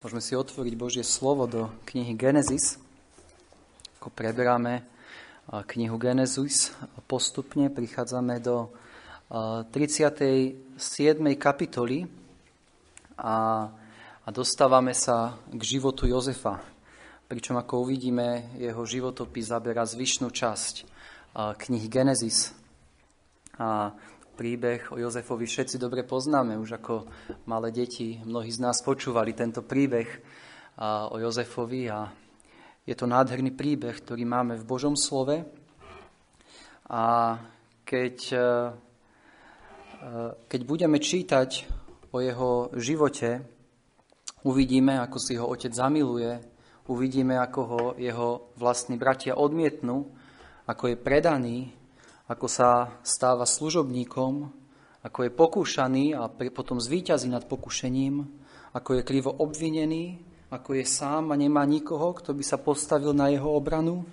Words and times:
Môžeme 0.00 0.24
si 0.24 0.32
otvoriť 0.32 0.74
Božie 0.80 1.04
slovo 1.04 1.44
do 1.44 1.68
knihy 1.84 2.16
Genesis. 2.16 2.80
Ako 4.00 4.08
preberáme 4.08 4.80
knihu 5.76 6.00
Genesis, 6.00 6.72
postupne 7.04 7.68
prichádzame 7.68 8.40
do 8.40 8.72
37. 9.28 10.80
kapitoly 11.36 12.08
a, 13.20 13.68
a 14.24 14.28
dostávame 14.32 14.96
sa 14.96 15.36
k 15.52 15.60
životu 15.60 16.08
Jozefa. 16.08 16.64
Pričom, 17.28 17.60
ako 17.60 17.84
uvidíme, 17.84 18.56
jeho 18.56 18.80
životopis 18.88 19.52
zabera 19.52 19.84
zvyšnú 19.84 20.32
časť 20.32 20.88
knihy 21.36 21.92
Genesis. 21.92 22.56
A 23.60 23.92
príbeh 24.40 24.88
o 24.88 24.96
Jozefovi 24.96 25.44
všetci 25.44 25.76
dobre 25.76 26.00
poznáme. 26.00 26.56
Už 26.56 26.80
ako 26.80 27.04
malé 27.44 27.68
deti 27.76 28.16
mnohí 28.24 28.48
z 28.48 28.64
nás 28.64 28.80
počúvali 28.80 29.36
tento 29.36 29.60
príbeh 29.60 30.08
o 31.12 31.20
Jozefovi 31.20 31.92
a 31.92 32.08
je 32.88 32.96
to 32.96 33.04
nádherný 33.04 33.52
príbeh, 33.52 34.00
ktorý 34.00 34.24
máme 34.24 34.56
v 34.56 34.64
Božom 34.64 34.96
slove. 34.96 35.44
A 36.88 37.36
keď, 37.84 38.16
e, 38.32 38.40
e, 38.40 38.44
keď 40.48 40.60
budeme 40.64 40.96
čítať 40.96 41.50
o 42.08 42.24
jeho 42.24 42.72
živote, 42.80 43.44
uvidíme, 44.48 45.04
ako 45.04 45.18
si 45.20 45.36
ho 45.36 45.52
otec 45.52 45.76
zamiluje, 45.76 46.40
uvidíme, 46.88 47.36
ako 47.36 47.60
ho 47.68 47.82
jeho 48.00 48.56
vlastní 48.56 48.96
bratia 48.96 49.36
odmietnú, 49.36 50.08
ako 50.64 50.96
je 50.96 50.96
predaný, 50.96 51.76
ako 52.30 52.46
sa 52.46 52.94
stáva 53.02 53.42
služobníkom, 53.42 54.54
ako 55.02 55.18
je 55.26 55.30
pokúšaný 55.34 56.04
a 56.14 56.30
potom 56.30 56.78
zvíťazí 56.78 57.26
nad 57.26 57.42
pokušením, 57.50 58.22
ako 58.70 59.02
je 59.02 59.02
krivo 59.02 59.34
obvinený, 59.34 60.22
ako 60.54 60.78
je 60.78 60.86
sám 60.86 61.34
a 61.34 61.36
nemá 61.36 61.66
nikoho, 61.66 62.14
kto 62.14 62.30
by 62.30 62.44
sa 62.46 62.62
postavil 62.62 63.10
na 63.10 63.34
jeho 63.34 63.50
obranu, 63.50 64.06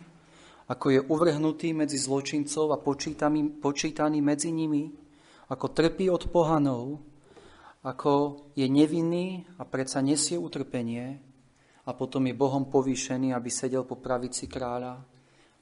ako 0.66 0.98
je 0.98 1.00
uvrhnutý 1.06 1.78
medzi 1.78 2.02
zločincov 2.02 2.74
a 2.74 2.82
počítaný, 2.82 3.62
počítaný 3.62 4.18
medzi 4.26 4.50
nimi, 4.50 4.90
ako 5.54 5.70
trpí 5.70 6.10
od 6.10 6.34
pohanov, 6.34 6.98
ako 7.86 8.44
je 8.58 8.66
nevinný 8.66 9.46
a 9.62 9.64
predsa 9.64 10.02
nesie 10.02 10.42
utrpenie 10.42 11.22
a 11.86 11.94
potom 11.94 12.26
je 12.26 12.34
Bohom 12.34 12.66
povýšený, 12.66 13.32
aby 13.32 13.48
sedel 13.54 13.86
po 13.86 13.96
pravici 13.96 14.50
kráľa. 14.50 15.00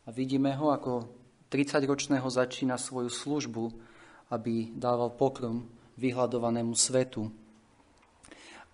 A 0.06 0.10
vidíme 0.10 0.58
ho, 0.58 0.74
ako 0.74 1.25
30-ročného 1.50 2.26
začína 2.26 2.78
svoju 2.78 3.10
službu, 3.10 3.64
aby 4.34 4.74
dával 4.74 5.14
pokrm 5.14 5.66
vyhľadovanému 5.96 6.74
svetu. 6.76 7.32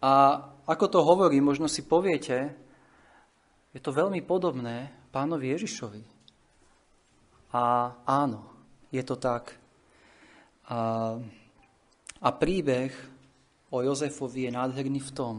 A 0.01 0.41
ako 0.65 0.85
to 0.89 0.99
hovorí, 1.05 1.37
možno 1.37 1.69
si 1.69 1.85
poviete, 1.85 2.57
je 3.71 3.79
to 3.79 3.93
veľmi 3.93 4.25
podobné 4.25 4.89
pánovi 5.13 5.53
Ježišovi. 5.53 6.03
A 7.53 7.93
áno, 8.07 8.47
je 8.89 9.03
to 9.05 9.19
tak. 9.19 9.53
A, 10.71 11.19
a 12.23 12.29
príbeh 12.33 12.91
o 13.69 13.83
Jozefovi 13.83 14.47
je 14.47 14.51
nádherný 14.55 14.99
v 14.99 15.11
tom, 15.15 15.35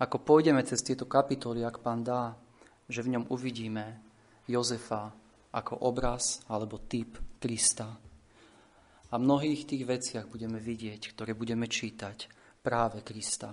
ako 0.00 0.16
pôjdeme 0.18 0.60
cez 0.66 0.82
tieto 0.82 1.06
kapitoly, 1.06 1.62
ak 1.62 1.78
pán 1.78 2.02
dá, 2.02 2.34
že 2.90 3.06
v 3.06 3.16
ňom 3.16 3.24
uvidíme 3.30 4.02
Jozefa, 4.50 5.14
ako 5.52 5.84
obraz 5.84 6.40
alebo 6.48 6.80
typ 6.80 7.20
Krista. 7.36 7.88
A 9.12 9.14
mnohých 9.20 9.68
tých 9.68 9.84
veciach 9.84 10.24
budeme 10.24 10.56
vidieť, 10.56 11.12
ktoré 11.12 11.36
budeme 11.36 11.68
čítať 11.68 12.32
práve 12.64 13.04
Krista. 13.04 13.52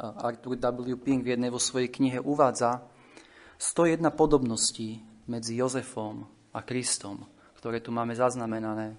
Arthur 0.00 0.56
W. 0.56 0.96
Pink 0.96 1.28
v 1.28 1.36
jednej 1.36 1.52
vo 1.52 1.60
svojej 1.60 1.92
knihe 1.92 2.16
uvádza 2.24 2.80
101 3.60 4.00
podobností 4.16 4.96
medzi 5.28 5.60
Jozefom 5.60 6.24
a 6.56 6.64
Kristom, 6.64 7.28
ktoré 7.60 7.84
tu 7.84 7.92
máme 7.92 8.16
zaznamenané 8.16 8.96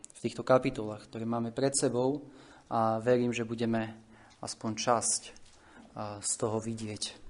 v 0.00 0.18
týchto 0.24 0.40
kapitolách, 0.40 1.04
ktoré 1.12 1.28
máme 1.28 1.52
pred 1.52 1.76
sebou 1.76 2.24
a 2.72 2.96
verím, 3.04 3.36
že 3.36 3.44
budeme 3.44 3.92
aspoň 4.40 4.70
časť 4.80 5.22
z 6.24 6.32
toho 6.40 6.56
vidieť. 6.56 7.25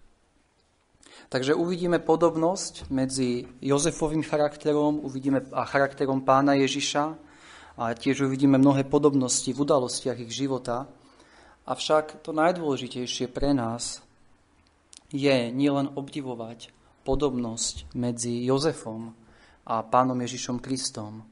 Takže 1.26 1.58
uvidíme 1.58 1.98
podobnosť 1.98 2.86
medzi 2.94 3.50
Jozefovým 3.58 4.22
charakterom 4.22 5.02
uvidíme, 5.02 5.42
a 5.50 5.66
charakterom 5.66 6.22
pána 6.22 6.54
Ježiša 6.54 7.04
a 7.76 7.92
tiež 7.92 8.30
uvidíme 8.30 8.56
mnohé 8.62 8.86
podobnosti 8.86 9.50
v 9.50 9.58
udalostiach 9.58 10.22
ich 10.22 10.30
života. 10.30 10.86
Avšak 11.66 12.22
to 12.22 12.30
najdôležitejšie 12.30 13.26
pre 13.26 13.50
nás 13.50 14.06
je 15.10 15.50
nielen 15.50 15.90
obdivovať 15.98 16.70
podobnosť 17.02 17.90
medzi 17.98 18.46
Jozefom 18.46 19.14
a 19.66 19.82
pánom 19.82 20.18
Ježišom 20.22 20.62
Kristom, 20.62 21.26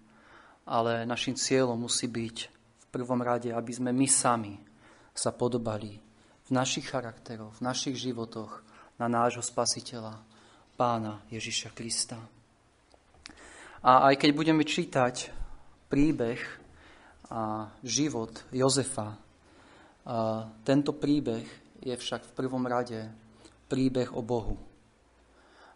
ale 0.67 1.07
našim 1.07 1.39
cieľom 1.39 1.87
musí 1.87 2.11
byť 2.11 2.37
v 2.51 2.87
prvom 2.91 3.23
rade, 3.23 3.55
aby 3.55 3.71
sme 3.71 3.95
my 3.95 4.11
sami 4.11 4.59
sa 5.15 5.31
podobali 5.31 6.03
v 6.45 6.51
našich 6.51 6.91
charakteroch, 6.91 7.63
v 7.63 7.63
našich 7.63 7.95
životoch 7.95 8.64
na 8.99 9.07
nášho 9.11 9.43
spasiteľa, 9.43 10.19
pána 10.79 11.23
Ježiša 11.31 11.71
Krista. 11.75 12.19
A 13.85 14.09
aj 14.11 14.17
keď 14.17 14.31
budeme 14.33 14.65
čítať 14.65 15.29
príbeh 15.93 16.41
a 17.29 17.69
život 17.85 18.33
Jozefa, 18.55 19.19
a 20.05 20.45
tento 20.69 20.93
príbeh 20.93 21.49
je 21.81 21.97
však 21.97 22.29
v 22.29 22.37
prvom 22.37 22.69
rade 22.69 23.09
príbeh 23.73 24.13
o 24.13 24.21
Bohu. 24.21 24.61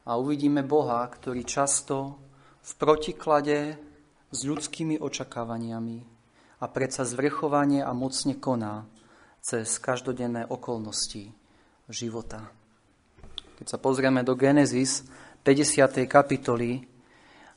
A 0.04 0.20
uvidíme 0.20 0.60
Boha, 0.60 1.00
ktorý 1.08 1.48
často 1.48 2.20
v 2.60 2.72
protiklade 2.76 3.80
s 4.28 4.38
ľudskými 4.44 5.00
očakávaniami 5.00 5.98
a 6.60 6.64
predsa 6.68 7.08
zvrchovanie 7.08 7.80
a 7.80 7.92
mocne 7.96 8.36
koná 8.36 8.84
cez 9.40 9.80
každodenné 9.80 10.44
okolnosti 10.44 11.32
života. 11.88 12.57
Keď 13.58 13.66
sa 13.66 13.82
pozrieme 13.82 14.22
do 14.22 14.38
Genesis 14.38 15.02
50. 15.42 16.06
kapitoly 16.06 16.86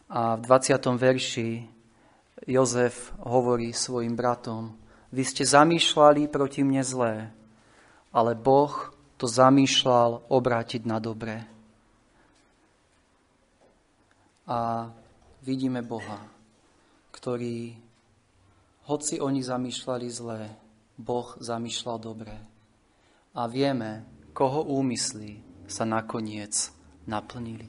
a 0.10 0.34
v 0.34 0.42
20. 0.50 0.98
verši 0.98 1.62
Jozef 2.50 3.14
hovorí 3.22 3.70
svojim 3.70 4.18
bratom, 4.18 4.74
vy 5.14 5.22
ste 5.22 5.46
zamýšľali 5.46 6.26
proti 6.26 6.66
mne 6.66 6.82
zlé, 6.82 7.30
ale 8.10 8.34
Boh 8.34 8.74
to 9.22 9.30
zamýšľal 9.30 10.26
obrátiť 10.26 10.90
na 10.90 10.98
dobré. 10.98 11.46
A 14.50 14.90
vidíme 15.46 15.86
Boha, 15.86 16.18
ktorý, 17.14 17.78
hoci 18.90 19.22
oni 19.22 19.46
zamýšľali 19.46 20.08
zlé, 20.10 20.50
Boh 20.98 21.30
zamýšľal 21.38 21.98
dobré. 22.02 22.42
A 23.38 23.46
vieme, 23.46 24.02
koho 24.34 24.66
úmyslí 24.66 25.51
sa 25.72 25.88
nakoniec 25.88 26.52
naplnili. 27.08 27.66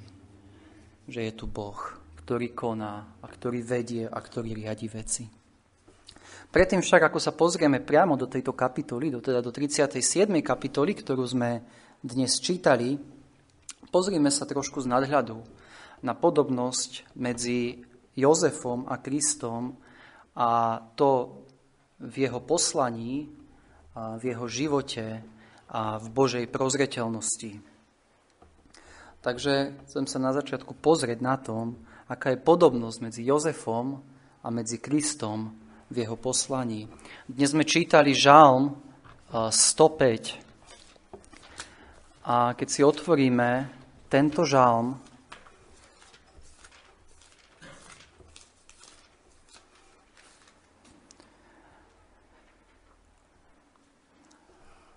Že 1.07 1.21
je 1.31 1.33
tu 1.33 1.47
Boh, 1.47 1.79
ktorý 2.27 2.51
koná 2.51 3.07
a 3.23 3.27
ktorý 3.31 3.63
vedie 3.63 4.05
a 4.11 4.19
ktorý 4.19 4.59
riadi 4.59 4.91
veci. 4.91 5.25
Predtým 6.53 6.85
však, 6.85 7.09
ako 7.09 7.17
sa 7.17 7.33
pozrieme 7.33 7.81
priamo 7.81 8.13
do 8.13 8.29
tejto 8.29 8.53
kapitoly, 8.53 9.09
do, 9.09 9.25
teda 9.25 9.41
do 9.41 9.49
37. 9.49 10.29
kapitoly, 10.45 10.93
ktorú 10.93 11.25
sme 11.25 11.65
dnes 12.05 12.37
čítali, 12.43 13.01
pozrieme 13.89 14.29
sa 14.29 14.45
trošku 14.45 14.85
z 14.85 14.91
nadhľadu 14.91 15.41
na 16.05 16.13
podobnosť 16.13 17.17
medzi 17.17 17.81
Jozefom 18.13 18.85
a 18.85 19.01
Kristom 19.01 19.81
a 20.37 20.83
to 20.99 21.41
v 22.03 22.29
jeho 22.29 22.45
poslaní, 22.45 23.33
v 23.97 24.23
jeho 24.23 24.45
živote 24.45 25.25
a 25.73 25.97
v 25.97 26.07
Božej 26.13 26.45
prozreteľnosti. 26.53 27.72
Takže 29.23 29.79
chcem 29.87 30.11
sa 30.11 30.19
na 30.19 30.35
začiatku 30.35 30.75
pozrieť 30.83 31.23
na 31.23 31.39
tom, 31.39 31.79
aká 32.11 32.35
je 32.35 32.43
podobnosť 32.43 32.99
medzi 33.07 33.23
Jozefom 33.23 34.03
a 34.43 34.51
medzi 34.51 34.83
Kristom 34.83 35.55
v 35.87 36.03
jeho 36.03 36.19
poslaní. 36.19 36.91
Dnes 37.31 37.55
sme 37.55 37.63
čítali 37.63 38.19
žalm 38.19 38.83
105 39.31 42.27
a 42.27 42.51
keď 42.59 42.67
si 42.67 42.83
otvoríme 42.83 43.71
tento 44.11 44.43
žalm, 44.43 44.99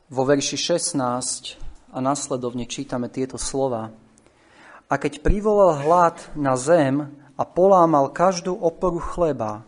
vo 0.10 0.26
verši 0.26 0.58
16 0.58 1.94
a 1.94 2.02
nasledovne 2.02 2.66
čítame 2.66 3.14
tieto 3.14 3.38
slova. 3.38 3.94
A 4.86 5.02
keď 5.02 5.26
privolal 5.26 5.82
hlad 5.82 6.22
na 6.38 6.54
zem 6.54 7.10
a 7.34 7.44
polámal 7.44 8.14
každú 8.14 8.54
oporu 8.54 9.02
chleba, 9.02 9.66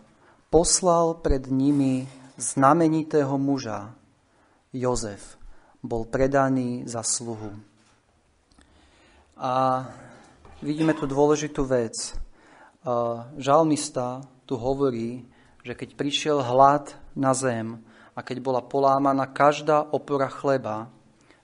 poslal 0.54 1.18
pred 1.18 1.50
nimi 1.50 2.06
znamenitého 2.38 3.34
muža, 3.42 3.92
Jozef, 4.69 5.42
bol 5.81 6.06
predaný 6.06 6.86
za 6.86 7.02
sluhu. 7.02 7.50
A 9.42 9.86
vidíme 10.62 10.94
tu 10.94 11.10
dôležitú 11.10 11.66
vec. 11.66 12.14
Žalmista 13.42 14.22
tu 14.46 14.54
hovorí, 14.54 15.25
že 15.66 15.74
keď 15.74 15.98
prišiel 15.98 16.46
hlad 16.46 16.94
na 17.18 17.34
zem 17.34 17.81
a 18.14 18.22
keď 18.22 18.38
bola 18.38 18.62
polámaná 18.62 19.25
každá 19.25 19.81
opora 19.81 20.30
chleba, 20.30 20.94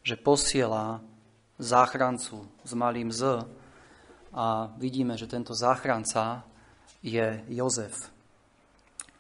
že 0.06 0.14
posiela 0.14 1.02
záchrancu 1.58 2.46
s 2.62 2.72
malým 2.78 3.10
Z 3.10 3.50
a 4.34 4.74
vidíme, 4.82 5.14
že 5.14 5.30
tento 5.30 5.54
záchranca 5.54 6.42
je 7.06 7.46
Jozef. 7.54 8.10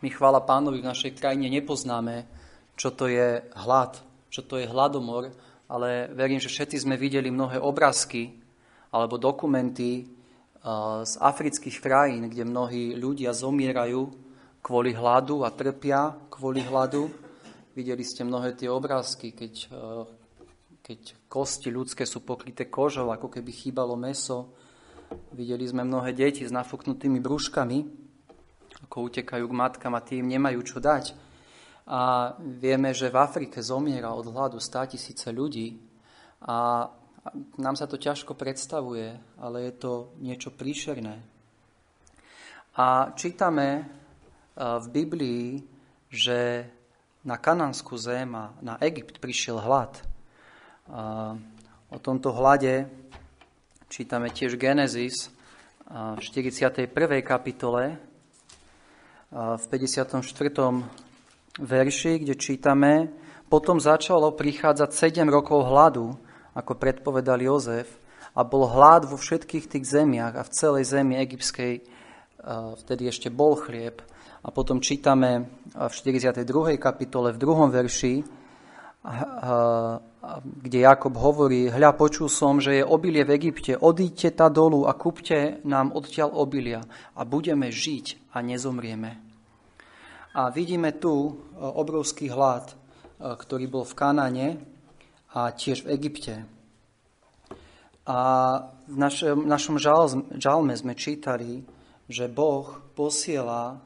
My 0.02 0.10
chvála 0.10 0.42
pánovi 0.44 0.82
v 0.82 0.90
našej 0.90 1.16
krajine 1.16 1.48
nepoznáme, 1.48 2.28
čo 2.76 2.92
to 2.92 3.08
je 3.08 3.46
hlad, 3.54 4.02
čo 4.34 4.42
to 4.42 4.58
je 4.58 4.68
hladomor, 4.68 5.30
ale 5.70 6.10
verím, 6.12 6.42
že 6.42 6.52
všetci 6.52 6.84
sme 6.84 7.00
videli 7.00 7.30
mnohé 7.30 7.62
obrázky 7.62 8.34
alebo 8.92 9.22
dokumenty 9.22 10.10
z 11.04 11.14
afrických 11.20 11.78
krajín, 11.84 12.32
kde 12.32 12.48
mnohí 12.48 12.96
ľudia 12.96 13.36
zomierajú 13.36 14.02
kvôli 14.64 14.96
hladu 14.96 15.44
a 15.44 15.52
trpia 15.52 16.16
kvôli 16.32 16.64
hladu. 16.64 17.12
Videli 17.76 18.02
ste 18.02 18.24
mnohé 18.24 18.56
tie 18.56 18.72
obrázky, 18.72 19.36
keď, 19.36 19.68
keď 20.80 21.00
kosti 21.28 21.68
ľudské 21.68 22.08
sú 22.08 22.24
pokryté 22.24 22.72
kožou, 22.72 23.12
ako 23.12 23.28
keby 23.28 23.52
chýbalo 23.52 24.00
meso. 24.00 24.56
Videli 25.34 25.66
sme 25.66 25.86
mnohé 25.86 26.14
deti 26.14 26.42
s 26.46 26.54
nafúknutými 26.54 27.22
brúškami, 27.22 27.78
ako 28.90 28.98
utekajú 29.10 29.46
k 29.46 29.58
matkám 29.58 29.94
a 29.94 30.02
tým 30.02 30.26
nemajú 30.26 30.60
čo 30.66 30.78
dať. 30.82 31.14
A 31.90 32.34
vieme, 32.40 32.96
že 32.96 33.12
v 33.14 33.20
Afrike 33.20 33.60
zomiera 33.62 34.16
od 34.16 34.30
hladu 34.30 34.58
100 34.58 34.96
tisíce 34.98 35.28
ľudí 35.30 35.78
a 36.48 36.88
nám 37.60 37.76
sa 37.76 37.86
to 37.88 38.02
ťažko 38.02 38.34
predstavuje, 38.36 39.16
ale 39.40 39.58
je 39.70 39.74
to 39.78 39.94
niečo 40.20 40.52
príšerné. 40.52 41.22
A 42.74 43.14
čítame 43.14 43.68
e, 43.78 43.84
v 44.58 44.86
Biblii, 44.90 45.46
že 46.10 46.68
na 47.24 47.38
kanánskú 47.40 47.96
zem 47.96 48.34
a 48.36 48.52
na 48.60 48.76
Egypt 48.84 49.24
prišiel 49.24 49.56
hlad. 49.64 49.96
O 51.88 51.98
tomto 52.04 52.36
hlade 52.36 52.92
čítame 53.94 54.34
tiež 54.34 54.58
Genesis 54.58 55.30
v 55.86 56.18
41. 56.18 56.90
kapitole, 57.22 58.02
v 59.30 59.64
54. 59.70 60.18
verši, 61.62 62.14
kde 62.26 62.34
čítame, 62.34 63.14
potom 63.54 63.78
začalo 63.78 64.34
prichádzať 64.34 64.90
7 64.98 65.30
rokov 65.30 65.70
hladu, 65.70 66.18
ako 66.58 66.74
predpovedal 66.74 67.38
Jozef, 67.38 67.86
a 68.34 68.42
bol 68.42 68.66
hlad 68.66 69.06
vo 69.06 69.14
všetkých 69.14 69.70
tých 69.70 69.86
zemiach 69.86 70.42
a 70.42 70.48
v 70.48 70.54
celej 70.58 70.90
zemi 70.90 71.14
egyptskej 71.22 71.86
vtedy 72.82 73.14
ešte 73.14 73.30
bol 73.30 73.54
chlieb. 73.54 74.02
A 74.42 74.50
potom 74.50 74.82
čítame 74.82 75.54
v 75.70 75.94
42. 75.94 76.82
kapitole 76.82 77.30
v 77.30 77.38
druhom 77.38 77.70
verši, 77.70 78.26
kde 80.64 80.80
Jakob 80.80 81.20
hovorí, 81.20 81.68
hľa, 81.68 81.92
počul 82.00 82.32
som, 82.32 82.64
že 82.64 82.80
je 82.80 82.84
obilie 82.88 83.28
v 83.28 83.36
Egypte, 83.36 83.76
odíďte 83.76 84.40
ta 84.40 84.48
dolu 84.48 84.88
a 84.88 84.96
kúpte 84.96 85.60
nám 85.68 85.92
odtiaľ 85.92 86.32
obilia 86.40 86.88
a 87.12 87.28
budeme 87.28 87.68
žiť 87.68 88.32
a 88.32 88.40
nezomrieme. 88.40 89.20
A 90.34 90.50
vidíme 90.50 90.96
tu 90.98 91.14
e, 91.14 91.32
obrovský 91.62 92.32
hlad, 92.32 92.74
e, 92.74 92.76
ktorý 93.38 93.70
bol 93.70 93.86
v 93.86 93.94
Kanane 93.94 94.48
a 95.36 95.54
tiež 95.54 95.86
v 95.86 95.94
Egypte. 95.94 96.36
A 98.08 98.20
v 98.88 98.96
našom, 98.98 99.46
našom 99.46 99.78
žalme 100.40 100.74
sme 100.74 100.98
čítali, 100.98 101.62
že 102.10 102.32
Boh 102.32 102.82
posiela 102.98 103.80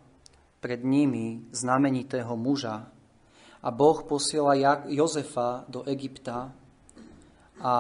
pred 0.58 0.82
nimi 0.82 1.46
znamenitého 1.54 2.34
muža. 2.34 2.90
A 3.68 3.70
Boh 3.76 4.00
posiela 4.08 4.56
Jozefa 4.88 5.68
do 5.68 5.84
Egypta 5.84 6.56
a, 7.60 7.76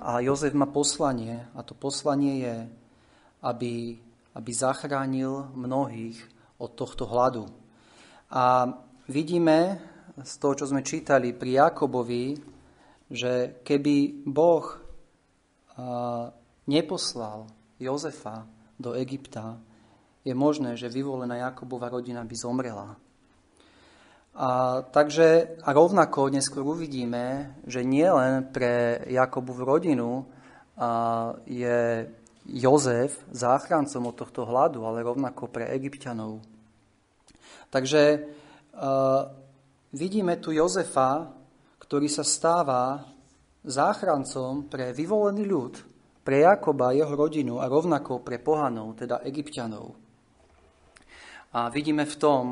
a 0.00 0.10
Jozef 0.24 0.56
má 0.56 0.64
poslanie 0.64 1.44
a 1.52 1.60
to 1.60 1.76
poslanie 1.76 2.40
je, 2.40 2.56
aby, 3.44 4.00
aby 4.32 4.50
zachránil 4.56 5.52
mnohých 5.52 6.16
od 6.56 6.72
tohto 6.72 7.04
hladu. 7.04 7.44
A 8.32 8.64
vidíme 9.12 9.76
z 10.16 10.32
toho, 10.40 10.56
čo 10.56 10.72
sme 10.72 10.80
čítali 10.80 11.36
pri 11.36 11.68
Jakobovi, 11.68 12.32
že 13.12 13.60
keby 13.60 14.24
Boh 14.24 14.64
neposlal 16.64 17.44
Jozefa 17.76 18.48
do 18.80 18.96
Egypta, 18.96 19.60
je 20.24 20.32
možné, 20.32 20.80
že 20.80 20.88
vyvolená 20.88 21.52
Jakobova 21.52 21.92
rodina 21.92 22.24
by 22.24 22.34
zomrela. 22.34 22.96
A, 24.36 24.84
takže 24.84 25.56
a 25.64 25.72
rovnako 25.72 26.28
neskôr 26.28 26.60
uvidíme, 26.60 27.56
že 27.64 27.80
nielen 27.80 28.52
pre 28.52 29.00
Jakobovú 29.08 29.64
rodinu 29.64 30.28
a, 30.76 31.32
je 31.48 32.04
Jozef 32.46 33.16
záchrancom 33.32 34.12
od 34.12 34.14
tohto 34.14 34.46
hladu, 34.46 34.86
ale 34.86 35.02
rovnako 35.02 35.50
pre 35.50 35.66
egyptianov. 35.74 36.38
Takže 37.66 38.22
uh, 38.22 39.26
vidíme 39.90 40.38
tu 40.38 40.54
Jozefa, 40.54 41.26
ktorý 41.82 42.06
sa 42.06 42.22
stáva 42.22 43.02
záchrancom 43.66 44.70
pre 44.70 44.94
vyvolený 44.94 45.42
ľud, 45.42 45.74
pre 46.22 46.46
Jakoba, 46.46 46.94
jeho 46.94 47.10
rodinu 47.10 47.58
a 47.58 47.66
rovnako 47.66 48.22
pre 48.22 48.38
pohanov, 48.38 48.94
teda 48.94 49.26
egyptianov. 49.26 49.94
A 51.50 51.66
vidíme 51.70 52.06
v 52.06 52.16
tom, 52.18 52.42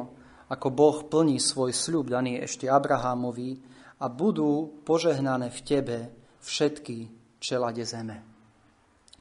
ako 0.48 0.68
Boh 0.68 0.98
plní 1.08 1.40
svoj 1.40 1.72
sľub 1.72 2.12
daný 2.12 2.40
ešte 2.44 2.68
Abrahámovi 2.68 3.60
a 4.00 4.06
budú 4.12 4.82
požehnané 4.84 5.48
v 5.48 5.60
tebe 5.64 5.96
všetky 6.44 7.08
čelade 7.40 7.84
zeme. 7.88 8.20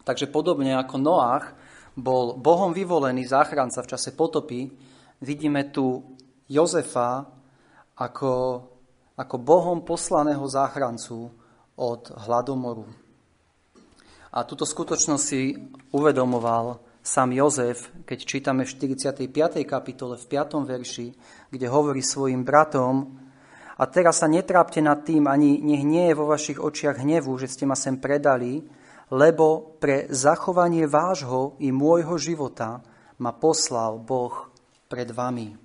Takže 0.04 0.28
podobne 0.28 0.76
ako 0.76 0.96
Noach 1.00 1.56
bol 1.96 2.36
Bohom 2.36 2.76
vyvolený 2.76 3.24
záchranca 3.24 3.80
v 3.86 3.92
čase 3.96 4.12
potopy, 4.12 4.68
vidíme 5.24 5.72
tu 5.72 6.04
Jozefa 6.52 7.24
ako, 7.96 8.34
ako 9.16 9.36
Bohom 9.40 9.86
poslaného 9.88 10.44
záchrancu 10.50 11.32
od 11.80 12.02
hladomoru. 12.28 12.84
A 14.34 14.42
túto 14.44 14.66
skutočnosť 14.66 15.24
si 15.24 15.54
uvedomoval 15.94 16.93
sám 17.04 17.36
Jozef, 17.36 17.92
keď 18.08 18.20
čítame 18.24 18.64
v 18.64 18.72
45. 18.96 19.28
kapitole 19.68 20.16
v 20.16 20.26
5. 20.26 20.64
verši, 20.64 21.08
kde 21.52 21.68
hovorí 21.68 22.00
svojim 22.00 22.48
bratom, 22.48 23.20
a 23.74 23.84
teraz 23.90 24.22
sa 24.22 24.30
netrápte 24.30 24.80
nad 24.80 25.02
tým, 25.04 25.28
ani 25.28 25.60
nech 25.60 25.84
nie 25.84 26.08
je 26.08 26.16
vo 26.16 26.30
vašich 26.30 26.62
očiach 26.62 27.02
hnevu, 27.04 27.36
že 27.42 27.50
ste 27.50 27.66
ma 27.66 27.74
sem 27.74 27.98
predali, 27.98 28.64
lebo 29.12 29.76
pre 29.82 30.08
zachovanie 30.14 30.86
vášho 30.88 31.58
i 31.60 31.74
môjho 31.74 32.16
života 32.16 32.86
ma 33.20 33.34
poslal 33.34 33.98
Boh 34.00 34.54
pred 34.88 35.10
vami. 35.10 35.58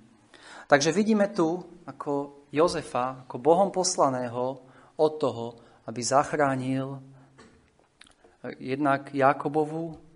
Takže 0.65 0.89
vidíme 0.89 1.29
tu 1.31 1.61
ako 1.85 2.45
Jozefa, 2.49 3.29
ako 3.29 3.35
Bohom 3.37 3.69
poslaného 3.69 4.57
od 4.97 5.11
toho, 5.21 5.45
aby 5.85 6.01
zachránil 6.01 6.97
jednak 8.57 9.13
Jakobovu, 9.13 10.08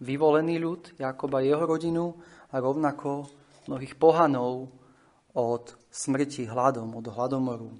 vyvolený 0.00 0.62
ľud, 0.62 0.82
Jakoba 0.98 1.42
jeho 1.42 1.64
rodinu 1.66 2.14
a 2.50 2.62
rovnako 2.62 3.28
mnohých 3.66 3.98
pohanov 3.98 4.70
od 5.34 5.64
smrti 5.90 6.48
hladom, 6.48 6.94
od 6.96 7.06
hladomoru. 7.10 7.70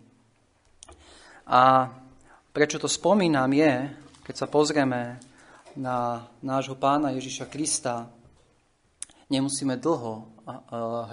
A 1.49 1.89
prečo 2.53 2.77
to 2.77 2.91
spomínam 2.91 3.49
je, 3.55 3.73
keď 4.27 4.35
sa 4.37 4.47
pozrieme 4.51 5.17
na 5.79 6.29
nášho 6.45 6.77
pána 6.77 7.15
Ježiša 7.17 7.49
Krista, 7.49 8.11
nemusíme 9.33 9.81
dlho 9.81 10.29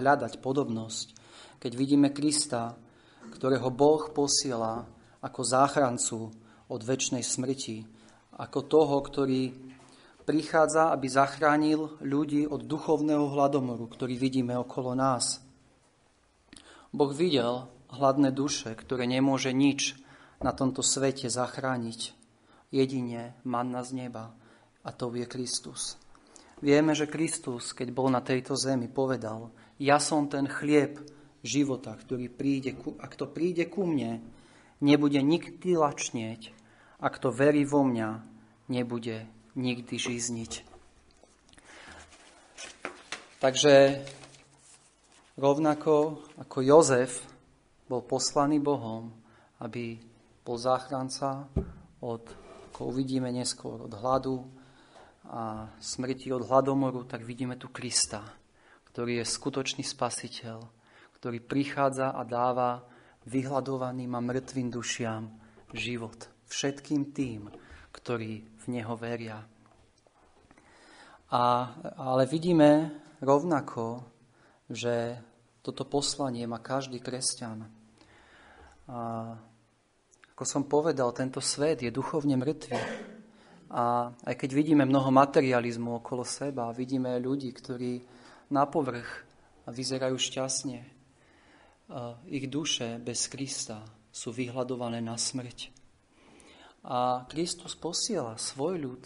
hľadať 0.02 0.44
podobnosť. 0.44 1.08
Keď 1.62 1.72
vidíme 1.72 2.12
Krista, 2.12 2.76
ktorého 3.32 3.72
Boh 3.72 4.12
posiela 4.12 4.84
ako 5.24 5.42
záchrancu 5.42 6.20
od 6.68 6.82
väčšnej 6.82 7.24
smrti, 7.24 7.86
ako 8.36 8.60
toho, 8.68 8.98
ktorý 9.00 9.75
prichádza, 10.26 10.90
aby 10.92 11.08
zachránil 11.08 12.02
ľudí 12.02 12.50
od 12.50 12.66
duchovného 12.66 13.32
hladomoru, 13.32 13.86
ktorý 13.86 14.18
vidíme 14.18 14.58
okolo 14.58 14.98
nás. 14.98 15.40
Boh 16.90 17.14
videl 17.14 17.70
hladné 17.94 18.34
duše, 18.34 18.74
ktoré 18.74 19.06
nemôže 19.06 19.54
nič 19.54 19.96
na 20.42 20.52
tomto 20.52 20.82
svete 20.82 21.30
zachrániť. 21.30 22.18
Jedine 22.74 23.38
manna 23.46 23.86
z 23.86 24.06
neba 24.06 24.34
a 24.84 24.90
to 24.92 25.14
je 25.14 25.24
Kristus. 25.30 25.96
Vieme, 26.60 26.96
že 26.98 27.06
Kristus, 27.08 27.76
keď 27.76 27.92
bol 27.92 28.08
na 28.10 28.24
tejto 28.24 28.58
zemi, 28.58 28.88
povedal, 28.90 29.52
ja 29.78 30.00
som 30.00 30.32
ten 30.32 30.48
chlieb 30.48 31.04
života, 31.44 31.94
ktorý 31.94 32.32
príde 32.32 32.74
ku, 32.74 32.96
a 32.98 33.06
kto 33.06 33.30
príde 33.30 33.68
ku 33.68 33.86
mne, 33.86 34.24
nebude 34.80 35.20
nikdy 35.20 35.76
lačnieť 35.76 36.56
a 37.04 37.08
kto 37.12 37.30
verí 37.30 37.68
vo 37.68 37.84
mňa, 37.84 38.10
nebude 38.72 39.28
nikdy 39.56 39.96
žízniť. 39.96 40.76
Takže 43.40 44.04
rovnako 45.40 46.24
ako 46.40 46.58
Jozef 46.64 47.24
bol 47.88 48.04
poslaný 48.04 48.60
Bohom, 48.60 49.12
aby 49.62 50.00
bol 50.44 50.58
záchranca 50.60 51.48
od, 52.04 52.24
ako 52.72 52.80
uvidíme 52.92 53.32
neskôr, 53.32 53.86
od 53.86 53.94
hladu 53.96 54.46
a 55.26 55.70
smrti, 55.82 56.30
od 56.34 56.46
hladomoru, 56.46 57.08
tak 57.08 57.26
vidíme 57.26 57.58
tu 57.58 57.70
Krista, 57.74 58.22
ktorý 58.92 59.22
je 59.22 59.26
skutočný 59.26 59.82
spasiteľ, 59.82 60.62
ktorý 61.18 61.42
prichádza 61.42 62.14
a 62.14 62.22
dáva 62.22 62.86
vyhľadovaným 63.26 64.14
a 64.14 64.22
mŕtvým 64.22 64.70
dušiam 64.70 65.34
život. 65.74 66.30
Všetkým 66.46 67.10
tým, 67.10 67.50
ktorí 67.96 68.44
v 68.44 68.66
Neho 68.68 68.94
veria. 69.00 69.40
A, 71.32 71.44
ale 71.96 72.28
vidíme 72.28 72.92
rovnako, 73.24 74.04
že 74.68 75.16
toto 75.64 75.88
poslanie 75.88 76.44
má 76.46 76.60
každý 76.60 77.00
kresťan. 77.00 77.66
A 78.92 79.00
ako 80.36 80.44
som 80.44 80.68
povedal, 80.68 81.16
tento 81.16 81.40
svet 81.40 81.82
je 81.82 81.90
duchovne 81.90 82.36
mŕtvy. 82.36 82.78
A 83.72 84.12
aj 84.12 84.36
keď 84.36 84.50
vidíme 84.52 84.84
mnoho 84.84 85.10
materializmu 85.10 86.04
okolo 86.04 86.28
seba, 86.28 86.76
vidíme 86.76 87.18
ľudí, 87.18 87.50
ktorí 87.50 88.04
na 88.54 88.70
povrch 88.70 89.26
vyzerajú 89.66 90.14
šťastne, 90.20 90.80
ich 92.30 92.46
duše 92.50 92.98
bez 92.98 93.30
Krista 93.30 93.86
sú 94.10 94.34
vyhľadované 94.34 95.02
na 95.02 95.18
smrť. 95.18 95.75
A 96.86 97.26
Kristus 97.26 97.74
posiela 97.74 98.38
svoj 98.38 98.78
ľud, 98.78 99.04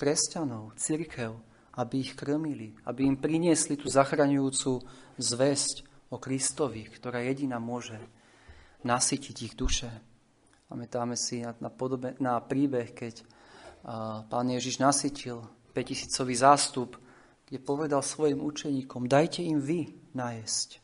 kresťanov, 0.00 0.72
církev, 0.80 1.36
aby 1.76 2.00
ich 2.00 2.16
krmili, 2.16 2.72
aby 2.88 3.04
im 3.04 3.20
priniesli 3.20 3.76
tú 3.76 3.92
zachraňujúcu 3.92 4.80
zväzť 5.20 5.84
o 6.08 6.16
Kristovi, 6.16 6.88
ktorá 6.88 7.20
jediná 7.20 7.60
môže 7.60 8.00
nasytiť 8.82 9.36
ich 9.44 9.54
duše. 9.54 9.92
Pamätáme 10.72 11.14
si 11.14 11.44
na, 11.44 11.68
podobe, 11.68 12.16
na 12.16 12.40
príbeh, 12.40 12.96
keď 12.96 13.14
a, 13.20 14.24
pán 14.24 14.48
Ježiš 14.48 14.80
nasytil 14.80 15.44
5000 15.76 16.16
zástup, 16.40 16.96
kde 17.44 17.58
povedal 17.60 18.00
svojim 18.00 18.40
učeníkom, 18.40 19.10
dajte 19.10 19.44
im 19.44 19.60
vy 19.60 19.92
najesť. 20.16 20.80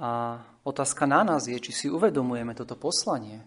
A 0.00 0.40
otázka 0.64 1.04
na 1.04 1.20
nás 1.22 1.44
je, 1.46 1.56
či 1.60 1.70
si 1.70 1.86
uvedomujeme 1.86 2.56
toto 2.56 2.74
poslanie, 2.80 3.44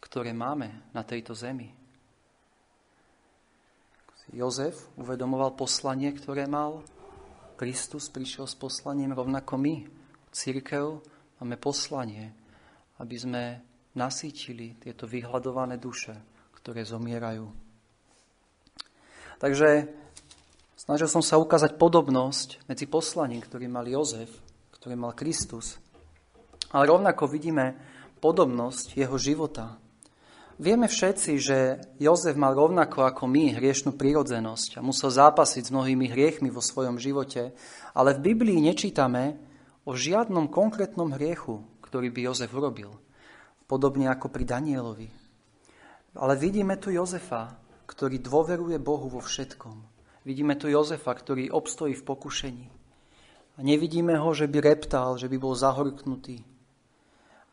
ktoré 0.00 0.32
máme 0.32 0.90
na 0.96 1.04
tejto 1.04 1.36
zemi. 1.36 1.80
Jozef 4.30 4.86
uvedomoval 4.94 5.58
poslanie, 5.58 6.14
ktoré 6.14 6.46
mal. 6.46 6.86
Kristus 7.58 8.06
prišiel 8.08 8.46
s 8.46 8.54
poslaním 8.54 9.10
rovnako 9.10 9.58
my. 9.58 9.74
Církev 10.30 11.02
máme 11.42 11.58
poslanie, 11.58 12.30
aby 13.02 13.16
sme 13.18 13.42
nasýtili 13.98 14.78
tieto 14.78 15.10
vyhľadované 15.10 15.82
duše, 15.82 16.14
ktoré 16.62 16.86
zomierajú. 16.86 17.50
Takže 19.42 19.90
snažil 20.78 21.08
som 21.10 21.24
sa 21.26 21.40
ukázať 21.42 21.74
podobnosť 21.74 22.70
medzi 22.70 22.86
poslaním, 22.86 23.42
ktorý 23.42 23.66
mal 23.66 23.88
Jozef, 23.90 24.30
ktorý 24.78 24.94
mal 24.94 25.18
Kristus. 25.18 25.82
Ale 26.70 26.86
rovnako 26.86 27.26
vidíme 27.26 27.74
podobnosť 28.22 28.94
jeho 28.94 29.18
života, 29.18 29.74
Vieme 30.60 30.92
všetci, 30.92 31.32
že 31.40 31.80
Jozef 31.96 32.36
mal 32.36 32.52
rovnako 32.52 33.08
ako 33.08 33.24
my 33.24 33.56
hriešnú 33.56 33.96
prírodzenosť 33.96 34.76
a 34.76 34.84
musel 34.84 35.08
zápasiť 35.08 35.64
s 35.64 35.72
mnohými 35.72 36.12
hriechmi 36.12 36.52
vo 36.52 36.60
svojom 36.60 37.00
živote, 37.00 37.56
ale 37.96 38.12
v 38.12 38.28
Biblii 38.28 38.60
nečítame 38.60 39.40
o 39.88 39.96
žiadnom 39.96 40.52
konkrétnom 40.52 41.16
hriechu, 41.16 41.64
ktorý 41.80 42.12
by 42.12 42.20
Jozef 42.28 42.52
urobil, 42.52 42.92
podobne 43.64 44.12
ako 44.12 44.28
pri 44.28 44.44
Danielovi. 44.44 45.08
Ale 46.20 46.36
vidíme 46.36 46.76
tu 46.76 46.92
Jozefa, 46.92 47.56
ktorý 47.88 48.20
dôveruje 48.20 48.76
Bohu 48.76 49.08
vo 49.08 49.24
všetkom. 49.24 49.80
Vidíme 50.28 50.60
tu 50.60 50.68
Jozefa, 50.68 51.16
ktorý 51.16 51.48
obstojí 51.48 51.96
v 51.96 52.04
pokušení. 52.04 52.66
A 53.56 53.64
nevidíme 53.64 54.12
ho, 54.20 54.28
že 54.36 54.44
by 54.44 54.60
reptál, 54.60 55.16
že 55.16 55.24
by 55.24 55.40
bol 55.40 55.56
zahorknutý. 55.56 56.44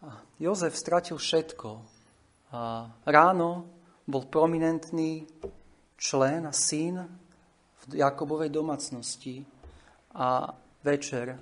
A 0.04 0.20
Jozef 0.44 0.76
stratil 0.76 1.16
všetko, 1.16 1.96
ráno 3.04 3.50
bol 4.08 4.24
prominentný 4.32 5.28
člen 5.98 6.48
a 6.48 6.54
syn 6.56 7.04
v 7.88 8.00
Jakobovej 8.00 8.54
domácnosti 8.54 9.44
a 10.16 10.48
večer 10.84 11.36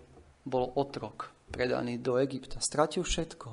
bol 0.46 0.74
otrok 0.78 1.30
predaný 1.50 2.02
do 2.02 2.18
Egypta. 2.18 2.58
Stratil 2.58 3.06
všetko. 3.06 3.50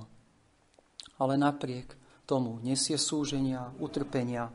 Ale 1.20 1.36
napriek 1.36 1.94
tomu 2.24 2.56
nesie 2.64 2.96
súženia, 2.96 3.68
utrpenia, 3.78 4.48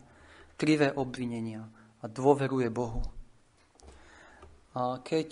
krivé 0.57 0.89
obvinenia 0.91 1.63
a 2.01 2.05
dôveruje 2.09 2.67
Bohu. 2.73 3.05
A 4.77 5.01
keď, 5.01 5.29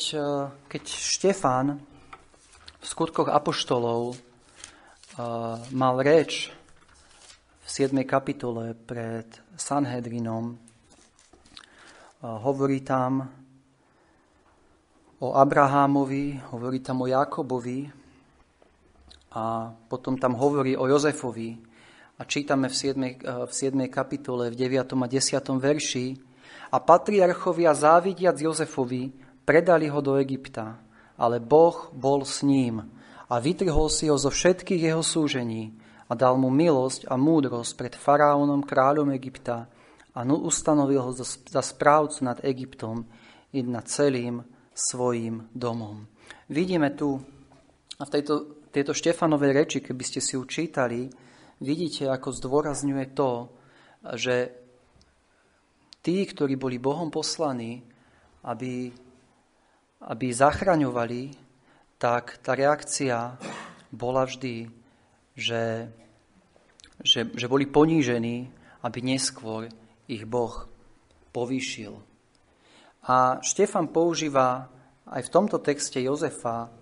keď 0.69 0.83
Štefán 0.85 1.81
v 2.81 2.85
skutkoch 2.85 3.29
apoštolov 3.29 4.17
mal 5.73 5.95
reč 6.01 6.49
v 7.65 7.69
7. 7.73 7.97
kapitole 8.05 8.77
pred 8.77 9.25
Sanhedrinom 9.57 10.53
hovorí 12.21 12.85
tam 12.85 13.25
o 15.17 15.33
Abrahámovi, 15.33 16.45
hovorí 16.53 16.85
tam 16.85 17.01
o 17.01 17.09
Jakobovi 17.09 17.89
a 19.33 19.73
potom 19.89 20.13
tam 20.13 20.37
hovorí 20.37 20.77
o 20.77 20.85
Jozefovi 20.85 21.57
a 22.21 22.29
čítame 22.29 22.69
v 22.69 22.75
7. 22.77 23.49
v 23.49 23.51
7. 23.51 23.89
kapitole 23.89 24.53
v 24.53 24.55
9. 24.61 24.85
a 24.85 25.07
10. 25.09 25.41
verši 25.57 26.07
a 26.69 26.77
patriarchovia 26.77 27.73
závidiac 27.73 28.37
Jozefovi 28.37 29.09
predali 29.41 29.89
ho 29.89 30.05
do 30.05 30.21
Egypta, 30.21 30.77
ale 31.17 31.41
Boh 31.41 31.89
bol 31.97 32.29
s 32.29 32.45
ním 32.45 32.85
a 33.25 33.41
vytrhol 33.41 33.89
si 33.89 34.05
ho 34.05 34.21
zo 34.21 34.29
všetkých 34.29 34.93
jeho 34.93 35.01
súžení 35.01 35.73
a 36.05 36.13
dal 36.13 36.37
mu 36.37 36.53
milosť 36.53 37.09
a 37.09 37.17
múdrosť 37.17 37.71
pred 37.73 37.93
faraónom, 37.97 38.61
kráľom 38.61 39.13
Egypta 39.17 39.65
a 40.15 40.23
ustanovil 40.23 41.01
ho 41.01 41.11
za 41.15 41.61
správcu 41.61 42.23
nad 42.23 42.39
Egyptom 42.45 43.03
i 43.51 43.65
nad 43.65 43.83
celým 43.89 44.45
svojim 44.71 45.49
domom. 45.51 46.07
Vidíme 46.51 46.93
tu, 46.93 47.19
a 47.99 48.03
v 48.05 48.13
tejto, 48.13 48.33
tejto 48.69 48.93
Štefanovej 48.93 49.51
reči, 49.55 49.77
keby 49.81 50.03
ste 50.05 50.21
si 50.21 50.37
učítali, 50.37 51.09
vidíte, 51.59 52.07
ako 52.11 52.31
zdôrazňuje 52.31 53.05
to, 53.15 53.49
že 54.15 54.35
tí, 56.05 56.21
ktorí 56.21 56.55
boli 56.55 56.77
Bohom 56.77 57.09
poslaní, 57.09 57.81
aby, 58.45 58.93
aby 60.05 60.25
zachraňovali, 60.29 61.33
tak 61.97 62.37
tá 62.45 62.53
reakcia 62.53 63.39
bola 63.89 64.27
vždy 64.27 64.84
že, 65.35 65.91
že, 67.03 67.27
že 67.27 67.45
boli 67.51 67.67
ponížení, 67.67 68.49
aby 68.81 68.99
neskôr 69.03 69.67
ich 70.07 70.23
Boh 70.23 70.67
povýšil. 71.35 71.99
A 73.05 73.37
Štefan 73.43 73.91
používa 73.91 74.71
aj 75.05 75.21
v 75.27 75.33
tomto 75.33 75.61
texte 75.61 76.01
Jozefa 76.01 76.73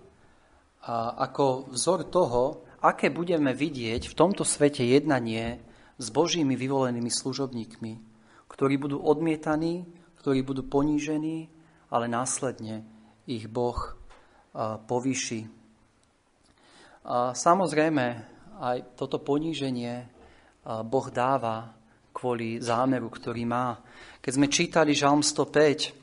ako 1.20 1.72
vzor 1.72 2.08
toho, 2.08 2.64
aké 2.84 3.08
budeme 3.08 3.52
vidieť 3.56 4.08
v 4.08 4.14
tomto 4.16 4.44
svete 4.44 4.84
jednanie 4.84 5.60
s 5.96 6.06
Božími 6.12 6.56
vyvolenými 6.56 7.08
služobníkmi, 7.08 7.92
ktorí 8.48 8.74
budú 8.76 9.00
odmietaní, 9.00 9.88
ktorí 10.20 10.44
budú 10.44 10.64
ponížení, 10.64 11.48
ale 11.88 12.08
následne 12.08 12.84
ich 13.24 13.48
Boh 13.48 13.96
povýši. 14.88 15.48
Samozrejme, 17.32 18.04
aj 18.60 18.98
toto 18.98 19.18
poníženie 19.22 20.06
Boh 20.64 21.06
dáva 21.10 21.74
kvôli 22.14 22.62
zámeru, 22.62 23.10
ktorý 23.10 23.42
má. 23.44 23.78
Keď 24.22 24.32
sme 24.32 24.46
čítali 24.48 24.94
Žalm 24.94 25.20
105, 25.20 25.94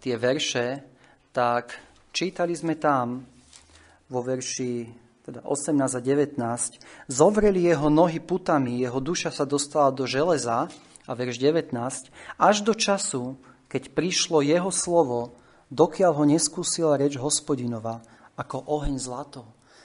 tie 0.00 0.14
verše, 0.16 0.66
tak 1.30 1.76
čítali 2.10 2.56
sme 2.56 2.80
tam 2.80 3.24
vo 4.08 4.20
verši 4.24 5.04
teda 5.24 5.40
18 5.40 5.80
a 5.80 6.00
19, 6.04 7.08
zovreli 7.08 7.64
jeho 7.64 7.88
nohy 7.88 8.20
putami, 8.20 8.84
jeho 8.84 9.00
duša 9.00 9.32
sa 9.32 9.48
dostala 9.48 9.88
do 9.88 10.04
železa, 10.04 10.68
a 11.04 11.12
verš 11.12 11.36
19, 11.36 11.76
až 12.40 12.56
do 12.64 12.72
času, 12.72 13.36
keď 13.68 13.92
prišlo 13.92 14.40
jeho 14.40 14.72
slovo, 14.72 15.36
dokiaľ 15.68 16.12
ho 16.16 16.24
neskúsila 16.24 16.96
reč 16.96 17.20
hospodinova, 17.20 18.00
ako 18.40 18.64
oheň 18.64 18.96
zlato. 18.96 19.44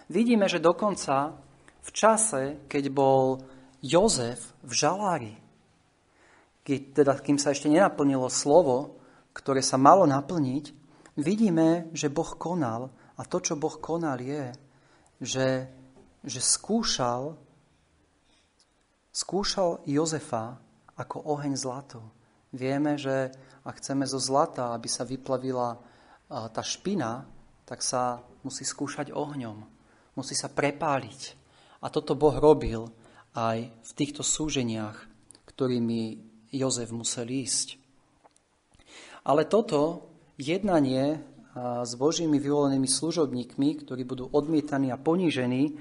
Vidíme, 0.09 0.49
že 0.49 0.59
dokonca 0.59 1.37
v 1.79 1.89
čase, 1.93 2.65
keď 2.67 2.83
bol 2.91 3.39
Jozef 3.79 4.51
v 4.65 4.71
žalári, 4.75 5.35
keď, 6.65 6.79
teda, 7.01 7.13
kým 7.17 7.39
sa 7.39 7.55
ešte 7.55 7.71
nenaplnilo 7.71 8.27
slovo, 8.27 8.99
ktoré 9.33 9.63
sa 9.63 9.79
malo 9.79 10.03
naplniť, 10.05 10.75
vidíme, 11.17 11.89
že 11.95 12.11
Boh 12.11 12.35
konal. 12.35 12.91
A 13.17 13.25
to, 13.25 13.41
čo 13.41 13.57
Boh 13.57 13.73
konal, 13.79 14.21
je, 14.21 14.53
že, 15.17 15.65
že 16.21 16.41
skúšal, 16.43 17.39
skúšal 19.09 19.81
Jozefa 19.87 20.59
ako 20.99 21.25
oheň 21.39 21.53
zlato. 21.55 22.03
Vieme, 22.51 22.99
že 22.99 23.31
ak 23.65 23.79
chceme 23.79 24.05
zo 24.05 24.19
zlata, 24.19 24.75
aby 24.75 24.89
sa 24.91 25.07
vyplavila 25.07 25.79
tá 26.29 26.61
špina, 26.61 27.25
tak 27.65 27.81
sa 27.81 28.21
musí 28.45 28.61
skúšať 28.61 29.09
ohňom. 29.13 29.78
Musí 30.19 30.35
sa 30.35 30.51
prepáliť. 30.51 31.39
A 31.79 31.87
toto 31.87 32.11
Boh 32.11 32.35
robil 32.35 32.91
aj 33.39 33.71
v 33.71 33.91
týchto 33.95 34.19
súženiach, 34.19 35.07
ktorými 35.47 36.19
Jozef 36.51 36.91
musel 36.91 37.31
ísť. 37.31 37.79
Ale 39.23 39.47
toto 39.47 40.11
jednanie 40.35 41.23
s 41.55 41.95
Božími 41.95 42.35
vyvolenými 42.35 42.83
služobníkmi, 42.83 43.79
ktorí 43.87 44.03
budú 44.03 44.27
odmietaní 44.27 44.91
a 44.91 44.99
ponížení, 44.99 45.79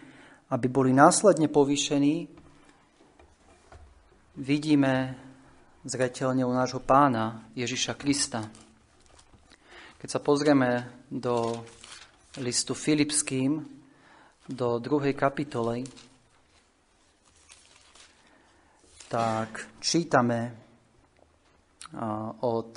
aby 0.54 0.66
boli 0.70 0.94
následne 0.94 1.50
povýšení, 1.50 2.30
vidíme 4.38 5.18
zretelne 5.82 6.46
u 6.46 6.54
nášho 6.54 6.78
pána 6.78 7.42
Ježiša 7.58 7.98
Krista. 7.98 8.46
Keď 9.98 10.08
sa 10.14 10.22
pozrieme 10.22 10.86
do 11.10 11.58
listu 12.38 12.78
Filipským, 12.78 13.77
do 14.48 14.80
druhej 14.80 15.12
kapitoly, 15.12 15.84
tak 19.12 19.68
čítame 19.80 20.56
od 22.40 22.68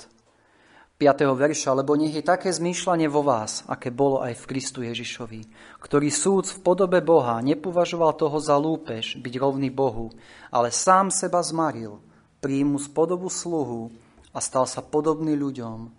5. 0.96 1.34
verša, 1.34 1.74
lebo 1.74 1.98
nech 1.98 2.14
je 2.14 2.22
také 2.22 2.54
zmýšľanie 2.54 3.10
vo 3.10 3.26
vás, 3.26 3.66
aké 3.66 3.90
bolo 3.90 4.22
aj 4.22 4.38
v 4.38 4.48
Kristu 4.48 4.86
Ježišovi, 4.86 5.40
ktorý 5.82 6.08
súd 6.08 6.46
v 6.46 6.58
podobe 6.62 7.02
Boha 7.02 7.42
nepovažoval 7.42 8.14
toho 8.14 8.38
za 8.38 8.54
lúpež 8.54 9.18
byť 9.18 9.34
rovný 9.36 9.68
Bohu, 9.68 10.14
ale 10.54 10.70
sám 10.70 11.10
seba 11.10 11.42
zmaril, 11.42 11.98
príjmu 12.38 12.78
z 12.78 12.88
podobu 12.94 13.26
sluhu 13.26 13.90
a 14.30 14.38
stal 14.38 14.64
sa 14.64 14.80
podobný 14.80 15.34
ľuďom. 15.34 15.90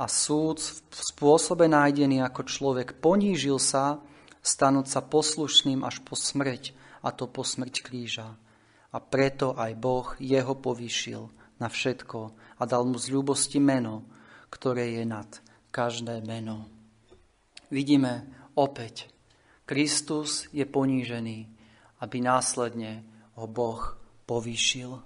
A 0.00 0.08
súd 0.08 0.58
v 0.64 1.00
spôsobe 1.04 1.68
nájdený 1.68 2.24
ako 2.24 2.48
človek 2.48 2.96
ponížil 2.98 3.60
sa, 3.60 4.00
stanúť 4.40 4.86
sa 4.88 5.00
poslušným 5.04 5.84
až 5.84 6.00
po 6.04 6.16
smrť, 6.16 6.76
a 7.00 7.08
to 7.12 7.28
po 7.28 7.44
smrť 7.44 7.74
kríža. 7.80 8.28
A 8.90 8.98
preto 8.98 9.54
aj 9.54 9.72
Boh 9.78 10.08
jeho 10.18 10.58
povýšil 10.58 11.30
na 11.62 11.68
všetko 11.70 12.18
a 12.58 12.62
dal 12.66 12.84
mu 12.84 12.98
z 12.98 13.12
ľúbosti 13.14 13.62
meno, 13.62 14.04
ktoré 14.50 14.98
je 14.98 15.04
nad 15.06 15.30
každé 15.70 16.20
meno. 16.26 16.66
Vidíme 17.70 18.26
opäť, 18.58 19.06
Kristus 19.62 20.50
je 20.50 20.66
ponížený, 20.66 21.46
aby 22.02 22.16
následne 22.18 23.06
ho 23.38 23.46
Boh 23.46 23.94
povýšil. 24.26 24.98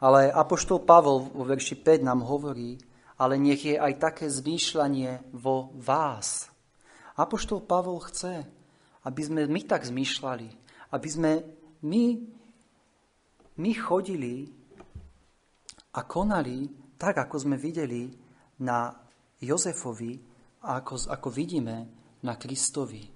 Ale 0.00 0.32
Apoštol 0.32 0.80
Pavol 0.88 1.28
vo 1.28 1.44
verši 1.44 1.76
5 1.76 2.00
nám 2.00 2.24
hovorí, 2.24 2.80
ale 3.20 3.36
nech 3.36 3.60
je 3.64 3.76
aj 3.76 4.00
také 4.00 4.26
zmýšľanie 4.32 5.36
vo 5.36 5.72
vás. 5.76 6.48
Apoštol 7.16 7.64
Pavol 7.64 8.00
chce, 8.04 8.48
aby 9.06 9.22
sme 9.22 9.46
my 9.46 9.60
tak 9.62 9.86
zmýšľali, 9.86 10.48
aby 10.90 11.08
sme 11.08 11.32
my, 11.86 12.04
my 13.62 13.72
chodili 13.78 14.50
a 15.94 16.00
konali 16.02 16.66
tak, 16.98 17.22
ako 17.22 17.46
sme 17.46 17.56
videli 17.56 18.10
na 18.66 18.90
Jozefovi 19.38 20.18
a 20.66 20.82
ako, 20.82 21.06
ako 21.12 21.28
vidíme 21.30 21.76
na 22.26 22.34
Kristovi. 22.34 23.06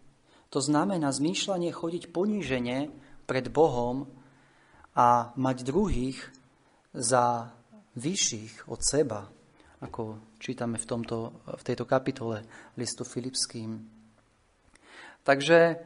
To 0.50 0.62
znamená 0.62 1.10
zmýšľanie 1.10 1.74
chodiť 1.74 2.14
ponížene 2.14 2.90
pred 3.26 3.50
Bohom 3.50 4.06
a 4.94 5.34
mať 5.34 5.66
druhých 5.66 6.18
za 6.90 7.54
vyšších 7.94 8.66
od 8.66 8.80
seba, 8.82 9.30
ako 9.82 10.18
čítame 10.42 10.78
v, 10.78 10.86
tomto, 10.86 11.46
v 11.46 11.62
tejto 11.62 11.86
kapitole 11.86 12.42
listu 12.74 13.06
Filipským. 13.06 13.99
Takže 15.24 15.78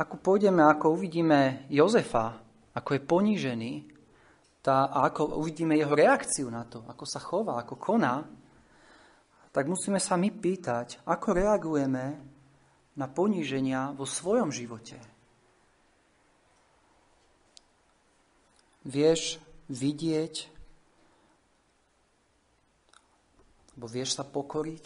ako 0.00 0.16
pôjdeme, 0.18 0.64
ako 0.64 0.96
uvidíme 0.96 1.68
Jozefa, 1.68 2.40
ako 2.74 2.90
je 2.96 3.00
ponížený, 3.02 3.72
tá, 4.60 4.92
a 4.92 5.08
ako 5.08 5.40
uvidíme 5.40 5.72
jeho 5.76 5.96
reakciu 5.96 6.52
na 6.52 6.68
to, 6.68 6.84
ako 6.84 7.04
sa 7.08 7.20
chová, 7.20 7.56
ako 7.60 7.80
koná, 7.80 8.28
tak 9.50 9.66
musíme 9.66 9.96
sa 9.96 10.20
my 10.20 10.28
pýtať, 10.28 11.00
ako 11.08 11.32
reagujeme 11.32 12.20
na 12.94 13.06
poníženia 13.08 13.96
vo 13.96 14.04
svojom 14.04 14.52
živote. 14.52 15.00
Vieš 18.84 19.40
vidieť, 19.72 20.34
alebo 23.76 23.86
vieš 23.88 24.20
sa 24.20 24.24
pokoriť 24.28 24.84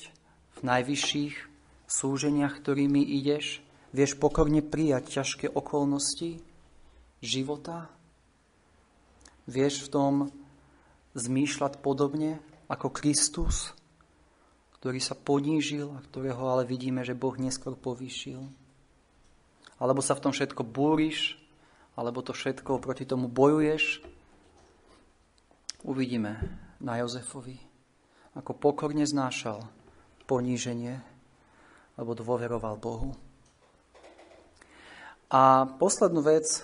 v 0.55 0.61
najvyšších 0.63 1.35
súženiach, 1.91 2.55
ktorými 2.63 3.03
ideš? 3.03 3.64
Vieš 3.95 4.19
pokorne 4.19 4.59
prijať 4.59 5.23
ťažké 5.23 5.47
okolnosti 5.55 6.43
života? 7.23 7.87
Vieš 9.47 9.87
v 9.87 9.89
tom 9.89 10.15
zmýšľať 11.15 11.79
podobne 11.79 12.43
ako 12.67 12.91
Kristus? 12.91 13.71
ktorý 14.85 15.01
sa 15.01 15.17
ponížil 15.17 15.97
a 15.97 16.05
ktorého 16.13 16.45
ale 16.45 16.69
vidíme, 16.69 17.01
že 17.09 17.17
Boh 17.17 17.33
neskôr 17.41 17.73
povýšil? 17.73 18.37
Alebo 19.81 20.05
sa 20.05 20.13
v 20.13 20.29
tom 20.29 20.33
všetko 20.37 20.61
búriš, 20.61 21.41
alebo 21.97 22.21
to 22.21 22.37
všetko 22.37 22.85
proti 22.85 23.09
tomu 23.09 23.33
bojuješ? 23.33 24.05
Uvidíme 25.89 26.37
na 26.85 27.01
Jozefovi, 27.01 27.57
ako 28.37 28.53
pokorne 28.61 29.09
znášal 29.09 29.65
poníženie, 30.29 31.01
lebo 31.97 32.13
dôveroval 32.13 32.77
Bohu. 32.77 33.17
A 35.35 35.67
poslednú 35.67 36.23
vec, 36.23 36.47
e, 36.47 36.63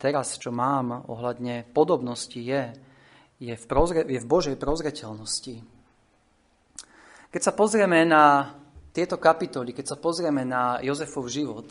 teraz, 0.00 0.40
čo 0.40 0.48
mám 0.48 1.04
ohľadne 1.04 1.68
podobnosti, 1.76 2.40
je, 2.40 2.72
je 3.36 3.52
v, 3.52 3.64
prozre, 3.68 4.00
je 4.08 4.16
v 4.16 4.30
Božej 4.30 4.56
prozreteľnosti. 4.56 5.60
Keď 7.28 7.42
sa 7.44 7.52
pozrieme 7.52 8.08
na 8.08 8.56
tieto 8.96 9.20
kapitoly, 9.20 9.76
keď 9.76 9.92
sa 9.92 9.96
pozrieme 10.00 10.48
na 10.48 10.80
Jozefov 10.80 11.28
život, 11.28 11.68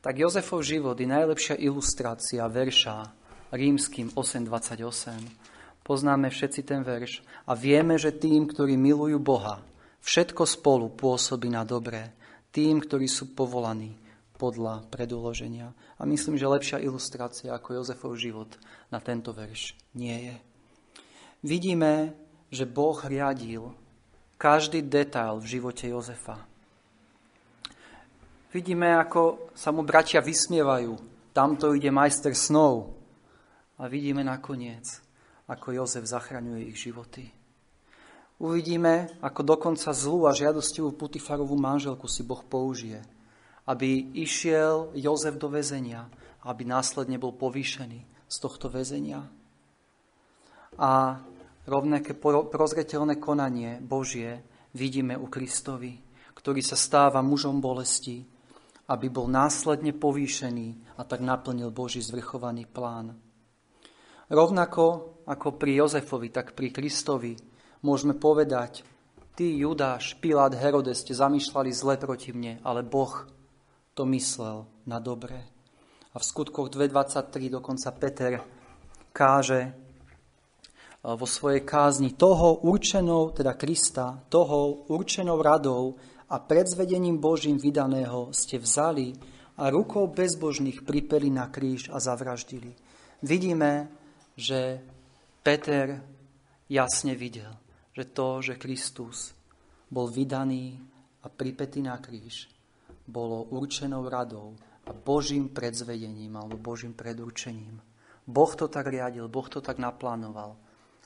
tak 0.00 0.16
Jozefov 0.16 0.64
život 0.64 0.96
je 0.96 1.04
najlepšia 1.04 1.60
ilustrácia 1.60 2.48
verša 2.48 3.12
rímským 3.52 4.16
8.28. 4.16 5.84
Poznáme 5.84 6.32
všetci 6.32 6.60
ten 6.64 6.80
verš 6.80 7.20
a 7.44 7.52
vieme, 7.52 8.00
že 8.00 8.16
tým, 8.16 8.48
ktorí 8.48 8.80
milujú 8.80 9.20
Boha, 9.20 9.60
všetko 10.02 10.42
spolu 10.44 10.90
pôsobí 10.92 11.48
na 11.48 11.62
dobré, 11.62 12.12
tým, 12.52 12.82
ktorí 12.82 13.08
sú 13.08 13.32
povolaní 13.32 13.96
podľa 14.36 14.84
predúloženia. 14.90 15.70
A 15.96 16.02
myslím, 16.04 16.34
že 16.34 16.50
lepšia 16.50 16.82
ilustrácia 16.82 17.54
ako 17.54 17.80
Jozefov 17.80 18.18
život 18.18 18.50
na 18.90 18.98
tento 18.98 19.30
verš 19.30 19.78
nie 19.94 20.30
je. 20.30 20.36
Vidíme, 21.46 22.12
že 22.50 22.66
Boh 22.68 22.98
riadil 22.98 23.70
každý 24.36 24.82
detail 24.82 25.38
v 25.38 25.46
živote 25.46 25.86
Jozefa. 25.86 26.42
Vidíme, 28.52 28.98
ako 28.98 29.54
sa 29.56 29.72
mu 29.72 29.86
bratia 29.86 30.20
vysmievajú. 30.20 30.98
Tamto 31.32 31.72
ide 31.72 31.88
majster 31.88 32.36
snov. 32.36 32.92
A 33.80 33.88
vidíme 33.88 34.20
nakoniec, 34.20 35.00
ako 35.48 35.72
Jozef 35.72 36.04
zachraňuje 36.04 36.68
ich 36.68 36.76
životy. 36.76 37.41
Uvidíme, 38.40 39.12
ako 39.20 39.56
dokonca 39.56 39.90
zlú 39.90 40.28
a 40.28 40.36
žiadostivú 40.36 40.94
Putifarovú 40.94 41.58
manželku 41.58 42.06
si 42.06 42.22
Boh 42.22 42.40
použije– 42.40 43.02
aby 43.66 44.10
išiel 44.18 44.90
Jozef 44.98 45.38
do 45.38 45.46
väzenia, 45.46 46.10
aby 46.42 46.66
následne 46.66 47.18
bol 47.18 47.34
povýšený 47.38 48.00
z 48.26 48.36
tohto 48.42 48.66
väzenia. 48.66 49.22
A 50.80 51.20
rovnaké 51.68 52.16
prozreteľné 52.18 53.22
konanie 53.22 53.78
Božie 53.78 54.42
vidíme 54.74 55.14
u 55.14 55.30
Kristovi, 55.30 56.00
ktorý 56.34 56.64
sa 56.64 56.74
stáva 56.74 57.22
mužom 57.22 57.62
bolesti, 57.62 58.24
aby 58.90 59.06
bol 59.06 59.30
následne 59.30 59.94
povýšený 59.94 60.98
a 60.98 61.06
tak 61.06 61.22
naplnil 61.22 61.70
Boží 61.70 62.02
zvrchovaný 62.02 62.66
plán. 62.66 63.14
Rovnako 64.32 64.84
ako 65.28 65.54
pri 65.54 65.86
Jozefovi, 65.86 66.34
tak 66.34 66.56
pri 66.56 66.74
Kristovi 66.74 67.36
môžeme 67.82 68.14
povedať, 68.14 68.86
ty, 69.34 69.58
Judáš, 69.58 70.16
Pilát, 70.22 70.54
Herodes 70.54 71.02
ste 71.02 71.12
zamýšľali 71.12 71.70
zle 71.74 71.94
proti 71.98 72.30
mne, 72.30 72.62
ale 72.62 72.86
Boh 72.86 73.26
to 73.92 74.08
myslel 74.08 74.64
na 74.86 75.02
dobre. 75.02 75.36
A 76.12 76.20
v 76.20 76.24
skutkoch 76.24 76.70
2.23 76.70 77.52
dokonca 77.52 77.88
Peter 77.92 78.32
káže 79.12 79.72
vo 81.02 81.26
svojej 81.26 81.66
kázni 81.66 82.14
toho 82.14 82.62
určenou, 82.62 83.34
teda 83.34 83.58
Krista, 83.58 84.22
toho 84.30 84.86
určenou 84.86 85.42
radou 85.42 85.98
a 86.30 86.38
predzvedením 86.38 87.18
Božím 87.18 87.58
vydaného 87.58 88.30
ste 88.30 88.62
vzali 88.62 89.12
a 89.58 89.68
rukou 89.68 90.08
bezbožných 90.08 90.86
pripeli 90.86 91.28
na 91.28 91.50
kríž 91.50 91.90
a 91.92 91.98
zavraždili. 92.00 92.72
Vidíme, 93.20 93.90
že 94.38 94.80
Peter 95.42 96.00
jasne 96.70 97.18
videl, 97.18 97.50
že 97.92 98.04
to, 98.08 98.40
že 98.40 98.60
Kristus 98.60 99.36
bol 99.92 100.08
vydaný 100.08 100.80
a 101.22 101.28
pripetý 101.28 101.84
na 101.84 102.00
kríž, 102.00 102.48
bolo 103.06 103.44
určenou 103.52 104.08
radou 104.08 104.56
a 104.88 104.90
Božím 104.90 105.52
predzvedením 105.52 106.34
alebo 106.34 106.56
Božím 106.58 106.96
predurčením. 106.96 107.78
Boh 108.26 108.52
to 108.54 108.66
tak 108.70 108.86
riadil, 108.88 109.28
Boh 109.28 109.46
to 109.46 109.60
tak 109.60 109.78
naplánoval, 109.78 110.56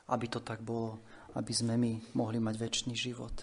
aby 0.07 0.25
to 0.29 0.39
tak 0.39 0.61
bolo, 0.61 1.01
aby 1.35 1.53
sme 1.53 1.75
my 1.75 2.15
mohli 2.15 2.39
mať 2.39 2.55
väčší 2.55 2.93
život. 2.95 3.33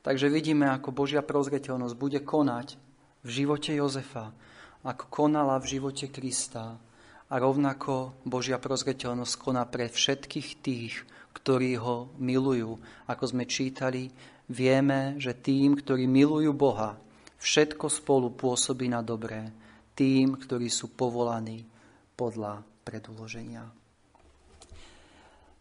Takže 0.00 0.32
vidíme, 0.32 0.68
ako 0.72 0.96
Božia 0.96 1.20
prozreteľnosť 1.20 1.96
bude 1.96 2.20
konať 2.24 2.80
v 3.20 3.28
živote 3.28 3.76
Jozefa, 3.76 4.32
ako 4.80 5.04
konala 5.12 5.60
v 5.60 5.76
živote 5.76 6.08
Krista 6.08 6.80
a 7.30 7.34
rovnako 7.38 8.18
Božia 8.26 8.58
prozreteľnosť 8.58 9.34
koná 9.38 9.62
pre 9.70 9.86
všetkých 9.86 10.48
tých, 10.58 11.06
ktorí 11.30 11.78
ho 11.78 12.10
milujú. 12.18 12.74
Ako 13.06 13.24
sme 13.30 13.46
čítali, 13.46 14.10
vieme, 14.50 15.14
že 15.22 15.38
tým, 15.38 15.78
ktorí 15.78 16.10
milujú 16.10 16.50
Boha, 16.50 16.98
všetko 17.38 17.86
spolu 17.86 18.34
pôsobí 18.34 18.90
na 18.90 18.98
dobré, 18.98 19.54
tým, 19.94 20.34
ktorí 20.34 20.66
sú 20.66 20.90
povolaní 20.90 21.62
podľa 22.18 22.66
predúloženia. 22.82 23.62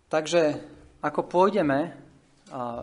Takže 0.09 0.57
ako 1.05 1.21
pôjdeme 1.29 1.93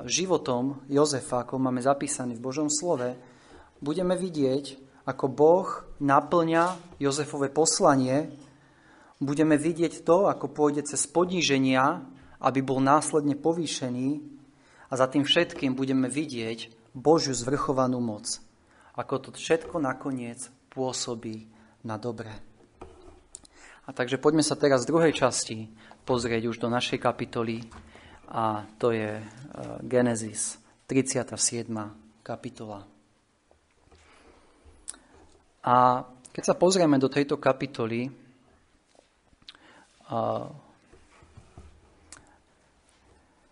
životom 0.06 0.86
Jozefa, 0.86 1.42
ako 1.42 1.58
máme 1.58 1.82
zapísaný 1.82 2.38
v 2.38 2.44
Božom 2.46 2.70
slove, 2.70 3.18
budeme 3.82 4.14
vidieť, 4.14 4.78
ako 5.10 5.26
Boh 5.26 5.66
naplňa 5.98 6.96
Jozefové 7.02 7.50
poslanie, 7.50 8.45
budeme 9.18 9.56
vidieť 9.56 10.04
to, 10.04 10.28
ako 10.28 10.52
pôjde 10.52 10.88
cez 10.88 11.04
podíženia 11.08 12.04
aby 12.40 12.60
bol 12.60 12.82
následne 12.82 13.36
povýšený 13.36 14.20
a 14.86 14.92
za 14.94 15.06
tým 15.08 15.24
všetkým 15.24 15.72
budeme 15.72 16.06
vidieť 16.06 16.92
Božiu 16.92 17.32
zvrchovanú 17.32 18.00
moc. 18.00 18.40
Ako 18.96 19.28
to 19.28 19.28
všetko 19.32 19.80
nakoniec 19.80 20.48
pôsobí 20.72 21.48
na 21.84 22.00
dobre. 22.00 22.32
A 23.86 23.94
takže 23.94 24.18
poďme 24.18 24.42
sa 24.42 24.58
teraz 24.58 24.82
v 24.84 24.90
druhej 24.96 25.12
časti 25.14 25.70
pozrieť 26.02 26.50
už 26.50 26.56
do 26.58 26.68
našej 26.68 26.98
kapitoly 26.98 27.62
a 28.26 28.66
to 28.82 28.90
je 28.90 29.22
e, 29.22 29.24
Genesis 29.86 30.58
37. 30.90 31.70
kapitola. 32.26 32.82
A 35.66 36.02
keď 36.34 36.42
sa 36.42 36.54
pozrieme 36.58 36.98
do 36.98 37.06
tejto 37.06 37.38
kapitoly, 37.38 38.25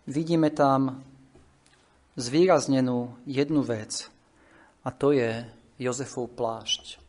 vidíme 0.07 0.49
tam 0.53 1.03
zvýraznenú 2.15 3.15
jednu 3.27 3.61
vec 3.65 4.07
a 4.85 4.89
to 4.93 5.11
je 5.11 5.43
Jozefov 5.75 6.31
plášť. 6.37 7.01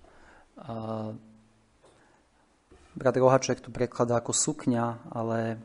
Brat 2.96 3.16
Rohaček 3.20 3.60
tu 3.60 3.68
prekladá 3.68 4.18
ako 4.18 4.32
sukňa, 4.32 5.12
ale 5.12 5.60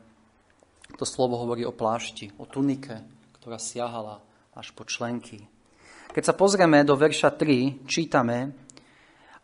to 1.00 1.08
slovo 1.08 1.40
hovorí 1.40 1.64
o 1.64 1.72
plášti, 1.72 2.28
o 2.36 2.44
tunike, 2.44 3.00
ktorá 3.40 3.56
siahala 3.56 4.20
až 4.52 4.76
po 4.76 4.84
členky. 4.84 5.48
Keď 6.12 6.22
sa 6.28 6.36
pozrieme 6.36 6.84
do 6.84 6.92
verša 6.92 7.32
3, 7.32 7.88
čítame 7.88 8.52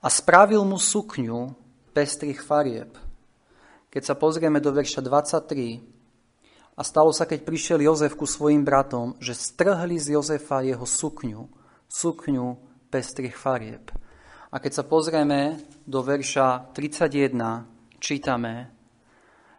a 0.05 0.09
spravil 0.13 0.61
mu 0.69 0.77
sukňu 0.77 1.57
pestrých 1.97 2.45
farieb. 2.45 3.08
Keď 3.89 4.03
sa 4.05 4.15
pozrieme 4.21 4.61
do 4.61 4.69
verša 4.69 5.01
23, 5.01 5.99
a 6.79 6.87
stalo 6.87 7.11
sa, 7.11 7.27
keď 7.27 7.43
prišiel 7.43 7.81
Jozef 7.83 8.15
ku 8.15 8.23
svojim 8.23 8.63
bratom, 8.63 9.19
že 9.19 9.35
strhli 9.35 9.99
z 9.99 10.15
Jozefa 10.15 10.63
jeho 10.63 10.87
sukňu, 10.87 11.51
sukňu 11.91 12.47
pestrých 12.87 13.35
farieb. 13.35 13.91
A 14.55 14.63
keď 14.63 14.73
sa 14.79 14.85
pozrieme 14.87 15.59
do 15.83 16.07
verša 16.07 16.71
31, 16.71 17.67
čítame, 17.99 18.71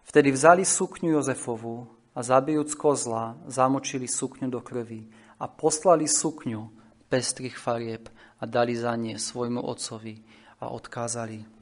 vtedy 0.08 0.32
vzali 0.32 0.63
sukňu 0.63 1.20
Jozefovu 1.20 1.92
a 2.15 2.24
zabijúc 2.24 2.72
kozla, 2.80 3.36
zamočili 3.52 4.08
sukňu 4.08 4.48
do 4.48 4.63
krvi 4.63 5.04
a 5.44 5.52
poslali 5.52 6.08
sukňu 6.08 6.72
pestrých 7.12 7.60
farieb 7.60 8.08
a 8.39 8.48
dali 8.48 8.80
za 8.80 8.96
ne 8.96 9.20
svojmu 9.20 9.60
otcovi 9.60 10.15
a 10.63 10.72
odkázali. 10.72 11.59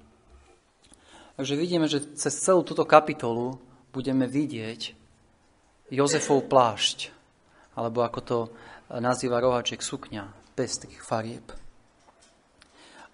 Takže 1.38 1.54
vidíme, 1.54 1.86
že 1.86 2.02
cez 2.18 2.34
celú 2.34 2.66
túto 2.66 2.82
kapitolu 2.82 3.62
budeme 3.94 4.26
vidieť, 4.26 4.98
Jozefov 5.94 6.50
plášť, 6.50 7.14
alebo 7.78 8.02
ako 8.02 8.20
to 8.26 8.38
nazýva 8.98 9.38
rohaček 9.38 9.86
sukňa, 9.86 10.34
pestrých 10.58 10.98
farieb. 11.06 11.46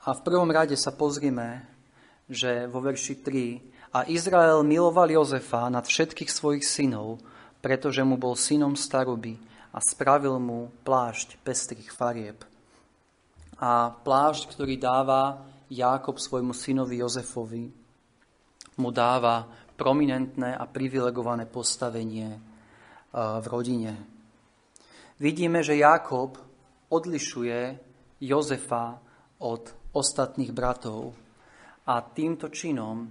A 0.07 0.15
v 0.15 0.23
prvom 0.23 0.47
rade 0.47 0.79
sa 0.79 0.95
pozrime, 0.95 1.67
že 2.31 2.63
vo 2.71 2.79
verši 2.79 3.19
3 3.19 3.91
a 3.91 4.07
Izrael 4.07 4.63
miloval 4.63 5.11
Jozefa 5.11 5.67
nad 5.67 5.83
všetkých 5.83 6.31
svojich 6.31 6.63
synov, 6.63 7.19
pretože 7.59 8.07
mu 8.07 8.15
bol 8.15 8.39
synom 8.39 8.79
staroby 8.79 9.35
a 9.75 9.83
spravil 9.83 10.39
mu 10.39 10.71
plášť 10.87 11.43
pestrých 11.43 11.91
farieb. 11.91 12.39
A 13.59 13.91
plášť, 13.91 14.55
ktorý 14.55 14.79
dáva 14.79 15.43
Jákob 15.67 16.23
svojmu 16.23 16.55
synovi 16.55 17.03
Jozefovi, 17.03 17.82
mu 18.77 18.89
dáva 18.89 19.45
prominentné 19.73 20.53
a 20.53 20.65
privilegované 20.69 21.49
postavenie 21.49 22.37
v 23.13 23.45
rodine. 23.45 23.93
Vidíme, 25.21 25.61
že 25.61 25.77
Jakob 25.77 26.37
odlišuje 26.89 27.59
Jozefa 28.23 28.97
od 29.43 29.63
ostatných 29.93 30.49
bratov 30.49 31.13
a 31.85 32.01
týmto 32.01 32.49
činom, 32.49 33.05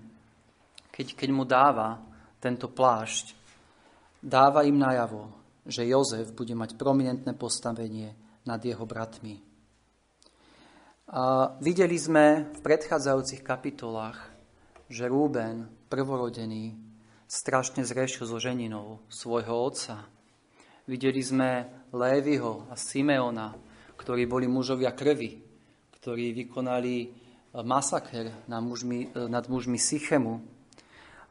keď, 0.90 1.07
keď 1.14 1.29
mu 1.31 1.44
dáva 1.46 2.01
tento 2.42 2.66
plášť, 2.72 3.37
dáva 4.18 4.66
im 4.66 4.81
najavo, 4.81 5.31
že 5.62 5.87
Jozef 5.87 6.35
bude 6.35 6.59
mať 6.59 6.75
prominentné 6.75 7.38
postavenie 7.38 8.14
nad 8.42 8.59
jeho 8.59 8.83
bratmi. 8.83 9.38
A 11.12 11.53
videli 11.61 12.01
sme 12.01 12.51
v 12.51 12.61
predchádzajúcich 12.64 13.44
kapitolách, 13.44 14.32
že 14.93 15.09
Rúben, 15.09 15.73
prvorodený, 15.89 16.77
strašne 17.25 17.81
zrešil 17.81 18.29
so 18.29 18.37
ženinou 18.37 19.01
svojho 19.09 19.73
otca. 19.73 20.05
Videli 20.85 21.25
sme 21.25 21.65
Lévyho 21.97 22.69
a 22.69 22.77
Simeona, 22.77 23.57
ktorí 23.97 24.29
boli 24.29 24.45
mužovia 24.45 24.93
krvi, 24.93 25.41
ktorí 25.97 26.37
vykonali 26.37 26.97
e, 27.01 27.07
masaker 27.65 28.45
nad 28.45 28.61
mužmi, 28.61 29.17
e, 29.17 29.33
nad 29.33 29.49
mužmi 29.49 29.81
Sychemu. 29.81 30.45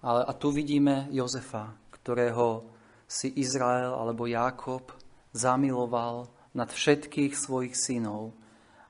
Ale, 0.01 0.25
a 0.25 0.33
tu 0.33 0.49
vidíme 0.49 1.05
Jozefa, 1.13 1.77
ktorého 1.93 2.65
si 3.05 3.29
Izrael 3.37 3.93
alebo 3.93 4.25
Jákob 4.25 4.89
zamiloval 5.37 6.25
nad 6.57 6.73
všetkých 6.73 7.37
svojich 7.37 7.77
synov 7.77 8.33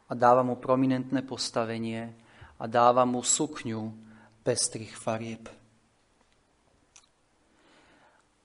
a 0.08 0.16
dáva 0.16 0.48
mu 0.48 0.56
prominentné 0.56 1.28
postavenie 1.28 2.16
a 2.56 2.64
dáva 2.72 3.04
mu 3.04 3.20
sukňu 3.20 4.11
pestrých 4.42 4.94
farieb. 4.98 5.50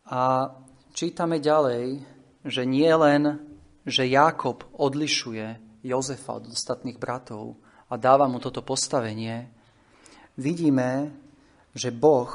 A 0.07 0.53
čítame 0.95 1.43
ďalej, 1.43 1.99
že 2.47 2.63
nie 2.63 2.93
len, 2.95 3.43
že 3.83 4.07
Jákob 4.07 4.63
odlišuje 4.79 5.81
Jozefa 5.83 6.39
od 6.39 6.55
ostatných 6.55 6.99
bratov 6.99 7.59
a 7.91 7.99
dáva 7.99 8.31
mu 8.31 8.39
toto 8.39 8.63
postavenie, 8.63 9.51
vidíme, 10.39 11.11
že 11.75 11.91
Boh 11.91 12.31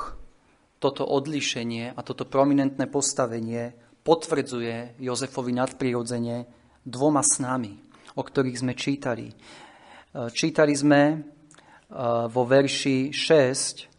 toto 0.82 1.06
odlišenie 1.06 1.94
a 1.94 2.00
toto 2.02 2.26
prominentné 2.28 2.90
postavenie 2.90 3.72
potvrdzuje 4.02 4.98
Jozefovi 5.00 5.54
nadprirodzene 5.54 6.38
dvoma 6.82 7.22
snami, 7.22 7.78
o 8.18 8.22
ktorých 8.26 8.60
sme 8.60 8.74
čítali. 8.74 9.30
Čítali 10.12 10.74
sme 10.74 11.02
vo 12.28 12.44
verši 12.48 13.12
6 13.12 13.92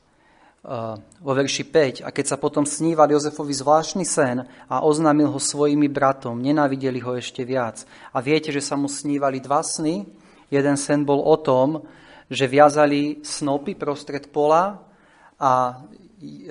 vo 1.19 1.33
verši 1.35 1.65
5. 1.67 2.07
A 2.07 2.15
keď 2.15 2.35
sa 2.35 2.37
potom 2.39 2.63
sníval 2.63 3.11
Jozefovi 3.11 3.51
zvláštny 3.51 4.07
sen 4.07 4.47
a 4.71 4.87
oznámil 4.87 5.27
ho 5.27 5.41
svojimi 5.43 5.91
bratom, 5.91 6.39
nenávideli 6.39 7.03
ho 7.03 7.19
ešte 7.19 7.43
viac. 7.43 7.83
A 8.15 8.23
viete, 8.23 8.55
že 8.55 8.63
sa 8.63 8.79
mu 8.79 8.87
snívali 8.87 9.43
dva 9.43 9.67
sny. 9.67 10.07
Jeden 10.55 10.77
sen 10.79 11.03
bol 11.03 11.19
o 11.19 11.37
tom, 11.43 11.83
že 12.31 12.47
viazali 12.47 13.27
snopy 13.27 13.75
prostred 13.75 14.31
pola 14.31 14.79
a 15.37 15.83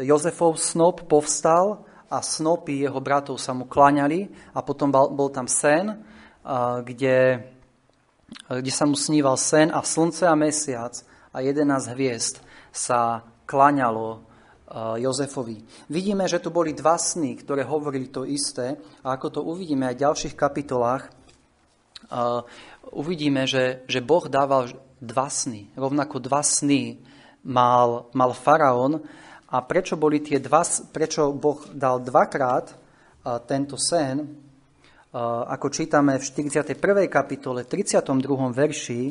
Jozefov 0.04 0.60
snop 0.60 1.08
povstal 1.08 1.88
a 2.12 2.20
snopy 2.20 2.84
jeho 2.84 3.00
bratov 3.00 3.40
sa 3.40 3.56
mu 3.56 3.64
klaňali 3.64 4.28
a 4.52 4.60
potom 4.60 4.92
bol 4.92 5.32
tam 5.32 5.48
sen, 5.48 5.96
kde, 6.84 7.48
kde 8.52 8.72
sa 8.76 8.84
mu 8.84 9.00
sníval 9.00 9.40
sen 9.40 9.72
a 9.72 9.80
slnce 9.80 10.28
a 10.28 10.36
mesiac 10.36 10.92
a 11.32 11.38
11 11.39 11.96
hviezd 11.96 12.44
sa 12.72 13.24
klaňalo 13.48 14.24
Jozefovi. 14.72 15.60
Vidíme, 15.91 16.32
že 16.32 16.39
tu 16.39 16.48
boli 16.48 16.72
dva 16.72 16.96
sny, 16.96 17.36
ktoré 17.44 17.67
hovorili 17.67 18.08
to 18.08 18.24
isté 18.24 18.80
a 19.04 19.20
ako 19.20 19.28
to 19.28 19.41
uvidíme 19.44 19.84
aj 19.84 19.96
v 20.00 20.04
ďalších 20.08 20.36
kapitolách, 20.39 21.12
uvidíme, 22.96 23.44
že, 23.44 23.84
že 23.88 24.00
Boh 24.00 24.28
dával 24.32 24.72
dva 25.04 25.28
sny. 25.28 25.76
Rovnako 25.76 26.24
dva 26.24 26.39
sny 26.39 27.04
mal, 27.44 28.08
mal 28.15 28.32
faraón 28.32 29.04
a 29.52 29.60
prečo, 29.60 30.00
boli 30.00 30.24
tie 30.24 30.39
dva, 30.39 30.63
prečo 30.96 31.36
Boh 31.36 31.67
dal 31.76 32.00
dvakrát 32.00 32.72
tento 33.44 33.76
sen, 33.76 34.24
ako 35.12 35.67
čítame 35.67 36.15
v 36.15 36.24
41. 36.24 36.80
kapitole, 37.12 37.67
32. 37.67 38.00
verši, 38.56 39.02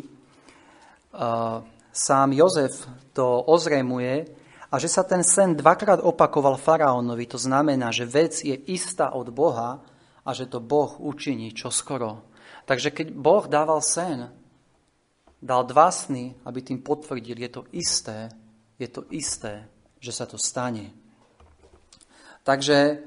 sám 1.92 2.32
Jozef 2.32 2.88
to 3.12 3.42
ozrejmuje 3.42 4.26
a 4.70 4.74
že 4.78 4.86
sa 4.86 5.02
ten 5.02 5.26
sen 5.26 5.58
dvakrát 5.58 5.98
opakoval 5.98 6.54
faraónovi, 6.54 7.26
to 7.26 7.38
znamená, 7.38 7.90
že 7.90 8.06
vec 8.06 8.38
je 8.46 8.54
istá 8.70 9.10
od 9.10 9.30
Boha 9.34 9.82
a 10.22 10.30
že 10.30 10.46
to 10.46 10.62
Boh 10.62 10.94
učiní 11.02 11.50
čoskoro. 11.50 12.22
Takže 12.64 12.94
keď 12.94 13.06
Boh 13.10 13.44
dával 13.50 13.82
sen, 13.82 14.30
dal 15.42 15.66
dva 15.66 15.90
sny, 15.90 16.38
aby 16.46 16.58
tým 16.62 16.78
potvrdil, 16.86 17.34
je 17.34 17.50
to 17.50 17.62
isté, 17.74 18.30
je 18.78 18.86
to 18.86 19.02
isté, 19.10 19.66
že 19.98 20.12
sa 20.14 20.24
to 20.28 20.38
stane. 20.38 20.94
Takže 22.46 23.02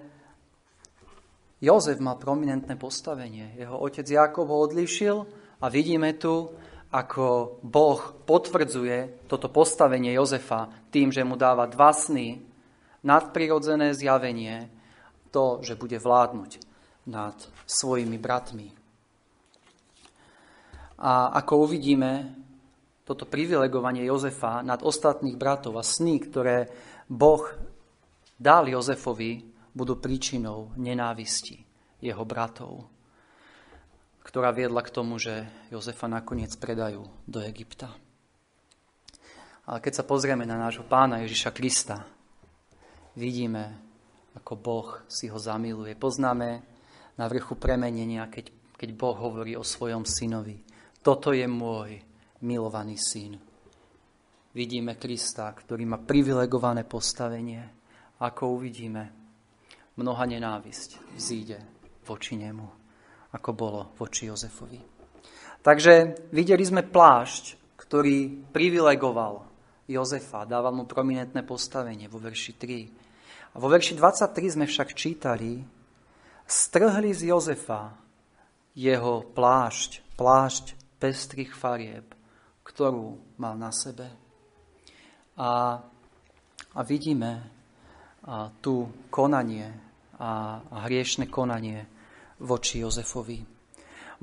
Jozef 1.64 1.98
má 2.04 2.20
prominentné 2.20 2.76
postavenie. 2.76 3.56
Jeho 3.56 3.80
otec 3.80 4.04
Jakob 4.04 4.52
ho 4.52 4.68
odlíšil 4.68 5.24
a 5.64 5.66
vidíme 5.72 6.12
tu, 6.20 6.52
ako 6.94 7.58
Boh 7.66 8.02
potvrdzuje 8.30 9.26
toto 9.26 9.50
postavenie 9.50 10.14
Jozefa 10.14 10.70
tým, 10.94 11.10
že 11.10 11.26
mu 11.26 11.34
dáva 11.34 11.66
dva 11.66 11.90
sny, 11.90 12.38
nadprirodzené 13.02 13.98
zjavenie, 13.98 14.70
to, 15.34 15.66
že 15.66 15.74
bude 15.74 15.98
vládnuť 15.98 16.62
nad 17.10 17.34
svojimi 17.66 18.22
bratmi. 18.22 18.70
A 21.02 21.34
ako 21.34 21.66
uvidíme, 21.66 22.38
toto 23.04 23.26
privilegovanie 23.26 24.06
Jozefa 24.06 24.62
nad 24.62 24.86
ostatných 24.86 25.36
bratov 25.36 25.82
a 25.82 25.84
sny, 25.84 26.22
ktoré 26.22 26.70
Boh 27.10 27.44
dal 28.38 28.70
Jozefovi, 28.70 29.52
budú 29.74 29.98
príčinou 29.98 30.70
nenávisti 30.78 31.58
jeho 31.98 32.24
bratov, 32.24 32.86
ktorá 34.34 34.50
viedla 34.50 34.82
k 34.82 34.90
tomu, 34.90 35.22
že 35.22 35.46
Jozefa 35.70 36.10
nakoniec 36.10 36.58
predajú 36.58 37.06
do 37.30 37.38
Egypta. 37.46 37.94
Ale 39.70 39.78
keď 39.78 40.02
sa 40.02 40.10
pozrieme 40.10 40.42
na 40.42 40.58
nášho 40.58 40.90
pána 40.90 41.22
Ježiša 41.22 41.54
Krista, 41.54 42.02
vidíme, 43.14 43.78
ako 44.34 44.58
Boh 44.58 44.90
si 45.06 45.30
ho 45.30 45.38
zamiluje. 45.38 45.94
Poznáme 45.94 46.66
na 47.14 47.26
vrchu 47.30 47.54
premenenia, 47.62 48.26
keď, 48.26 48.50
keď 48.74 48.90
Boh 48.98 49.14
hovorí 49.14 49.54
o 49.54 49.62
svojom 49.62 50.02
synovi. 50.02 50.66
Toto 51.06 51.30
je 51.30 51.46
môj 51.46 52.02
milovaný 52.42 52.98
syn. 52.98 53.38
Vidíme 54.58 54.98
Krista, 54.98 55.46
ktorý 55.54 55.86
má 55.86 56.02
privilegované 56.02 56.82
postavenie. 56.90 57.70
Ako 58.18 58.58
uvidíme, 58.58 59.14
mnoha 59.94 60.26
nenávisť 60.26 61.22
vzíde 61.22 61.62
voči 62.02 62.34
nemu, 62.34 62.83
ako 63.34 63.50
bolo 63.52 63.82
voči 63.98 64.30
Jozefovi. 64.30 64.80
Takže 65.64 66.28
videli 66.32 66.64
sme 66.64 66.86
plášť, 66.86 67.76
ktorý 67.80 68.50
privilegoval 68.54 69.44
Jozefa, 69.90 70.48
dával 70.48 70.72
mu 70.72 70.84
prominentné 70.88 71.44
postavenie 71.44 72.08
vo 72.08 72.22
verši 72.22 72.54
3. 72.56 73.54
A 73.54 73.56
vo 73.60 73.68
verši 73.68 74.00
23 74.00 74.56
sme 74.56 74.66
však 74.66 74.96
čítali, 74.96 75.60
strhli 76.48 77.12
z 77.12 77.34
Jozefa 77.34 77.92
jeho 78.74 79.26
plášť, 79.36 80.02
plášť 80.16 80.66
pestrých 80.98 81.54
farieb 81.54 82.14
ktorú 82.64 83.38
mal 83.38 83.60
na 83.60 83.70
sebe. 83.70 84.08
A, 85.38 85.78
a 86.74 86.80
vidíme 86.82 87.32
a, 87.38 88.50
tu 88.64 88.88
konanie 89.12 89.68
a, 90.18 90.58
a 90.64 90.78
hriešne 90.88 91.28
konanie 91.28 91.86
voči 92.42 92.82
Jozefovi. 92.82 93.44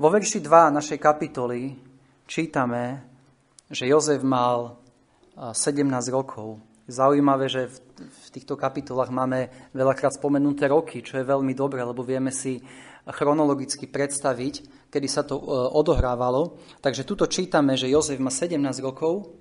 Vo 0.01 0.07
verši 0.09 0.41
2 0.41 0.73
našej 0.73 0.99
kapitoly 0.99 1.77
čítame, 2.25 3.05
že 3.71 3.87
Jozef 3.87 4.25
mal 4.25 4.81
17 5.37 5.87
rokov. 6.11 6.59
Zaujímavé, 6.91 7.47
že 7.47 7.71
v, 7.71 7.77
v 8.03 8.27
týchto 8.33 8.59
kapitolách 8.59 9.13
máme 9.13 9.47
veľakrát 9.71 10.17
spomenuté 10.17 10.67
roky, 10.67 10.99
čo 10.99 11.21
je 11.21 11.29
veľmi 11.29 11.55
dobré, 11.55 11.85
lebo 11.85 12.03
vieme 12.03 12.33
si 12.33 12.59
chronologicky 13.07 13.87
predstaviť, 13.87 14.87
kedy 14.91 15.07
sa 15.07 15.23
to 15.23 15.39
e, 15.39 15.43
odohrávalo. 15.71 16.59
Takže 16.83 17.07
tuto 17.07 17.25
čítame, 17.25 17.79
že 17.79 17.89
Jozef 17.89 18.19
má 18.19 18.29
17 18.29 18.59
rokov, 18.83 19.33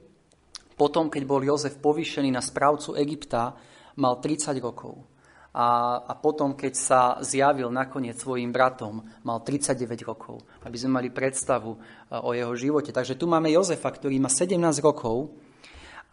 potom, 0.80 1.12
keď 1.12 1.22
bol 1.28 1.44
Jozef 1.44 1.76
povýšený 1.76 2.33
na 2.33 2.40
správcu 2.40 2.96
Egypta, 2.96 3.52
mal 4.00 4.16
30 4.16 4.56
rokov. 4.64 5.04
A, 5.50 5.98
a 6.06 6.12
potom, 6.14 6.54
keď 6.54 6.72
sa 6.78 7.00
zjavil 7.26 7.74
nakoniec 7.74 8.14
svojim 8.14 8.54
bratom, 8.54 9.02
mal 9.26 9.42
39 9.42 10.06
rokov, 10.06 10.46
aby 10.62 10.76
sme 10.78 11.02
mali 11.02 11.08
predstavu 11.10 11.74
e, 11.74 11.78
o 12.22 12.30
jeho 12.30 12.54
živote. 12.54 12.94
Takže 12.94 13.18
tu 13.18 13.26
máme 13.26 13.50
Jozefa, 13.50 13.90
ktorý 13.90 14.22
má 14.22 14.30
17 14.30 14.54
rokov 14.78 15.34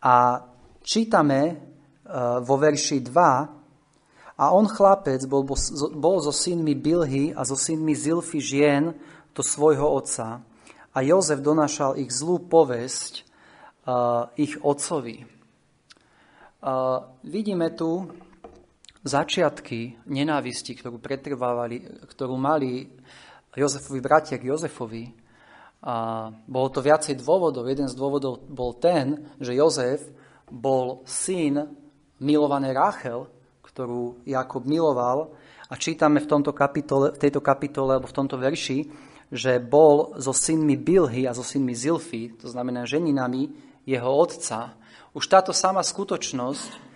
a 0.01 0.41
čítame 0.81 1.41
e, 1.45 1.55
vo 2.41 2.55
verši 2.57 2.97
2, 3.05 3.57
a 4.37 4.53
on, 4.53 4.69
chlapec, 4.69 5.25
bol, 5.25 5.41
bol 5.97 6.17
so 6.21 6.29
synmi 6.29 6.77
Bilhy 6.77 7.33
a 7.33 7.41
so 7.41 7.57
synmi 7.57 7.97
Zilfy 7.97 8.37
žien 8.37 8.93
do 9.33 9.41
svojho 9.41 9.89
otca. 9.89 10.45
A 10.93 10.97
Jozef 11.01 11.41
donášal 11.41 11.97
ich 11.97 12.13
zlú 12.13 12.45
povesť 12.45 13.25
uh, 13.89 14.29
ich 14.37 14.53
otcovi. 14.61 15.25
Uh, 16.61 17.01
vidíme 17.25 17.73
tu 17.73 18.13
začiatky 19.07 20.05
nenávisti, 20.05 20.75
ktorú 20.75 20.99
pretrvávali, 20.99 22.05
ktorú 22.11 22.35
mali 22.35 22.91
Jozefovi 23.57 23.99
bratia 24.03 24.37
k 24.37 24.53
Jozefovi. 24.53 25.09
A 25.81 26.27
bolo 26.45 26.67
to 26.69 26.83
viacej 26.83 27.17
dôvodov. 27.17 27.65
Jeden 27.65 27.89
z 27.89 27.95
dôvodov 27.97 28.45
bol 28.45 28.77
ten, 28.77 29.33
že 29.41 29.57
Jozef 29.57 30.05
bol 30.45 31.01
syn 31.07 31.65
milované 32.21 32.73
Rachel, 32.73 33.29
ktorú 33.65 34.25
Jakob 34.25 34.65
miloval. 34.65 35.33
A 35.67 35.75
čítame 35.75 36.21
v, 36.23 36.29
tomto 36.29 36.55
kapitole, 36.55 37.13
v 37.13 37.21
tejto 37.21 37.41
kapitole, 37.43 37.97
alebo 37.97 38.09
v 38.09 38.17
tomto 38.17 38.39
verši, 38.39 38.79
že 39.27 39.59
bol 39.59 40.15
so 40.21 40.31
synmi 40.31 40.79
Bilhy 40.79 41.27
a 41.27 41.35
so 41.35 41.43
synmi 41.43 41.75
Zilfy, 41.75 42.39
to 42.39 42.47
znamená 42.47 42.87
ženinami 42.87 43.51
jeho 43.83 44.07
otca. 44.07 44.79
Už 45.11 45.27
táto 45.27 45.51
sama 45.51 45.83
skutočnosť, 45.83 46.86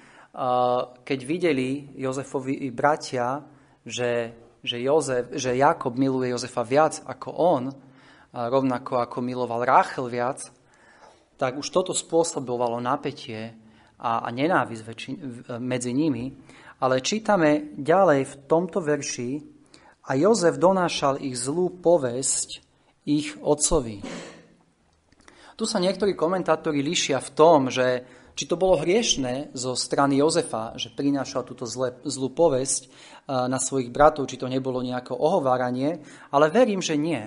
keď 1.04 1.20
videli 1.28 1.92
Jozefovi 2.00 2.72
bratia, 2.72 3.44
že, 3.84 4.32
že, 4.64 4.78
Jozef, 4.80 5.36
že 5.36 5.60
Jakob 5.60 6.00
miluje 6.00 6.32
Jozefa 6.32 6.64
viac 6.64 7.04
ako 7.04 7.30
on, 7.36 7.64
rovnako 8.32 9.04
ako 9.04 9.18
miloval 9.20 9.68
Ráchel 9.68 10.08
viac, 10.08 10.40
tak 11.36 11.60
už 11.60 11.68
toto 11.74 11.92
spôsobovalo 11.92 12.80
napätie 12.80 13.52
a, 14.00 14.24
a 14.24 14.28
nenávisť 14.32 14.84
medzi 15.60 15.92
nimi. 15.92 16.32
Ale 16.82 17.04
čítame 17.04 17.76
ďalej 17.78 18.22
v 18.26 18.36
tomto 18.48 18.80
verši 18.82 19.42
a 20.08 20.18
Jozef 20.18 20.58
donášal 20.58 21.22
ich 21.22 21.38
zlú 21.38 21.82
povesť 21.82 22.64
ich 23.06 23.36
otcovi. 23.38 24.02
Tu 25.58 25.64
sa 25.70 25.78
niektorí 25.78 26.18
komentátori 26.18 26.82
líšia 26.82 27.22
v 27.22 27.34
tom, 27.38 27.70
že 27.70 28.02
či 28.36 28.48
to 28.48 28.56
bolo 28.56 28.80
hriešné 28.80 29.52
zo 29.54 29.76
strany 29.76 30.20
Jozefa, 30.20 30.76
že 30.80 30.94
prinášal 30.94 31.44
túto 31.44 31.68
zlé, 31.68 31.96
zlú 32.08 32.32
povesť 32.32 32.90
na 33.28 33.60
svojich 33.60 33.92
bratov, 33.92 34.28
či 34.28 34.40
to 34.40 34.52
nebolo 34.52 34.82
nejako 34.82 35.16
ohováranie, 35.16 36.02
ale 36.32 36.52
verím, 36.52 36.80
že 36.80 36.96
nie. 36.96 37.22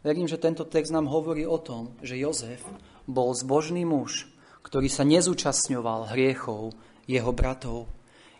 Verím, 0.00 0.24
že 0.24 0.40
tento 0.40 0.64
text 0.64 0.92
nám 0.92 1.12
hovorí 1.12 1.44
o 1.44 1.60
tom, 1.60 1.92
že 2.00 2.16
Jozef 2.16 2.64
bol 3.04 3.36
zbožný 3.36 3.84
muž, 3.84 4.32
ktorý 4.64 4.88
sa 4.88 5.04
nezúčastňoval 5.04 6.12
hriechov 6.12 6.72
jeho 7.04 7.32
bratov. 7.36 7.90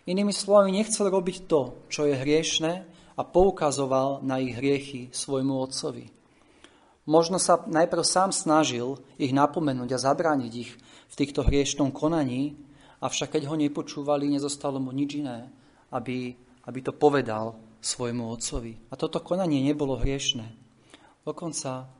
Inými 0.09 0.33
slovami, 0.33 0.73
nechcel 0.73 1.13
robiť 1.13 1.45
to, 1.45 1.85
čo 1.93 2.09
je 2.09 2.17
hriešne 2.17 2.73
a 3.17 3.23
poukazoval 3.23 4.25
na 4.25 4.41
ich 4.41 4.57
hriechy 4.57 5.13
svojmu 5.13 5.61
otcovi. 5.61 6.09
Možno 7.05 7.37
sa 7.37 7.61
najprv 7.61 8.05
sám 8.07 8.31
snažil 8.33 8.97
ich 9.21 9.35
napomenúť 9.35 9.99
a 9.99 10.03
zabrániť 10.03 10.53
ich 10.57 10.73
v 11.11 11.15
týchto 11.19 11.43
hriešnom 11.43 11.91
konaní, 11.91 12.55
avšak 13.03 13.37
keď 13.37 13.51
ho 13.51 13.59
nepočúvali, 13.59 14.31
nezostalo 14.31 14.79
mu 14.79 14.95
nič 14.95 15.19
iné, 15.19 15.51
aby, 15.91 16.39
aby 16.65 16.79
to 16.81 16.95
povedal 16.95 17.59
svojmu 17.83 18.31
otcovi. 18.31 18.79
A 18.93 18.95
toto 18.95 19.19
konanie 19.25 19.65
nebolo 19.65 19.99
hriešne. 19.99 20.47
Dokonca, 21.27 21.91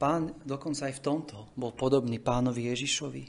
pán, 0.00 0.32
dokonca 0.46 0.88
aj 0.88 0.94
v 0.96 1.04
tomto 1.04 1.36
bol 1.58 1.74
podobný 1.74 2.22
pánovi 2.22 2.72
Ježišovi. 2.72 3.24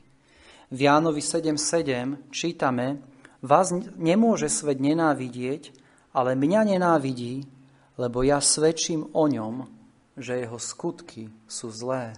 V 0.72 0.80
Jánovi 0.82 1.22
7.7 1.22 2.34
čítame, 2.34 3.04
vás 3.46 3.70
nemôže 3.94 4.50
svet 4.50 4.82
nenávidieť, 4.82 5.70
ale 6.16 6.34
mňa 6.34 6.62
nenávidí, 6.78 7.46
lebo 8.00 8.26
ja 8.26 8.42
svedčím 8.42 9.06
o 9.14 9.30
ňom, 9.30 9.70
že 10.18 10.42
jeho 10.42 10.58
skutky 10.58 11.30
sú 11.46 11.70
zlé. 11.70 12.16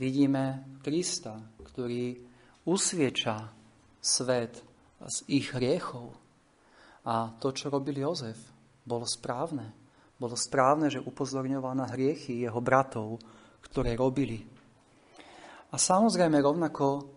Vidíme 0.00 0.64
Krista, 0.80 1.38
ktorý 1.62 2.29
usvieča 2.70 3.50
svet 3.98 4.62
z 5.02 5.16
ich 5.26 5.50
hriechov. 5.50 6.14
A 7.02 7.34
to, 7.42 7.50
čo 7.50 7.66
robil 7.66 7.98
Jozef, 7.98 8.38
bolo 8.86 9.02
správne. 9.02 9.74
Bolo 10.20 10.38
správne, 10.38 10.92
že 10.92 11.02
upozorňoval 11.02 11.74
na 11.74 11.86
hriechy 11.90 12.44
jeho 12.44 12.60
bratov, 12.62 13.18
ktoré 13.64 13.98
robili. 13.98 14.46
A 15.72 15.76
samozrejme 15.80 16.38
rovnako 16.38 17.08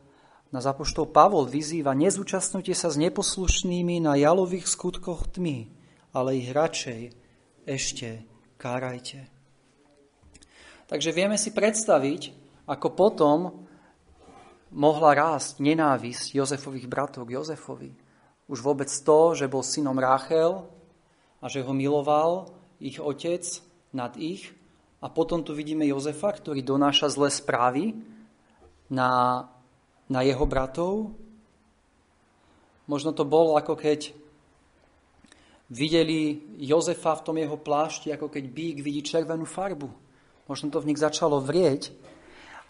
na 0.54 0.62
zapoštol 0.62 1.10
Pavol 1.10 1.50
vyzýva 1.50 1.98
nezúčastnite 1.98 2.78
sa 2.78 2.94
s 2.94 3.02
neposlušnými 3.02 4.06
na 4.06 4.14
jalových 4.14 4.70
skutkoch 4.70 5.34
tmy, 5.34 5.66
ale 6.14 6.38
ich 6.38 6.54
radšej 6.54 7.02
ešte 7.66 8.22
kárajte. 8.62 9.26
Takže 10.86 11.10
vieme 11.10 11.42
si 11.42 11.50
predstaviť, 11.50 12.22
ako 12.70 12.88
potom 12.94 13.63
mohla 14.74 15.14
rásť 15.14 15.62
nenávisť 15.62 16.34
Jozefových 16.34 16.90
bratov 16.90 17.30
k 17.30 17.38
Jozefovi. 17.38 17.94
Už 18.50 18.60
vôbec 18.60 18.90
to, 18.90 19.20
že 19.38 19.48
bol 19.48 19.64
synom 19.64 19.96
Ráchel 19.96 20.66
a 21.40 21.46
že 21.48 21.64
ho 21.64 21.72
miloval 21.72 22.52
ich 22.82 22.98
otec 23.00 23.46
nad 23.94 24.12
ich. 24.18 24.52
A 25.00 25.08
potom 25.08 25.46
tu 25.46 25.54
vidíme 25.54 25.86
Jozefa, 25.86 26.34
ktorý 26.34 26.66
donáša 26.66 27.14
zlé 27.14 27.30
správy 27.30 27.94
na, 28.90 29.46
na 30.10 30.20
jeho 30.26 30.44
bratov. 30.48 31.14
Možno 32.90 33.16
to 33.16 33.24
bolo 33.24 33.56
ako 33.56 33.80
keď 33.80 34.12
videli 35.72 36.44
Jozefa 36.60 37.16
v 37.20 37.26
tom 37.26 37.38
jeho 37.40 37.56
plášti, 37.56 38.12
ako 38.12 38.28
keď 38.28 38.44
bík 38.48 38.78
vidí 38.84 39.02
červenú 39.04 39.48
farbu. 39.48 39.88
Možno 40.48 40.68
to 40.72 40.84
v 40.84 40.92
nich 40.92 41.00
začalo 41.00 41.40
vrieť. 41.40 41.92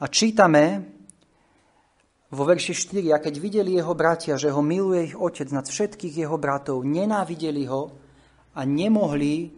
A 0.01 0.05
čítame 0.09 0.85
vo 2.33 2.43
verši 2.49 2.73
4, 2.73 3.13
a 3.13 3.21
keď 3.21 3.33
videli 3.37 3.77
jeho 3.77 3.93
bratia, 3.93 4.35
že 4.35 4.49
ho 4.49 4.59
miluje 4.65 5.13
ich 5.13 5.15
otec 5.15 5.47
nad 5.53 5.69
všetkých 5.69 6.25
jeho 6.25 6.37
bratov, 6.41 6.81
nenávideli 6.81 7.69
ho 7.69 7.93
a 8.57 8.61
nemohli 8.65 9.53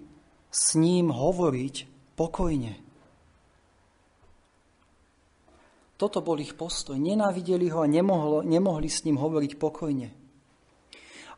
s 0.52 0.76
ním 0.76 1.12
hovoriť 1.12 1.76
pokojne. 2.20 2.86
Toto 5.96 6.20
bol 6.20 6.44
ich 6.44 6.60
postoj. 6.60 7.00
Nenávideli 7.00 7.72
ho 7.72 7.80
a 7.80 7.88
nemohlo, 7.88 8.44
nemohli 8.44 8.92
s 8.92 9.08
ním 9.08 9.16
hovoriť 9.16 9.52
pokojne. 9.56 10.12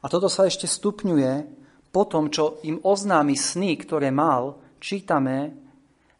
A 0.02 0.06
toto 0.10 0.30
sa 0.30 0.50
ešte 0.50 0.65
stupňuje 0.65 1.45
po 1.93 2.04
tom, 2.10 2.34
čo 2.34 2.58
im 2.65 2.82
oznámi 2.82 3.38
sny, 3.38 3.78
ktoré 3.78 4.10
mal, 4.10 4.58
čítame 4.82 5.54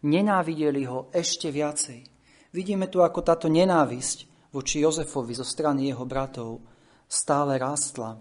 nenávideli 0.06 0.86
ho 0.86 1.10
ešte 1.14 1.50
viacej. 1.50 2.06
Vidíme 2.54 2.90
tu, 2.90 3.02
ako 3.02 3.26
táto 3.26 3.50
nenávisť 3.50 4.37
voči 4.52 4.84
Jozefovi 4.84 5.36
zo 5.36 5.46
strany 5.48 5.92
jeho 5.92 6.04
bratov 6.08 6.64
stále 7.08 7.56
rástla. 7.56 8.20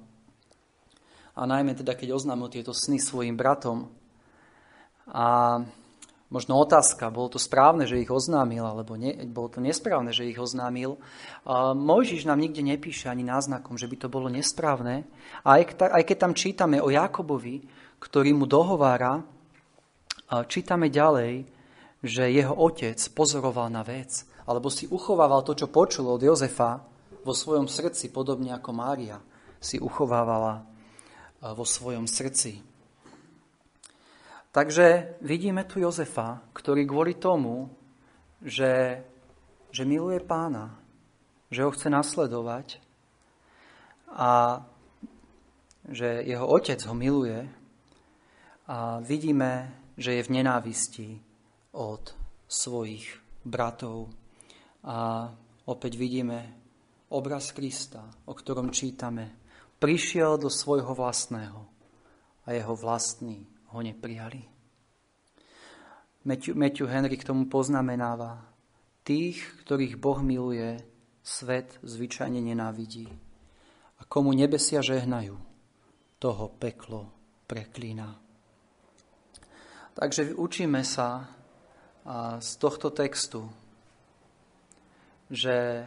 A 1.36 1.44
najmä 1.44 1.76
teda, 1.76 1.92
keď 1.92 2.16
oznámil 2.16 2.48
tieto 2.48 2.72
sny 2.72 2.96
svojim 2.96 3.36
bratom. 3.36 3.92
A 5.12 5.60
možno 6.32 6.56
otázka, 6.56 7.12
bolo 7.12 7.36
to 7.36 7.38
správne, 7.38 7.84
že 7.84 8.00
ich 8.00 8.08
oznámil, 8.08 8.64
alebo 8.64 8.96
nie, 8.96 9.12
bolo 9.28 9.52
to 9.52 9.60
nesprávne, 9.60 10.16
že 10.16 10.26
ich 10.26 10.40
oznámil. 10.40 10.96
A 11.44 11.76
Mojžiš 11.76 12.24
nám 12.24 12.40
nikde 12.40 12.64
nepíše 12.64 13.12
ani 13.12 13.22
náznakom, 13.22 13.76
že 13.76 13.84
by 13.84 13.96
to 14.00 14.08
bolo 14.08 14.32
nesprávne. 14.32 15.04
A 15.44 15.60
aj, 15.60 15.76
aj 15.76 16.02
keď 16.08 16.16
tam 16.16 16.32
čítame 16.32 16.80
o 16.80 16.88
Jakobovi, 16.88 17.62
ktorý 18.00 18.32
mu 18.32 18.48
dohovára, 18.48 19.20
čítame 20.48 20.88
ďalej, 20.88 21.44
že 22.00 22.32
jeho 22.32 22.54
otec 22.54 22.96
pozoroval 23.12 23.68
na 23.68 23.84
vec, 23.84 24.24
alebo 24.46 24.70
si 24.70 24.86
uchovával 24.86 25.42
to, 25.42 25.58
čo 25.58 25.70
počul 25.70 26.10
od 26.10 26.22
Jozefa 26.22 26.82
vo 27.26 27.34
svojom 27.34 27.66
srdci, 27.66 28.14
podobne 28.14 28.54
ako 28.54 28.70
Mária 28.70 29.18
si 29.58 29.82
uchovávala 29.82 30.62
vo 31.42 31.66
svojom 31.66 32.06
srdci. 32.06 32.62
Takže 34.54 35.18
vidíme 35.20 35.68
tu 35.68 35.82
Jozefa, 35.82 36.40
ktorý 36.56 36.88
kvôli 36.88 37.18
tomu, 37.18 37.68
že, 38.40 39.04
že 39.68 39.82
miluje 39.84 40.22
pána, 40.22 40.78
že 41.52 41.66
ho 41.66 41.70
chce 41.74 41.92
nasledovať 41.92 42.80
a 44.16 44.62
že 45.86 46.24
jeho 46.24 46.46
otec 46.48 46.80
ho 46.88 46.94
miluje, 46.96 47.46
a 48.66 48.98
vidíme, 48.98 49.70
že 49.94 50.18
je 50.18 50.26
v 50.26 50.34
nenávisti 50.42 51.08
od 51.70 52.02
svojich 52.50 53.06
bratov. 53.46 54.10
A 54.86 55.28
opäť 55.66 55.98
vidíme 55.98 56.54
obraz 57.10 57.50
Krista, 57.50 58.06
o 58.26 58.32
ktorom 58.34 58.70
čítame. 58.70 59.34
Prišiel 59.82 60.38
do 60.38 60.46
svojho 60.46 60.94
vlastného 60.94 61.60
a 62.46 62.48
jeho 62.54 62.74
vlastní 62.78 63.44
ho 63.74 63.82
neprijali. 63.82 64.46
Matthew, 66.26 66.54
Matthew 66.54 66.86
Henry 66.86 67.16
k 67.18 67.26
tomu 67.26 67.46
poznamenáva, 67.50 68.46
tých, 69.06 69.42
ktorých 69.66 69.98
Boh 69.98 70.18
miluje, 70.22 70.82
svet 71.22 71.78
zvyčajne 71.82 72.38
nenávidí. 72.38 73.10
A 73.98 74.02
komu 74.06 74.34
nebesia 74.34 74.82
žehnajú, 74.82 75.34
toho 76.18 76.44
peklo 76.58 77.10
preklína. 77.46 78.18
Takže 79.94 80.34
učíme 80.34 80.82
sa 80.82 81.30
z 82.38 82.50
tohto 82.58 82.90
textu, 82.90 83.46
že, 85.30 85.86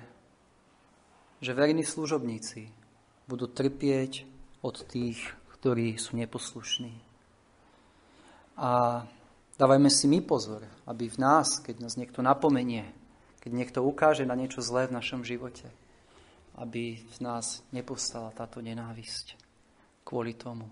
že 1.39 1.52
verní 1.56 1.84
služobníci 1.84 2.71
budú 3.30 3.47
trpieť 3.47 4.25
od 4.65 4.84
tých, 4.84 5.21
ktorí 5.60 5.95
sú 5.95 6.19
neposlušní. 6.19 6.95
A 8.60 9.04
dávajme 9.56 9.88
si 9.88 10.12
my 10.12 10.19
pozor, 10.19 10.67
aby 10.84 11.08
v 11.08 11.17
nás, 11.21 11.63
keď 11.63 11.80
nás 11.80 11.95
niekto 11.95 12.19
napomenie, 12.19 12.91
keď 13.39 13.52
niekto 13.56 13.80
ukáže 13.80 14.28
na 14.28 14.36
niečo 14.36 14.60
zlé 14.60 14.91
v 14.91 14.95
našom 14.99 15.23
živote, 15.23 15.71
aby 16.60 16.99
v 16.99 17.17
nás 17.23 17.63
nepostala 17.71 18.36
táto 18.36 18.60
nenávisť 18.60 19.39
kvôli 20.04 20.36
tomu. 20.36 20.67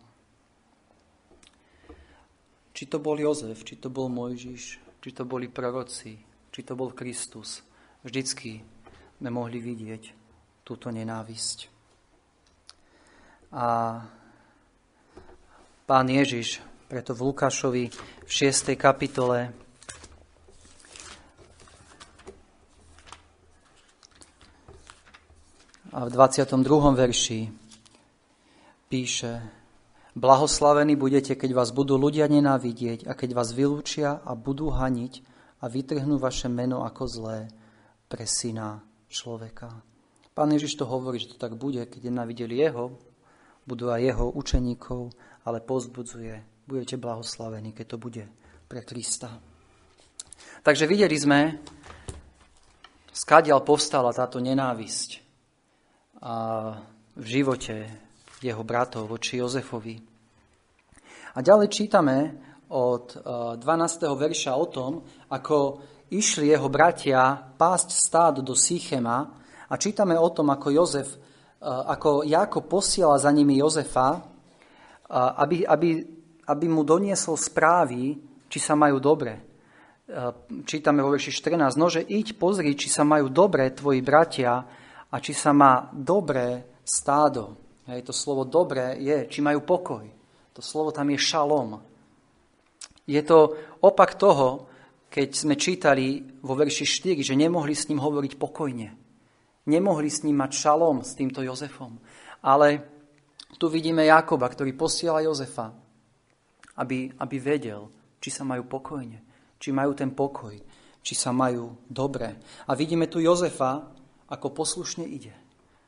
Či 2.76 2.92
to 2.92 3.00
bol 3.02 3.18
Jozef, 3.18 3.64
či 3.64 3.80
to 3.80 3.88
bol 3.90 4.12
Mojžiš, 4.12 4.64
či 5.02 5.10
to 5.16 5.24
boli 5.24 5.48
proroci, 5.48 6.20
či 6.52 6.62
to 6.62 6.76
bol 6.76 6.92
Kristus. 6.94 7.64
Vždycky 8.08 8.64
sme 9.20 9.28
mohli 9.36 9.60
vidieť 9.60 10.16
túto 10.64 10.88
nenávisť. 10.88 11.68
A 13.52 14.00
pán 15.84 16.08
Ježiš 16.08 16.64
preto 16.88 17.12
v 17.12 17.28
Lukášovi 17.28 17.92
v 18.24 18.32
6. 18.32 18.80
kapitole 18.80 19.52
a 25.92 26.00
v 26.00 26.08
22. 26.08 26.48
verši 26.96 27.52
píše 28.88 29.44
Blahoslavení 30.16 30.96
budete, 30.96 31.36
keď 31.36 31.52
vás 31.52 31.76
budú 31.76 32.00
ľudia 32.00 32.32
nenávidieť 32.32 33.04
a 33.04 33.12
keď 33.20 33.36
vás 33.36 33.52
vylúčia 33.52 34.24
a 34.24 34.32
budú 34.32 34.72
haniť 34.72 35.20
a 35.60 35.68
vytrhnú 35.68 36.16
vaše 36.16 36.48
meno 36.48 36.88
ako 36.88 37.04
zlé 37.04 37.52
pre 38.08 38.24
syna 38.24 38.80
človeka. 39.12 39.72
Pán 40.32 40.50
Ježiš 40.54 40.80
to 40.80 40.86
hovorí, 40.88 41.20
že 41.20 41.36
to 41.36 41.38
tak 41.38 41.60
bude, 41.60 41.84
keď 41.88 42.08
nenávideli 42.08 42.60
jeho, 42.62 42.96
budú 43.68 43.92
aj 43.92 44.02
jeho 44.02 44.26
učeníkov, 44.32 45.12
ale 45.44 45.60
pozbudzuje, 45.60 46.64
budete 46.68 46.96
blahoslavení, 46.96 47.76
keď 47.76 47.86
to 47.96 47.98
bude 48.00 48.24
pre 48.68 48.84
Krista. 48.84 49.32
Takže 50.64 50.88
videli 50.88 51.18
sme, 51.18 51.60
skadiaľ 53.12 53.66
povstala 53.66 54.16
táto 54.16 54.38
nenávisť 54.38 55.10
a 56.22 56.36
v 57.18 57.26
živote 57.26 57.76
jeho 58.42 58.62
bratov, 58.62 59.10
voči 59.10 59.42
Jozefovi. 59.42 59.98
A 61.38 61.42
ďalej 61.42 61.70
čítame 61.70 62.18
od 62.74 63.18
12. 63.18 63.64
E, 63.64 64.08
verša 64.14 64.54
o 64.58 64.66
tom, 64.70 64.92
ako 65.30 65.82
išli 66.12 66.52
jeho 66.52 66.68
bratia 66.72 67.36
pásť 67.36 67.90
stád 67.94 68.34
do 68.44 68.56
Sychema 68.56 69.28
a 69.68 69.74
čítame 69.76 70.16
o 70.16 70.30
tom, 70.32 70.52
ako 70.52 70.68
Jozef, 70.72 71.10
e, 71.14 71.20
ako 71.64 72.24
Jákob 72.24 72.68
posiela 72.68 73.20
za 73.20 73.32
nimi 73.32 73.60
Jozefa, 73.60 74.38
aby, 75.14 75.64
aby, 75.64 76.04
aby 76.48 76.66
mu 76.68 76.84
doniesol 76.84 77.40
správy, 77.40 78.20
či 78.48 78.60
sa 78.60 78.76
majú 78.76 79.00
dobre. 79.00 79.40
Čítame 80.64 81.04
vo 81.04 81.12
verši 81.12 81.32
14, 81.36 81.76
nože 81.76 82.00
iď 82.00 82.40
pozri, 82.40 82.76
či 82.76 82.88
sa 82.88 83.04
majú 83.04 83.28
dobre 83.28 83.72
tvoji 83.76 84.00
bratia 84.00 84.64
a 85.08 85.16
či 85.20 85.36
sa 85.36 85.52
má 85.52 85.92
dobré 85.92 86.80
stádo. 86.84 87.60
Hej, 87.88 88.08
to 88.08 88.14
slovo 88.16 88.44
dobré 88.48 89.00
je, 89.00 89.28
či 89.32 89.40
majú 89.44 89.64
pokoj. 89.64 90.04
To 90.56 90.62
slovo 90.64 90.92
tam 90.92 91.12
je 91.12 91.20
šalom. 91.20 91.80
Je 93.08 93.20
to 93.24 93.56
opak 93.80 94.16
toho, 94.20 94.68
keď 95.18 95.34
sme 95.34 95.58
čítali 95.58 96.22
vo 96.46 96.54
verši 96.54 96.86
4, 96.86 97.26
že 97.26 97.34
nemohli 97.34 97.74
s 97.74 97.90
ním 97.90 97.98
hovoriť 97.98 98.38
pokojne. 98.38 98.94
Nemohli 99.66 100.14
s 100.14 100.22
ním 100.22 100.38
mať 100.38 100.62
šalom 100.62 101.02
s 101.02 101.18
týmto 101.18 101.42
Jozefom. 101.42 101.98
Ale 102.46 102.86
tu 103.58 103.66
vidíme 103.66 104.06
Jakoba, 104.06 104.46
ktorý 104.46 104.78
posiela 104.78 105.26
Jozefa, 105.26 105.74
aby, 106.78 107.10
aby 107.18 107.36
vedel, 107.42 107.90
či 108.22 108.30
sa 108.30 108.46
majú 108.46 108.70
pokojne, 108.70 109.18
či 109.58 109.74
majú 109.74 109.98
ten 109.98 110.14
pokoj, 110.14 110.54
či 111.02 111.14
sa 111.18 111.34
majú 111.34 111.82
dobre. 111.90 112.38
A 112.70 112.78
vidíme 112.78 113.10
tu 113.10 113.18
Jozefa, 113.18 113.90
ako 114.30 114.54
poslušne 114.54 115.02
ide. 115.10 115.34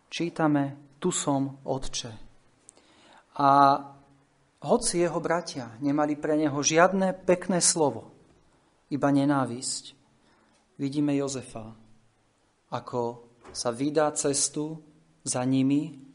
Čítame, 0.10 0.98
tu 0.98 1.14
som, 1.14 1.62
Otče. 1.70 2.18
A 3.38 3.50
hoci 4.66 5.06
jeho 5.06 5.22
bratia 5.22 5.70
nemali 5.86 6.18
pre 6.18 6.34
neho 6.34 6.58
žiadne 6.66 7.14
pekné 7.30 7.62
slovo, 7.62 8.19
iba 8.90 9.10
nenávisť, 9.14 9.94
vidíme 10.82 11.14
Jozefa, 11.14 11.74
ako 12.70 13.30
sa 13.50 13.70
vydá 13.74 14.10
cestu 14.14 14.78
za 15.26 15.42
nimi 15.46 16.10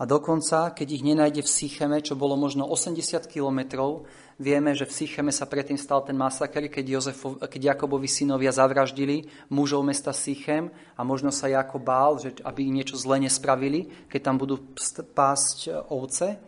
a 0.00 0.08
dokonca, 0.08 0.72
keď 0.72 0.88
ich 0.96 1.04
nenájde 1.04 1.44
v 1.44 1.52
Sycheme, 1.60 2.00
čo 2.00 2.16
bolo 2.16 2.32
možno 2.32 2.64
80 2.64 3.28
kilometrov, 3.28 4.08
vieme, 4.40 4.72
že 4.72 4.88
v 4.88 4.96
Sycheme 4.96 5.28
sa 5.28 5.44
predtým 5.44 5.76
stal 5.76 6.00
ten 6.00 6.16
masaker, 6.16 6.72
keď, 6.72 6.84
Jozefo, 6.88 7.36
keď 7.36 7.76
Jakobovi 7.76 8.08
synovia 8.08 8.48
zavraždili 8.48 9.28
mužov 9.52 9.84
mesta 9.84 10.16
Sychem 10.16 10.72
a 10.96 11.04
možno 11.04 11.28
sa 11.28 11.52
Jakob 11.52 11.84
bál, 11.84 12.16
že 12.16 12.32
aby 12.40 12.72
niečo 12.72 12.96
zle 12.96 13.20
nespravili, 13.20 13.92
keď 14.08 14.20
tam 14.24 14.40
budú 14.40 14.72
pásť 15.12 15.68
ovce. 15.92 16.40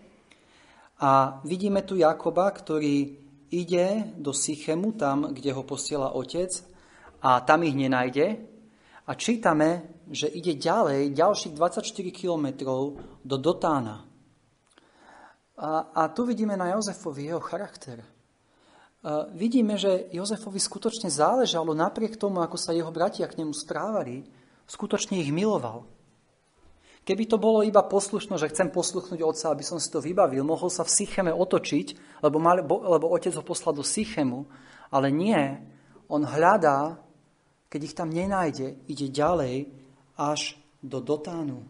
A 0.97 1.37
vidíme 1.45 1.85
tu 1.85 2.01
Jakoba, 2.01 2.49
ktorý 2.49 3.22
ide 3.53 4.16
do 4.16 4.32
Sychemu, 4.32 4.92
tam, 4.96 5.30
kde 5.30 5.53
ho 5.53 5.62
posiela 5.62 6.16
otec, 6.16 6.64
a 7.22 7.40
tam 7.44 7.62
ich 7.62 7.76
nenájde. 7.76 8.26
A 9.07 9.14
čítame, 9.14 10.03
že 10.11 10.26
ide 10.26 10.59
ďalej, 10.59 11.14
ďalších 11.14 11.55
24 11.55 11.84
kilometrov 12.11 12.98
do 13.22 13.36
Dotána. 13.36 14.07
A, 15.59 15.70
a 15.94 16.03
tu 16.11 16.26
vidíme 16.26 16.57
na 16.57 16.74
Jozefovi 16.74 17.30
jeho 17.30 17.42
charakter. 17.42 18.03
A 19.03 19.26
vidíme, 19.34 19.74
že 19.78 20.11
Jozefovi 20.14 20.59
skutočne 20.59 21.11
záležalo 21.11 21.74
napriek 21.74 22.14
tomu, 22.14 22.42
ako 22.42 22.55
sa 22.55 22.74
jeho 22.74 22.90
bratia 22.94 23.26
k 23.26 23.42
nemu 23.42 23.50
správali, 23.50 24.22
skutočne 24.66 25.18
ich 25.18 25.34
miloval. 25.34 25.86
Keby 27.03 27.26
to 27.26 27.34
bolo 27.34 27.66
iba 27.66 27.82
poslušno, 27.82 28.38
že 28.38 28.46
chcem 28.55 28.70
posluchnúť 28.70 29.26
otca, 29.26 29.50
aby 29.50 29.66
som 29.66 29.82
si 29.82 29.90
to 29.90 29.98
vybavil, 29.98 30.46
mohol 30.46 30.70
sa 30.70 30.86
v 30.86 30.94
Sycheme 31.03 31.34
otočiť, 31.34 32.20
lebo, 32.22 32.38
mal, 32.38 32.62
lebo 32.62 33.11
otec 33.11 33.34
ho 33.34 33.42
poslal 33.42 33.74
do 33.74 33.82
Sychemu, 33.82 34.46
ale 34.94 35.11
nie, 35.11 35.59
on 36.07 36.22
hľadá, 36.22 37.03
keď 37.66 37.80
ich 37.82 37.98
tam 37.98 38.07
nenájde, 38.07 38.78
ide 38.86 39.11
ďalej 39.11 39.66
až 40.14 40.55
do 40.78 41.03
Dotánu. 41.03 41.66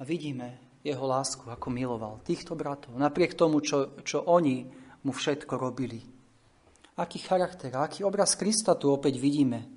A 0.00 0.08
vidíme 0.08 0.56
jeho 0.80 1.04
lásku, 1.04 1.44
ako 1.44 1.68
miloval 1.68 2.24
týchto 2.24 2.56
bratov, 2.56 2.96
napriek 2.96 3.36
tomu, 3.36 3.60
čo, 3.60 4.00
čo 4.00 4.24
oni 4.24 4.64
mu 5.04 5.12
všetko 5.12 5.52
robili. 5.60 6.00
Aký 6.96 7.20
charakter, 7.20 7.72
aký 7.76 8.04
obraz 8.08 8.36
Krista 8.40 8.72
tu 8.76 8.88
opäť 8.88 9.20
vidíme. 9.20 9.68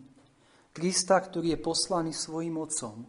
Krista, 0.71 1.19
ktorý 1.19 1.55
je 1.55 1.59
poslaný 1.59 2.11
svojim 2.15 2.55
otcom, 2.55 3.03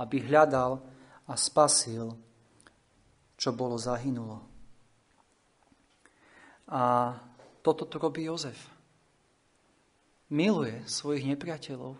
aby 0.00 0.24
hľadal 0.24 0.80
a 1.28 1.34
spasil, 1.34 2.14
čo 3.34 3.50
bolo 3.54 3.76
zahynulo. 3.80 4.38
A 6.70 7.12
toto 7.60 7.84
tu 7.84 7.96
robí 8.00 8.24
Jozef. 8.28 8.58
Miluje 10.32 10.82
svojich 10.88 11.28
nepriateľov, 11.28 11.96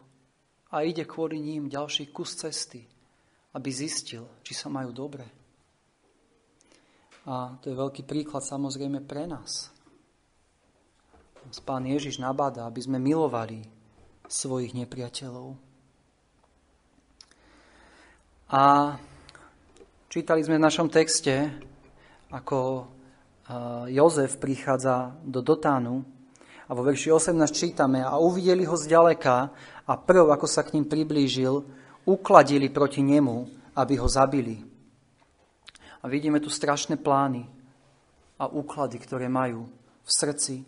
a 0.74 0.82
ide 0.82 1.06
kvôli 1.06 1.38
ním 1.38 1.70
ďalší 1.70 2.10
kus 2.10 2.34
cesty, 2.34 2.82
aby 3.54 3.70
zistil, 3.70 4.26
či 4.42 4.58
sa 4.58 4.66
majú 4.66 4.90
dobre. 4.90 5.22
A 7.30 7.54
to 7.62 7.70
je 7.70 7.78
veľký 7.78 8.02
príklad 8.02 8.42
samozrejme 8.42 9.06
pre 9.06 9.30
nás. 9.30 9.70
Pán 11.62 11.86
Ježiš 11.86 12.18
nabáda, 12.18 12.66
aby 12.66 12.82
sme 12.82 12.98
milovali 12.98 13.62
svojich 14.26 14.74
nepriateľov. 14.74 15.54
A 18.54 18.94
čítali 20.06 20.46
sme 20.46 20.62
v 20.62 20.66
našom 20.70 20.86
texte, 20.86 21.50
ako 22.30 22.86
Jozef 23.90 24.38
prichádza 24.38 25.10
do 25.26 25.42
Dotánu 25.42 26.06
a 26.62 26.70
vo 26.70 26.86
verši 26.86 27.10
18 27.10 27.50
čítame 27.50 28.06
a 28.06 28.14
uvideli 28.14 28.62
ho 28.62 28.78
zďaleka 28.78 29.50
a 29.90 29.92
prv, 29.98 30.30
ako 30.30 30.46
sa 30.46 30.62
k 30.62 30.78
ním 30.78 30.86
priblížil, 30.86 31.66
ukladili 32.06 32.70
proti 32.70 33.02
nemu, 33.02 33.36
aby 33.74 33.94
ho 33.98 34.06
zabili. 34.06 34.62
A 35.98 36.04
vidíme 36.06 36.38
tu 36.38 36.46
strašné 36.46 36.94
plány 37.02 37.42
a 38.38 38.46
úklady, 38.46 39.02
ktoré 39.02 39.26
majú 39.26 39.66
v 39.98 40.10
srdci 40.14 40.62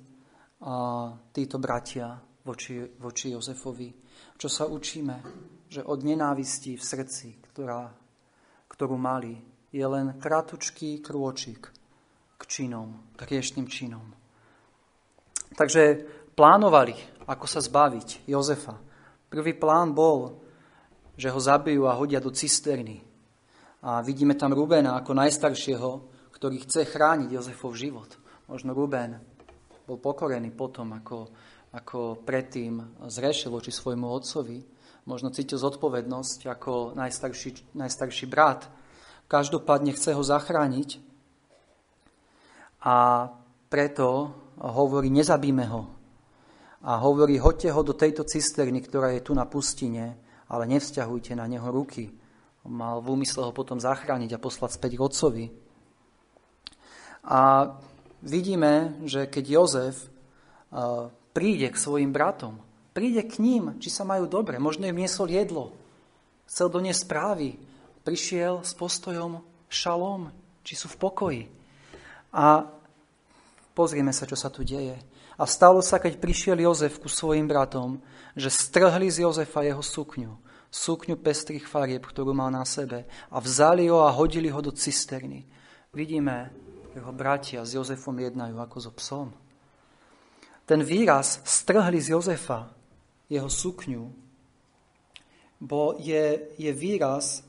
a 0.59 1.15
títo 1.31 1.63
bratia 1.63 2.19
voči, 2.43 2.83
voči 2.99 3.31
Jozefovi. 3.31 3.95
Čo 4.35 4.51
sa 4.51 4.67
učíme? 4.67 5.23
Že 5.71 5.87
od 5.87 6.03
nenávisti 6.03 6.75
v 6.75 6.83
srdci, 6.83 7.29
ktorá, 7.57 7.89
ktorú 8.69 9.01
mali, 9.01 9.41
je 9.73 9.81
len 9.81 10.21
kratučký 10.21 11.01
krôčik 11.01 11.73
k 12.37 12.43
činom, 12.45 13.17
k 13.17 13.25
riešným 13.33 13.65
činom. 13.65 14.05
Takže 15.57 16.05
plánovali, 16.37 16.93
ako 17.25 17.49
sa 17.49 17.65
zbaviť 17.65 18.29
Jozefa. 18.29 18.77
Prvý 19.33 19.57
plán 19.57 19.97
bol, 19.97 20.37
že 21.17 21.33
ho 21.33 21.41
zabijú 21.41 21.89
a 21.89 21.97
hodia 21.97 22.21
do 22.21 22.29
cisterny. 22.29 23.01
A 23.89 24.05
vidíme 24.05 24.37
tam 24.37 24.53
Rubena 24.53 24.93
ako 25.01 25.17
najstaršieho, 25.17 25.91
ktorý 26.37 26.61
chce 26.61 26.85
chrániť 26.85 27.41
Jozefov 27.41 27.73
život. 27.73 28.21
Možno 28.53 28.77
Ruben 28.77 29.17
bol 29.89 29.97
pokorený 29.97 30.53
potom, 30.53 30.93
ako, 30.93 31.33
ako 31.73 32.21
predtým 32.21 33.01
zrešil 33.09 33.49
voči 33.49 33.73
svojmu 33.73 34.05
otcovi. 34.13 34.76
Možno 35.07 35.31
cítil 35.31 35.63
zodpovednosť 35.63 36.51
ako 36.51 36.99
najstarší, 36.99 37.79
najstarší 37.79 38.27
brat. 38.27 38.67
Každopádne 39.31 39.95
chce 39.95 40.19
ho 40.19 40.23
zachrániť 40.23 40.99
a 42.83 43.31
preto 43.71 44.35
hovorí, 44.59 45.11
nezabíme 45.11 45.67
ho, 45.71 45.97
a 46.87 47.03
hovorí, 47.03 47.35
hoďte 47.39 47.75
ho 47.75 47.83
do 47.83 47.99
tejto 47.99 48.23
cisterny, 48.23 48.79
ktorá 48.79 49.11
je 49.11 49.27
tu 49.27 49.35
na 49.35 49.43
pustine, 49.43 50.15
ale 50.47 50.71
nevzťahujte 50.71 51.35
na 51.35 51.51
neho 51.51 51.67
ruky. 51.67 52.15
Mal 52.63 53.03
v 53.03 53.19
úmysle 53.19 53.47
ho 53.47 53.53
potom 53.55 53.83
zachrániť 53.83 54.35
a 54.35 54.43
poslať 54.43 54.79
späť 54.79 54.93
k 54.95 55.03
otcovi. 55.03 55.45
A 57.27 57.75
vidíme, 58.23 59.03
že 59.03 59.27
keď 59.27 59.45
Jozef 59.51 60.11
príde 61.35 61.67
k 61.71 61.77
svojim 61.79 62.15
bratom, 62.15 62.63
príde 62.97 63.21
k 63.29 63.45
ním, 63.45 63.77
či 63.77 63.93
sa 63.93 64.09
majú 64.09 64.25
dobre, 64.25 64.57
možno 64.57 64.89
im 64.89 64.97
niesol 64.97 65.29
jedlo, 65.29 65.77
chcel 66.49 66.73
doniesť 66.73 67.05
správy, 67.05 67.61
prišiel 68.01 68.65
s 68.65 68.73
postojom 68.73 69.45
šalom, 69.69 70.33
či 70.65 70.73
sú 70.73 70.89
v 70.89 70.97
pokoji. 70.97 71.43
A 72.33 72.65
pozrieme 73.77 74.17
sa, 74.17 74.25
čo 74.25 74.33
sa 74.33 74.49
tu 74.49 74.65
deje. 74.65 74.97
A 75.37 75.45
stalo 75.45 75.85
sa, 75.85 76.01
keď 76.01 76.17
prišiel 76.17 76.57
Jozef 76.57 76.97
ku 76.97 77.13
svojim 77.13 77.45
bratom, 77.45 78.01
že 78.33 78.49
strhli 78.49 79.13
z 79.13 79.29
Jozefa 79.29 79.61
jeho 79.61 79.85
sukňu, 79.85 80.33
sukňu 80.73 81.21
pestrých 81.21 81.69
farieb, 81.69 82.01
ktorú 82.01 82.33
mal 82.33 82.49
na 82.49 82.65
sebe, 82.65 83.05
a 83.29 83.37
vzali 83.37 83.93
ho 83.93 84.09
a 84.09 84.15
hodili 84.17 84.49
ho 84.49 84.65
do 84.65 84.73
cisterny. 84.73 85.45
Vidíme, 85.93 86.49
jeho 86.97 87.13
bratia 87.13 87.61
s 87.61 87.77
Jozefom 87.77 88.17
jednajú 88.17 88.57
ako 88.57 88.77
so 88.81 88.93
psom. 88.97 89.29
Ten 90.65 90.81
výraz 90.81 91.45
strhli 91.45 92.01
z 92.01 92.17
Jozefa 92.17 92.76
jeho 93.27 93.51
sukňu, 93.51 94.05
bo 95.61 95.97
je, 95.99 96.53
je 96.61 96.73
výraz, 96.73 97.43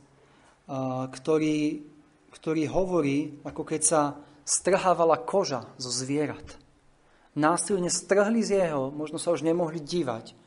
ktorý 1.11 1.87
ktorý 2.37 2.69
hovorí, 2.69 3.41
ako 3.41 3.65
keď 3.65 3.81
sa 3.81 4.01
strhávala 4.45 5.17
koža 5.25 5.65
zo 5.81 5.89
zvierat. 5.89 6.45
Násilne 7.33 7.89
strhli 7.89 8.45
z 8.45 8.61
jeho, 8.65 8.93
možno 8.93 9.17
sa 9.17 9.33
už 9.33 9.41
nemohli 9.45 9.81
dívať 9.81 10.37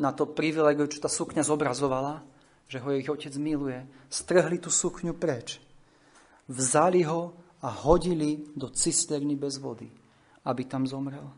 na 0.00 0.12
to 0.12 0.28
privilegiu, 0.28 0.88
čo 0.88 1.00
tá 1.00 1.08
sukňa 1.08 1.44
zobrazovala, 1.44 2.24
že 2.68 2.80
ho 2.80 2.88
ich 2.92 3.08
otec 3.08 3.32
miluje. 3.36 3.82
Strhli 4.08 4.60
tú 4.60 4.72
sukňu 4.72 5.16
preč. 5.16 5.60
Vzali 6.48 7.04
ho 7.08 7.36
a 7.60 7.68
hodili 7.68 8.48
do 8.56 8.72
cisterny 8.72 9.36
bez 9.36 9.60
vody, 9.60 9.88
aby 10.48 10.62
tam 10.64 10.88
zomrel. 10.88 11.28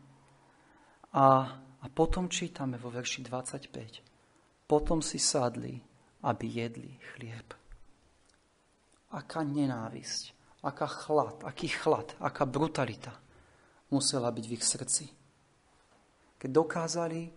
A, 1.14 1.58
a 1.82 1.86
potom 1.90 2.30
čítame 2.30 2.78
vo 2.78 2.94
verši 2.94 3.26
25. 3.26 4.66
Potom 4.70 5.02
si 5.02 5.18
sadli, 5.18 5.82
aby 6.22 6.46
jedli 6.46 6.94
chlieb. 7.14 7.54
Aká 9.12 9.42
nenávisť, 9.42 10.32
aká 10.62 10.86
chlad, 10.86 11.42
aký 11.44 11.68
chlad, 11.68 12.14
aká 12.22 12.46
brutalita 12.46 13.12
musela 13.92 14.32
byť 14.32 14.44
v 14.48 14.54
ich 14.56 14.64
srdci. 14.64 15.04
Keď 16.40 16.50
dokázali 16.50 17.28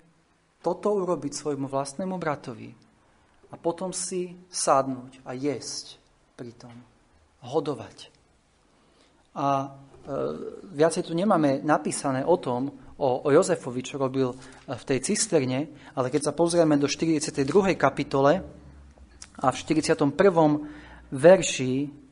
toto 0.64 0.96
urobiť 0.96 1.34
svojmu 1.36 1.68
vlastnému 1.68 2.16
bratovi 2.16 2.72
a 3.52 3.56
potom 3.60 3.92
si 3.92 4.34
sadnúť 4.48 5.22
a 5.28 5.36
jesť 5.36 6.00
pri 6.34 6.56
tom, 6.56 6.74
hodovať. 7.46 8.10
A 9.36 9.46
e, 9.62 9.68
viacej 10.74 11.06
tu 11.06 11.14
nemáme 11.14 11.62
napísané 11.62 12.24
o 12.26 12.40
tom, 12.40 12.85
o, 12.98 13.28
o 13.28 13.30
Jozefovi, 13.32 13.82
čo 13.84 14.00
robil 14.00 14.32
e, 14.32 14.36
v 14.76 14.84
tej 14.84 15.00
cisterne, 15.04 15.68
ale 15.96 16.08
keď 16.08 16.32
sa 16.32 16.34
pozrieme 16.34 16.80
do 16.80 16.88
42. 16.88 17.44
kapitole 17.76 18.44
a 19.36 19.48
v 19.52 19.56
41. 19.56 20.00
verši 21.12 22.06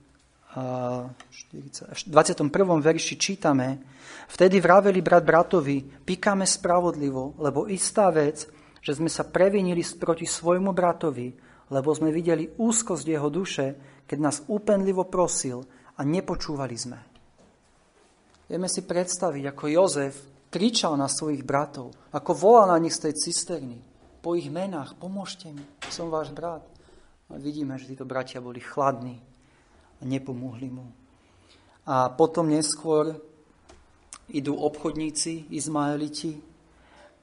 21. 0.54 2.46
verši 2.78 3.16
čítame, 3.18 3.82
vtedy 4.30 4.62
vraveli 4.62 5.02
brat 5.02 5.26
bratovi, 5.26 5.82
pikáme 5.82 6.46
spravodlivo, 6.46 7.34
lebo 7.42 7.66
istá 7.66 8.14
vec, 8.14 8.46
že 8.78 8.94
sme 8.94 9.10
sa 9.10 9.26
previnili 9.26 9.82
proti 9.98 10.30
svojmu 10.30 10.70
bratovi, 10.70 11.34
lebo 11.74 11.90
sme 11.96 12.14
videli 12.14 12.46
úzkosť 12.46 13.06
jeho 13.08 13.30
duše, 13.34 13.66
keď 14.06 14.18
nás 14.22 14.46
úpenlivo 14.46 15.10
prosil 15.10 15.66
a 15.98 16.06
nepočúvali 16.06 16.78
sme. 16.78 17.00
Vieme 18.46 18.70
si 18.70 18.86
predstaviť, 18.86 19.44
ako 19.50 19.64
Jozef 19.72 20.33
kričal 20.54 20.94
na 20.94 21.10
svojich 21.10 21.42
bratov, 21.42 21.98
ako 22.14 22.38
volal 22.38 22.70
na 22.70 22.78
nich 22.78 22.94
z 22.94 23.10
tej 23.10 23.14
cisterny, 23.18 23.82
po 24.22 24.38
ich 24.38 24.54
menách, 24.54 24.94
pomôžte 25.02 25.50
mi, 25.50 25.66
som 25.90 26.14
váš 26.14 26.30
brat. 26.30 26.62
A 27.34 27.42
vidíme, 27.42 27.82
že 27.82 27.90
títo 27.90 28.06
bratia 28.06 28.38
boli 28.38 28.62
chladní, 28.62 29.18
a 29.98 30.02
nepomohli 30.06 30.70
mu. 30.70 30.86
A 31.90 32.14
potom 32.14 32.48
neskôr 32.48 33.18
idú 34.32 34.56
obchodníci, 34.56 35.52
Izmaeliti 35.52 36.40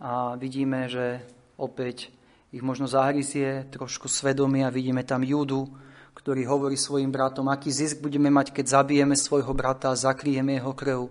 a 0.01 0.37
vidíme, 0.37 0.89
že 0.89 1.24
opäť 1.57 2.12
ich 2.51 2.61
možno 2.61 2.91
zahryzie 2.91 3.70
trošku 3.70 4.11
svedomia. 4.11 4.74
Vidíme 4.74 5.07
tam 5.07 5.22
Júdu, 5.22 5.70
ktorý 6.16 6.45
hovorí 6.45 6.76
svojim 6.76 7.09
bratom, 7.09 7.49
aký 7.49 7.72
zisk 7.72 8.03
budeme 8.03 8.28
mať, 8.28 8.53
keď 8.53 8.81
zabijeme 8.81 9.16
svojho 9.16 9.55
brata 9.57 9.93
a 9.93 9.97
zakryjeme 9.97 10.59
jeho 10.59 10.72
krv. 10.76 11.09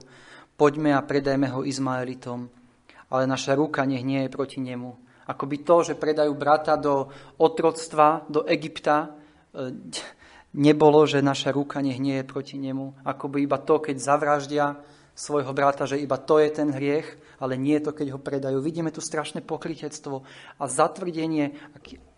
Poďme 0.60 0.92
a 0.92 1.00
predajme 1.00 1.48
ho 1.56 1.64
Izmaelitom, 1.64 2.52
ale 3.08 3.24
naša 3.24 3.56
ruka 3.56 3.88
nech 3.88 4.04
nie 4.04 4.28
je 4.28 4.36
proti 4.36 4.60
nemu. 4.60 4.92
Akoby 5.24 5.64
to, 5.64 5.88
že 5.88 5.96
predajú 5.96 6.36
brata 6.36 6.76
do 6.76 7.08
otroctva, 7.40 8.28
do 8.28 8.44
Egypta, 8.44 9.08
e, 9.56 9.72
nebolo, 10.60 11.08
že 11.08 11.24
naša 11.24 11.56
ruka 11.56 11.80
nech 11.80 11.96
nie 11.96 12.20
je 12.20 12.28
proti 12.28 12.60
nemu. 12.60 13.08
Ako 13.08 13.32
by 13.32 13.40
iba 13.40 13.56
to, 13.56 13.80
keď 13.80 13.96
zavraždia 14.04 14.76
svojho 15.16 15.56
brata, 15.56 15.88
že 15.88 15.96
iba 15.96 16.20
to 16.20 16.44
je 16.44 16.50
ten 16.52 16.76
hriech, 16.76 17.08
ale 17.40 17.56
nie 17.56 17.80
je 17.80 17.88
to, 17.88 17.92
keď 17.96 18.08
ho 18.12 18.20
predajú. 18.20 18.60
Vidíme 18.60 18.92
tu 18.92 19.00
strašné 19.00 19.40
pokrytectvo 19.48 20.28
a 20.60 20.64
zatvrdenie, 20.68 21.56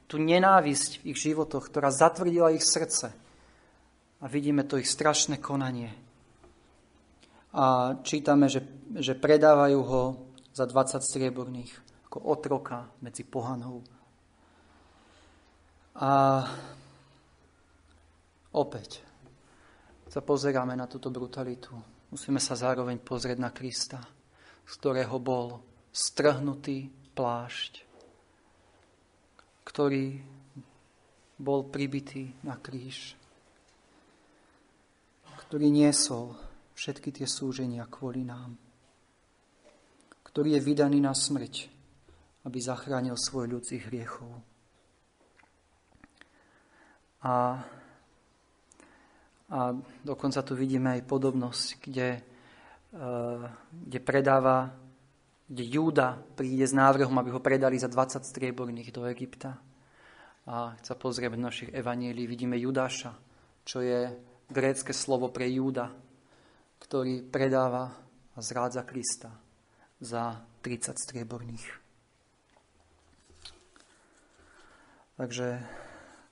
tú 0.09 0.17
nenávisť 0.17 1.05
v 1.05 1.13
ich 1.13 1.21
životoch, 1.21 1.69
ktorá 1.69 1.93
zatvrdila 1.93 2.57
ich 2.57 2.65
srdce. 2.65 3.13
A 4.21 4.25
vidíme 4.25 4.65
to 4.65 4.81
ich 4.81 4.89
strašné 4.89 5.37
konanie. 5.37 5.93
A 7.51 7.95
čítame, 8.07 8.47
že, 8.47 8.63
že 8.95 9.15
predávajú 9.15 9.79
ho 9.83 10.03
za 10.55 10.63
20 10.63 11.03
strieborných, 11.03 11.71
ako 12.07 12.17
otroka 12.31 12.87
medzi 13.03 13.27
pohanou. 13.27 13.83
A 15.99 16.43
Opäť 18.51 18.99
sa 20.11 20.19
pozeráme 20.19 20.75
na 20.75 20.83
túto 20.83 21.07
brutalitu. 21.07 21.71
Musíme 22.11 22.43
sa 22.43 22.51
zároveň 22.59 22.99
pozrieť 22.99 23.39
na 23.39 23.47
Krista, 23.47 24.03
z 24.67 24.73
ktorého 24.75 25.15
bol 25.23 25.63
strhnutý 25.95 26.91
plášť, 27.15 27.87
ktorý 29.63 30.19
bol 31.39 31.63
pribitý 31.63 32.35
na 32.43 32.59
kríž, 32.59 33.15
ktorý 35.47 35.71
niesol 35.71 36.35
všetky 36.81 37.13
tie 37.13 37.29
súženia 37.29 37.85
kvôli 37.85 38.25
nám, 38.25 38.57
ktorý 40.25 40.57
je 40.57 40.65
vydaný 40.65 40.97
na 40.97 41.13
smrť, 41.13 41.69
aby 42.49 42.57
zachránil 42.57 43.13
svoj 43.13 43.53
ľudských 43.53 43.85
hriechov. 43.85 44.33
A 47.21 47.61
a 49.51 49.75
dokonca 50.07 50.39
tu 50.47 50.55
vidíme 50.55 50.95
aj 50.95 51.11
podobnosť, 51.11 51.67
kde, 51.83 52.23
e, 52.95 52.99
kde 53.67 53.99
predáva, 53.99 54.71
kde 55.51 55.63
Júda 55.67 56.15
príde 56.39 56.63
s 56.63 56.71
návrhom, 56.71 57.19
aby 57.19 57.35
ho 57.35 57.43
predali 57.43 57.75
za 57.75 57.91
20 57.91 58.23
strieborných 58.23 58.95
do 58.95 59.03
Egypta. 59.11 59.59
A 60.47 60.71
keď 60.79 60.83
sa 60.87 60.95
pozrieme 60.95 61.35
do 61.35 61.43
našich 61.43 61.67
evanielí, 61.67 62.31
vidíme 62.31 62.55
Judáša, 62.55 63.11
čo 63.67 63.83
je 63.83 64.07
grécke 64.47 64.95
slovo 64.95 65.27
pre 65.27 65.51
Júda, 65.51 65.91
ktorý 66.81 67.21
predáva 67.21 67.93
a 68.33 68.39
zrádza 68.41 68.81
Krista 68.83 69.31
za 70.01 70.41
30 70.65 70.97
strieborných. 70.97 71.67
Takže 75.15 75.61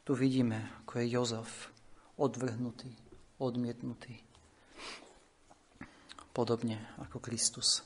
tu 0.02 0.18
vidíme, 0.18 0.74
ako 0.82 0.94
je 0.98 1.06
Jozef 1.14 1.52
odvrhnutý 2.18 3.10
odmietnutý. 3.40 4.20
Podobne 6.36 6.78
ako 7.00 7.20
Kristus. 7.24 7.82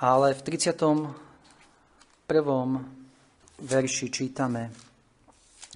Ale 0.00 0.32
v 0.32 0.40
31. 0.40 1.12
verši 3.60 4.06
čítame, 4.08 4.72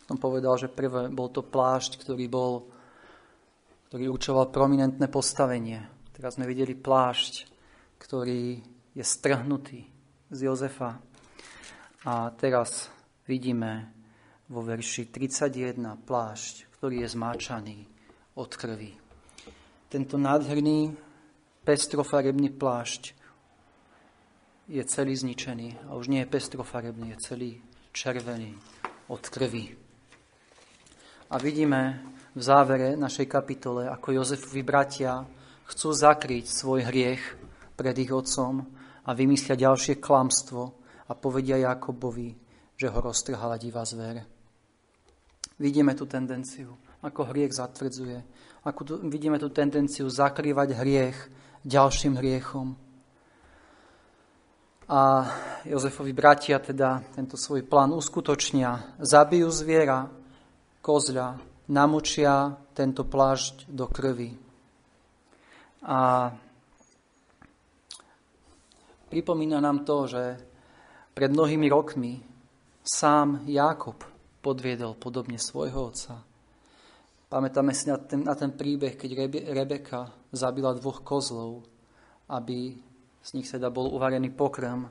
som 0.08 0.16
povedal, 0.16 0.56
že 0.56 0.72
prvé 0.72 1.12
bol 1.12 1.28
to 1.28 1.44
plášť, 1.44 2.00
ktorý 2.00 2.24
bol, 2.30 2.64
ktorý 3.94 4.10
určoval 4.10 4.50
prominentné 4.50 5.06
postavenie. 5.06 6.10
Teraz 6.10 6.34
sme 6.34 6.50
videli 6.50 6.74
plášť, 6.74 7.46
ktorý 7.94 8.58
je 8.90 9.04
strhnutý 9.06 9.86
z 10.34 10.50
Jozefa. 10.50 10.98
A 12.02 12.34
teraz 12.34 12.90
vidíme 13.22 13.94
vo 14.50 14.66
verši 14.66 15.14
31 15.14 15.78
plášť, 16.02 16.74
ktorý 16.74 17.06
je 17.06 17.08
zmáčaný 17.14 17.78
od 18.34 18.50
krvi. 18.58 18.98
Tento 19.86 20.18
nádherný 20.18 20.90
pestrofarebný 21.62 22.50
plášť 22.50 23.14
je 24.74 24.82
celý 24.90 25.14
zničený 25.14 25.86
a 25.86 25.94
už 25.94 26.10
nie 26.10 26.26
je 26.26 26.32
pestrofarebný, 26.34 27.14
je 27.14 27.18
celý 27.22 27.50
červený 27.94 28.58
od 29.06 29.22
krvi. 29.30 29.78
A 31.30 31.38
vidíme 31.38 32.13
v 32.34 32.42
závere 32.42 32.98
našej 32.98 33.30
kapitole, 33.30 33.86
ako 33.86 34.18
Jozefovi 34.18 34.66
bratia 34.66 35.22
chcú 35.70 35.94
zakryť 35.94 36.50
svoj 36.50 36.90
hriech 36.90 37.22
pred 37.78 37.94
ich 37.94 38.10
otcom 38.10 38.66
a 39.06 39.10
vymyslia 39.14 39.54
ďalšie 39.54 40.02
klamstvo 40.02 40.74
a 41.06 41.12
povedia 41.14 41.62
Jakobovi, 41.62 42.34
že 42.74 42.90
ho 42.90 42.98
roztrhala 42.98 43.54
divá 43.54 43.86
zver. 43.86 44.26
Vidíme 45.62 45.94
tú 45.94 46.10
tendenciu, 46.10 46.74
ako 47.06 47.30
hriech 47.30 47.54
zatvrdzuje. 47.54 48.18
Ako 48.66 48.80
tu, 48.82 48.92
vidíme 49.06 49.38
tú 49.38 49.54
tendenciu 49.54 50.10
zakrývať 50.10 50.74
hriech 50.74 51.18
ďalším 51.62 52.18
hriechom. 52.18 52.74
A 54.90 55.30
Jozefovi 55.64 56.10
bratia 56.10 56.58
teda 56.58 57.00
tento 57.14 57.38
svoj 57.38 57.62
plán 57.62 57.94
uskutočnia. 57.94 58.98
Zabijú 59.00 59.48
zviera, 59.48 60.10
kozľa, 60.84 61.53
namočia 61.68 62.56
tento 62.76 63.06
plášť 63.06 63.68
do 63.70 63.88
krvi. 63.88 64.36
A 65.84 66.32
pripomína 69.08 69.60
nám 69.60 69.84
to, 69.84 70.08
že 70.08 70.22
pred 71.14 71.30
mnohými 71.30 71.68
rokmi 71.70 72.18
sám 72.82 73.46
Jákob 73.46 74.02
podviedol 74.44 74.98
podobne 74.98 75.40
svojho 75.40 75.94
otca. 75.94 76.20
Pamätáme 77.30 77.72
si 77.72 77.88
na 77.88 77.96
ten, 77.96 78.20
na 78.22 78.36
ten 78.36 78.52
príbeh, 78.52 78.94
keď 78.94 79.10
Rebe, 79.16 79.40
Rebeka 79.42 80.12
zabila 80.30 80.76
dvoch 80.76 81.00
kozlov, 81.02 81.64
aby 82.30 82.76
z 83.24 83.30
nich 83.34 83.48
teda 83.48 83.72
bol 83.72 83.88
uvarený 83.90 84.30
pokrm 84.36 84.84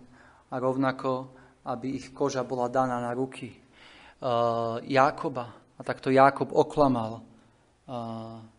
a 0.49 0.55
rovnako, 0.57 1.31
aby 1.69 2.01
ich 2.01 2.11
koža 2.11 2.43
bola 2.43 2.67
daná 2.67 2.99
na 2.99 3.13
ruky 3.13 3.53
uh, 3.53 4.81
Jákoba. 4.83 5.62
A 5.77 5.81
takto 5.81 6.13
Jákob 6.13 6.53
oklamal 6.53 7.25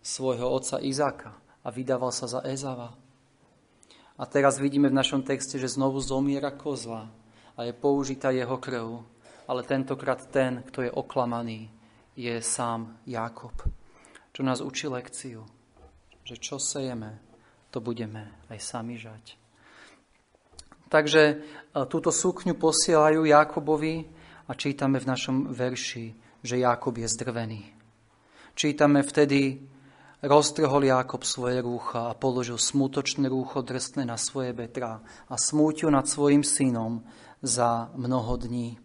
svojho 0.05 0.51
otca 0.51 0.83
Izáka 0.83 1.33
a 1.65 1.69
vydával 1.73 2.13
sa 2.13 2.29
za 2.29 2.41
Ezava. 2.45 2.93
A 4.15 4.23
teraz 4.31 4.63
vidíme 4.63 4.87
v 4.93 4.99
našom 5.01 5.27
texte, 5.27 5.59
že 5.59 5.75
znovu 5.75 5.99
zomiera 5.99 6.55
kozla 6.55 7.11
a 7.57 7.61
je 7.67 7.73
použitá 7.75 8.31
jeho 8.31 8.61
krv. 8.61 9.03
Ale 9.45 9.67
tentokrát 9.67 10.25
ten, 10.33 10.65
kto 10.65 10.87
je 10.87 10.91
oklamaný, 10.93 11.69
je 12.17 12.39
sám 12.41 12.97
Jákob, 13.05 13.53
čo 14.33 14.41
nás 14.47 14.63
učí 14.63 14.87
lekciu, 14.87 15.45
že 16.23 16.39
čo 16.39 16.57
sejeme, 16.63 17.19
to 17.75 17.83
budeme 17.83 18.31
aj 18.49 18.59
sami 18.63 18.95
žať. 18.97 19.37
Takže 20.89 21.23
e, 21.27 21.35
túto 21.91 22.15
sukňu 22.15 22.55
posielajú 22.55 23.27
Jákobovi 23.27 24.07
a 24.47 24.55
čítame 24.55 25.03
v 25.03 25.11
našom 25.11 25.51
verši, 25.51 26.15
že 26.45 26.61
Jákob 26.61 27.01
je 27.01 27.09
zdrvený. 27.09 27.63
Čítame 28.53 29.01
vtedy, 29.01 29.65
roztrhol 30.21 30.85
Jákob 30.85 31.25
svoje 31.25 31.65
rúcha 31.65 32.13
a 32.13 32.19
položil 32.19 32.61
smutočné 32.61 33.33
rúcho 33.33 33.65
drsné 33.65 34.05
na 34.05 34.21
svoje 34.21 34.53
betra 34.53 35.01
a 35.25 35.35
smútil 35.41 35.89
nad 35.89 36.05
svojim 36.05 36.45
synom 36.45 37.01
za 37.41 37.89
mnoho 37.97 38.37
dní. 38.37 38.77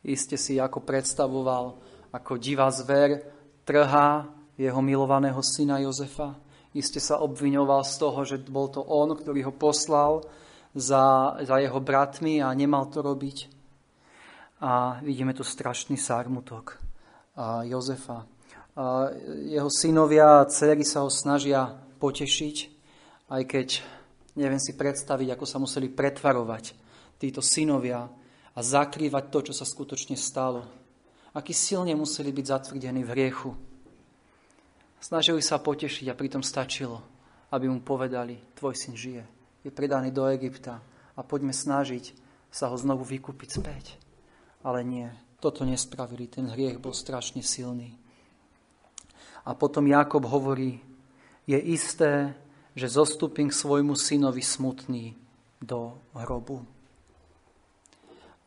Iste 0.00 0.40
si 0.40 0.56
ako 0.56 0.80
predstavoval, 0.80 1.76
ako 2.16 2.40
divá 2.40 2.72
zver 2.72 3.28
trhá 3.68 4.24
jeho 4.56 4.80
milovaného 4.80 5.44
syna 5.44 5.84
Jozefa. 5.84 6.40
Iste 6.72 6.98
sa 6.98 7.20
obviňoval 7.20 7.84
z 7.84 7.94
toho, 8.00 8.20
že 8.24 8.40
bol 8.48 8.72
to 8.72 8.80
on, 8.80 9.12
ktorý 9.12 9.52
ho 9.52 9.52
poslal 9.52 10.24
za, 10.72 11.36
za 11.44 11.56
jeho 11.60 11.80
bratmi 11.80 12.40
a 12.40 12.48
nemal 12.56 12.88
to 12.88 13.04
robiť. 13.04 13.57
A 14.58 14.98
vidíme 15.02 15.34
tu 15.34 15.46
strašný 15.46 15.94
sármutok 15.94 16.82
a 17.38 17.62
Jozefa. 17.62 18.26
A 18.78 19.10
jeho 19.46 19.70
synovia 19.70 20.42
a 20.42 20.48
dcery 20.50 20.82
sa 20.82 21.06
ho 21.06 21.10
snažia 21.10 21.66
potešiť, 21.98 22.56
aj 23.30 23.42
keď 23.46 23.68
neviem 24.38 24.58
si 24.58 24.74
predstaviť, 24.74 25.34
ako 25.34 25.44
sa 25.46 25.58
museli 25.58 25.90
pretvarovať 25.90 26.74
títo 27.18 27.42
synovia 27.42 28.06
a 28.54 28.60
zakrývať 28.62 29.24
to, 29.30 29.38
čo 29.50 29.52
sa 29.54 29.66
skutočne 29.66 30.14
stalo 30.14 30.78
aký 31.38 31.54
silne 31.54 31.94
museli 31.94 32.34
byť 32.34 32.46
zatvrdení 32.46 33.06
v 33.06 33.12
hriechu. 33.14 33.50
Snažili 34.98 35.38
sa 35.38 35.62
potešiť 35.62 36.10
a 36.10 36.18
pritom 36.18 36.42
stačilo, 36.42 36.98
aby 37.54 37.70
mu 37.70 37.78
povedali, 37.78 38.34
tvoj 38.58 38.74
syn 38.74 38.98
žije, 38.98 39.22
je 39.62 39.70
predaný 39.70 40.10
do 40.10 40.26
Egypta 40.26 40.82
a 41.14 41.20
poďme 41.22 41.54
snažiť 41.54 42.10
sa 42.50 42.72
ho 42.72 42.76
znovu 42.80 43.06
vykúpiť 43.06 43.48
späť. 43.54 43.84
Ale 44.66 44.82
nie, 44.82 45.08
toto 45.38 45.62
nespravili, 45.62 46.26
ten 46.26 46.50
hriech 46.50 46.82
bol 46.82 46.90
strašne 46.90 47.46
silný. 47.46 47.94
A 49.46 49.54
potom 49.54 49.86
Jakob 49.86 50.26
hovorí, 50.26 50.82
je 51.48 51.56
isté, 51.56 52.36
že 52.76 52.92
zostúpim 52.92 53.48
k 53.48 53.58
svojmu 53.58 53.96
synovi 53.96 54.44
smutný 54.44 55.16
do 55.62 55.96
hrobu. 56.12 56.66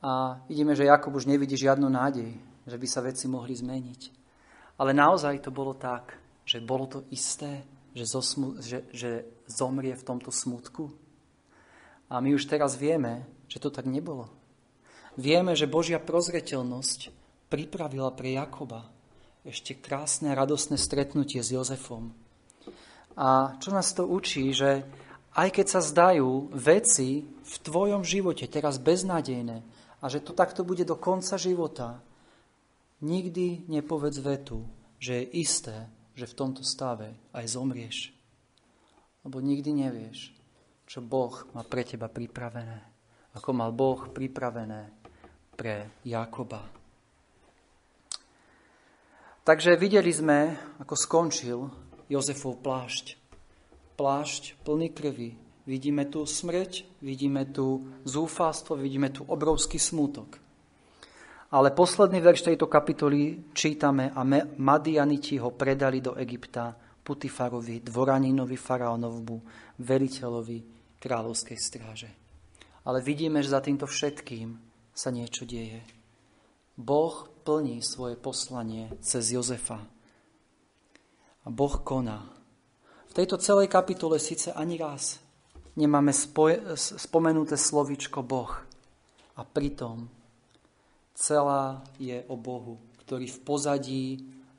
A 0.01 0.41
vidíme, 0.49 0.76
že 0.76 0.89
Jakob 0.89 1.14
už 1.14 1.26
nevidí 1.26 1.57
žiadnu 1.57 1.89
nádej, 1.89 2.34
že 2.66 2.78
by 2.78 2.88
sa 2.88 3.05
veci 3.05 3.26
mohli 3.26 3.53
zmeniť. 3.53 4.01
Ale 4.82 4.97
naozaj 4.97 5.45
to 5.45 5.53
bolo 5.53 5.78
tak, 5.78 6.18
že 6.45 6.62
bolo 6.62 6.89
to 6.89 7.05
isté, 7.14 7.62
že, 7.93 8.05
zosmu, 8.07 8.57
že, 8.62 8.88
že 8.89 9.26
zomrie 9.45 9.93
v 9.93 10.07
tomto 10.07 10.34
smutku. 10.34 10.89
A 12.09 12.18
my 12.20 12.34
už 12.34 12.49
teraz 12.49 12.74
vieme, 12.76 13.30
že 13.45 13.62
to 13.62 13.70
tak 13.70 13.86
nebolo. 13.86 14.41
Vieme, 15.22 15.53
že 15.53 15.69
Božia 15.69 16.01
prozreteľnosť 16.01 17.13
pripravila 17.53 18.09
pre 18.17 18.34
Jakoba 18.34 18.89
ešte 19.45 19.78
krásne 19.78 20.34
a 20.34 20.38
radosné 20.41 20.82
stretnutie 20.82 21.45
s 21.45 21.53
Jozefom. 21.53 22.09
A 23.13 23.53
čo 23.61 23.69
nás 23.69 23.93
to 23.93 24.09
učí, 24.09 24.49
že 24.49 24.82
aj 25.38 25.49
keď 25.53 25.65
sa 25.69 25.82
zdajú 25.86 26.49
veci 26.57 27.22
v 27.30 27.55
tvojom 27.61 28.01
živote 28.01 28.49
teraz 28.49 28.82
beznádejné 28.82 29.61
a 30.01 30.05
že 30.09 30.26
to 30.26 30.34
takto 30.34 30.65
bude 30.65 30.89
do 30.89 30.97
konca 30.97 31.38
života, 31.38 32.01
Nikdy 33.01 33.65
nepovedz 33.65 34.22
vetu, 34.22 34.61
že 35.01 35.26
je 35.26 35.41
isté, 35.41 35.89
že 36.13 36.30
v 36.30 36.38
tomto 36.38 36.61
stave 36.61 37.17
aj 37.34 37.57
zomrieš. 37.57 38.13
Lebo 39.26 39.41
nikdy 39.41 39.74
nevieš, 39.74 40.30
čo 40.86 41.01
Boh 41.01 41.34
má 41.57 41.65
pre 41.65 41.82
teba 41.82 42.13
pripravené. 42.13 42.78
Ako 43.34 43.57
mal 43.57 43.74
Boh 43.74 44.05
pripravené 44.05 45.01
pre 45.62 46.01
Jakoba. 46.01 46.66
Takže 49.45 49.78
videli 49.78 50.09
sme, 50.09 50.57
ako 50.82 50.95
skončil 50.97 51.70
Jozefov 52.09 52.66
plášť. 52.66 53.14
Plášť 53.93 54.57
plný 54.66 54.89
krvi. 54.89 55.38
Vidíme 55.70 56.09
tu 56.09 56.26
smrť, 56.26 57.05
vidíme 57.05 57.45
tu 57.53 57.93
zúfalstvo, 58.09 58.74
vidíme 58.74 59.14
tu 59.14 59.22
obrovský 59.22 59.78
smútok. 59.78 60.41
Ale 61.53 61.70
posledný 61.78 62.26
verš 62.26 62.49
tejto 62.49 62.66
kapitoly 62.66 63.53
čítame 63.53 64.09
a 64.18 64.26
Madianiti 64.57 65.38
ho 65.38 65.53
predali 65.53 66.01
do 66.01 66.18
Egypta 66.18 66.74
Putifarovi, 67.05 67.86
dvoraninovi 67.86 68.57
faraónovmu, 68.57 69.38
veliteľovi 69.78 70.57
kráľovskej 70.97 71.57
stráže. 71.62 72.09
Ale 72.82 73.05
vidíme, 73.05 73.45
že 73.45 73.53
za 73.53 73.62
týmto 73.62 73.86
všetkým 73.86 74.70
sa 74.92 75.10
niečo 75.10 75.48
deje. 75.48 75.82
Boh 76.78 77.28
plní 77.44 77.82
svoje 77.82 78.16
poslanie 78.16 78.92
cez 79.02 79.32
Jozefa. 79.32 79.84
A 81.42 81.48
Boh 81.50 81.82
koná. 81.82 82.30
V 83.12 83.14
tejto 83.18 83.42
celej 83.42 83.68
kapitole 83.68 84.22
síce 84.22 84.54
ani 84.54 84.78
raz 84.78 85.20
nemáme 85.76 86.12
spoj- 86.12 86.76
spomenuté 86.76 87.56
slovičko 87.56 88.24
Boh. 88.24 88.52
A 89.36 89.42
pritom 89.48 90.12
celá 91.16 91.82
je 91.98 92.24
o 92.28 92.36
Bohu, 92.36 92.80
ktorý 93.04 93.28
v 93.32 93.39
pozadí 93.42 94.06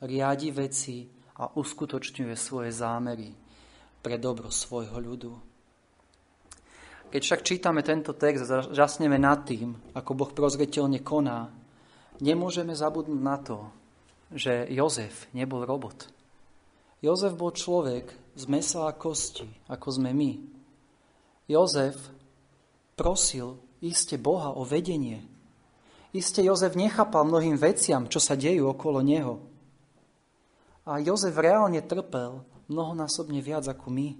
riadi 0.02 0.50
veci 0.50 1.06
a 1.38 1.48
uskutočňuje 1.52 2.34
svoje 2.34 2.70
zámery 2.72 3.30
pre 4.02 4.18
dobro 4.18 4.50
svojho 4.50 4.98
ľudu. 4.98 5.51
Keď 7.12 7.20
však 7.20 7.44
čítame 7.44 7.84
tento 7.84 8.16
text 8.16 8.48
a 8.48 8.64
žasneme 8.72 9.20
nad 9.20 9.44
tým, 9.44 9.76
ako 9.92 10.10
Boh 10.16 10.30
prozreteľne 10.32 11.04
koná, 11.04 11.52
nemôžeme 12.24 12.72
zabudnúť 12.72 13.20
na 13.20 13.36
to, 13.36 13.68
že 14.32 14.64
Jozef 14.72 15.28
nebol 15.36 15.68
robot. 15.68 16.08
Jozef 17.04 17.36
bol 17.36 17.52
človek 17.52 18.08
z 18.32 18.44
mesa 18.48 18.88
a 18.88 18.96
kosti, 18.96 19.44
ako 19.68 19.88
sme 19.92 20.16
my. 20.16 20.32
Jozef 21.52 22.00
prosil 22.96 23.60
iste 23.84 24.16
Boha 24.16 24.56
o 24.56 24.64
vedenie, 24.64 25.20
Isté 26.12 26.44
Jozef 26.44 26.76
nechápal 26.76 27.24
mnohým 27.24 27.56
veciam, 27.56 28.04
čo 28.04 28.20
sa 28.20 28.36
dejú 28.36 28.68
okolo 28.68 29.00
neho. 29.00 29.40
A 30.84 31.00
Jozef 31.00 31.32
reálne 31.40 31.80
trpel 31.80 32.44
mnohonásobne 32.68 33.40
viac 33.40 33.64
ako 33.64 33.88
my. 33.88 34.12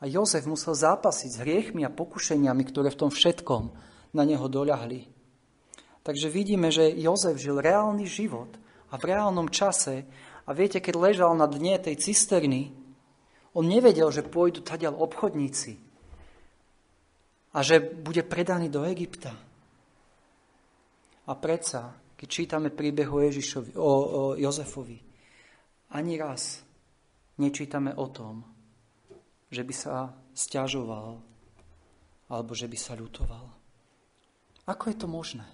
A 0.00 0.04
Jozef 0.04 0.44
musel 0.44 0.76
zápasiť 0.76 1.30
s 1.32 1.40
hriechmi 1.40 1.80
a 1.86 1.92
pokušeniami, 1.92 2.62
ktoré 2.68 2.92
v 2.92 3.00
tom 3.06 3.10
všetkom 3.10 3.72
na 4.12 4.22
neho 4.28 4.44
doľahli. 4.44 5.08
Takže 6.04 6.30
vidíme, 6.30 6.70
že 6.70 6.92
Jozef 6.94 7.40
žil 7.40 7.58
reálny 7.58 8.06
život 8.06 8.52
a 8.92 8.94
v 8.94 9.10
reálnom 9.10 9.50
čase 9.50 10.06
a 10.46 10.54
viete, 10.54 10.78
keď 10.78 10.94
ležal 10.94 11.32
na 11.34 11.50
dne 11.50 11.80
tej 11.82 11.98
cisterny, 11.98 12.70
on 13.56 13.66
nevedel, 13.66 14.12
že 14.12 14.22
pôjdu 14.22 14.62
tadiaľ 14.62 15.00
obchodníci 15.00 15.80
a 17.56 17.58
že 17.64 17.80
bude 17.80 18.20
predaný 18.22 18.68
do 18.68 18.84
Egypta. 18.84 19.32
A 21.26 21.32
predsa, 21.34 21.96
keď 22.14 22.28
čítame 22.28 22.68
príbeh 22.70 23.08
o, 23.08 23.18
Ježišovi, 23.18 23.74
o, 23.74 23.82
o 23.82 24.22
Jozefovi, 24.38 25.00
ani 25.96 26.14
raz 26.20 26.62
nečítame 27.40 27.96
o 27.96 28.06
tom, 28.12 28.55
že 29.50 29.62
by 29.62 29.74
sa 29.74 30.14
stiažoval 30.34 31.22
alebo 32.26 32.52
že 32.52 32.66
by 32.66 32.78
sa 32.78 32.98
ľutoval. 32.98 33.46
Ako 34.66 34.90
je 34.90 34.96
to 34.98 35.06
možné? 35.06 35.46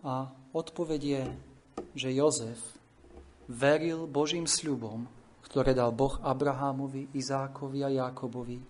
A 0.00 0.32
odpoveď 0.56 1.00
je, 1.04 1.22
že 1.94 2.16
Jozef 2.16 2.60
veril 3.50 4.08
Božím 4.08 4.48
sľubom, 4.48 5.04
ktoré 5.44 5.76
dal 5.76 5.92
Boh 5.92 6.16
Abrahámovi, 6.24 7.12
Izákovi 7.12 7.84
a 7.84 7.92
Jákobovi 7.92 8.60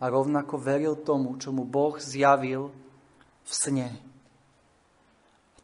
a 0.00 0.04
rovnako 0.08 0.60
veril 0.60 1.00
tomu, 1.00 1.40
čo 1.40 1.52
mu 1.52 1.64
Boh 1.64 1.96
zjavil 1.96 2.68
v 3.44 3.52
sne 3.52 3.88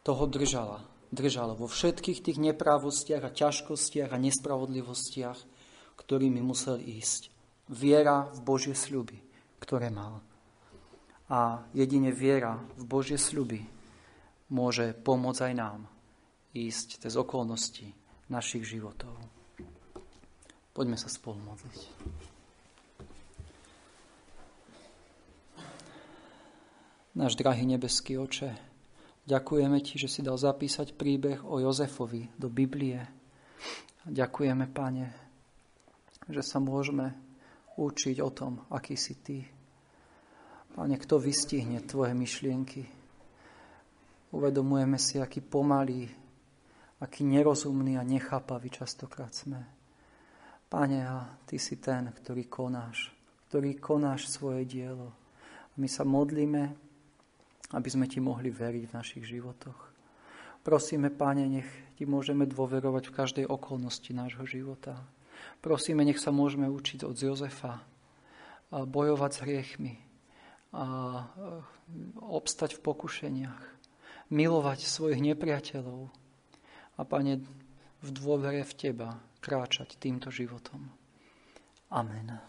toho 0.01 0.25
držala 0.25 0.91
držal 1.11 1.59
vo 1.59 1.67
všetkých 1.67 2.23
tých 2.23 2.37
neprávostiach 2.39 3.23
a 3.27 3.35
ťažkostiach 3.35 4.15
a 4.15 4.21
nespravodlivostiach, 4.23 5.39
ktorými 5.99 6.39
musel 6.39 6.79
ísť. 6.79 7.30
Viera 7.71 8.27
v 8.35 8.39
Božie 8.43 8.75
sľuby, 8.75 9.15
ktoré 9.63 9.87
mal. 9.87 10.19
A 11.31 11.63
jedine 11.71 12.11
viera 12.11 12.59
v 12.75 12.83
Božie 12.83 13.15
sľuby 13.15 13.63
môže 14.51 14.91
pomôcť 14.91 15.47
aj 15.47 15.53
nám 15.55 15.79
ísť 16.51 17.07
cez 17.07 17.15
okolnosti 17.15 17.87
našich 18.27 18.67
životov. 18.67 19.15
Poďme 20.75 20.99
sa 20.99 21.07
spolu 21.07 21.39
modliť. 21.39 21.79
Náš 27.11 27.35
drahý 27.35 27.67
nebeský 27.67 28.15
oče, 28.15 28.55
ďakujeme 29.27 29.83
Ti, 29.83 29.99
že 29.99 30.07
si 30.07 30.23
dal 30.23 30.39
zapísať 30.39 30.95
príbeh 30.95 31.43
o 31.43 31.59
Jozefovi 31.59 32.31
do 32.39 32.47
Biblie. 32.47 33.03
Ďakujeme, 34.07 34.67
Pane, 34.71 35.07
že 36.31 36.39
sa 36.39 36.63
môžeme 36.63 37.11
učiť 37.77 38.17
o 38.19 38.29
tom, 38.33 38.67
aký 38.71 38.95
si 38.99 39.19
Ty. 39.19 39.39
Pane, 40.71 40.95
kto 40.95 41.19
vystihne 41.19 41.83
Tvoje 41.83 42.15
myšlienky? 42.15 42.83
Uvedomujeme 44.31 44.95
si, 44.95 45.19
aký 45.19 45.43
pomalý, 45.43 46.07
aký 47.03 47.27
nerozumný 47.27 47.99
a 47.99 48.07
nechápavý 48.07 48.71
častokrát 48.71 49.35
sme. 49.35 49.59
Pane, 50.71 50.99
a 51.03 51.27
Ty 51.43 51.57
si 51.59 51.75
ten, 51.83 52.07
ktorý 52.07 52.47
konáš, 52.47 53.11
ktorý 53.51 53.75
konáš 53.75 54.31
svoje 54.31 54.63
dielo. 54.63 55.11
My 55.75 55.91
sa 55.91 56.07
modlíme, 56.07 56.63
aby 57.75 57.89
sme 57.91 58.07
Ti 58.07 58.23
mohli 58.23 58.47
veriť 58.47 58.83
v 58.87 58.95
našich 58.95 59.23
životoch. 59.27 59.91
Prosíme, 60.63 61.11
Páne, 61.11 61.51
nech 61.51 61.67
Ti 61.99 62.07
môžeme 62.07 62.47
dôverovať 62.47 63.11
v 63.11 63.15
každej 63.15 63.45
okolnosti 63.51 64.07
nášho 64.15 64.47
života. 64.47 64.95
Prosíme, 65.61 66.01
nech 66.01 66.17
sa 66.17 66.33
môžeme 66.33 66.65
učiť 66.67 67.05
od 67.05 67.15
Jozefa, 67.15 67.85
bojovať 68.71 69.31
s 69.31 69.43
hriechmi, 69.45 69.93
a 70.71 71.27
obstať 72.23 72.79
v 72.79 72.83
pokušeniach, 72.87 73.61
milovať 74.31 74.87
svojich 74.87 75.19
nepriateľov 75.19 76.09
a, 76.95 77.01
Pane, 77.03 77.43
v 78.01 78.09
dôvere 78.09 78.65
v 78.65 78.73
Teba 78.73 79.21
kráčať 79.43 79.99
týmto 80.01 80.33
životom. 80.33 80.89
Amen. 81.93 82.41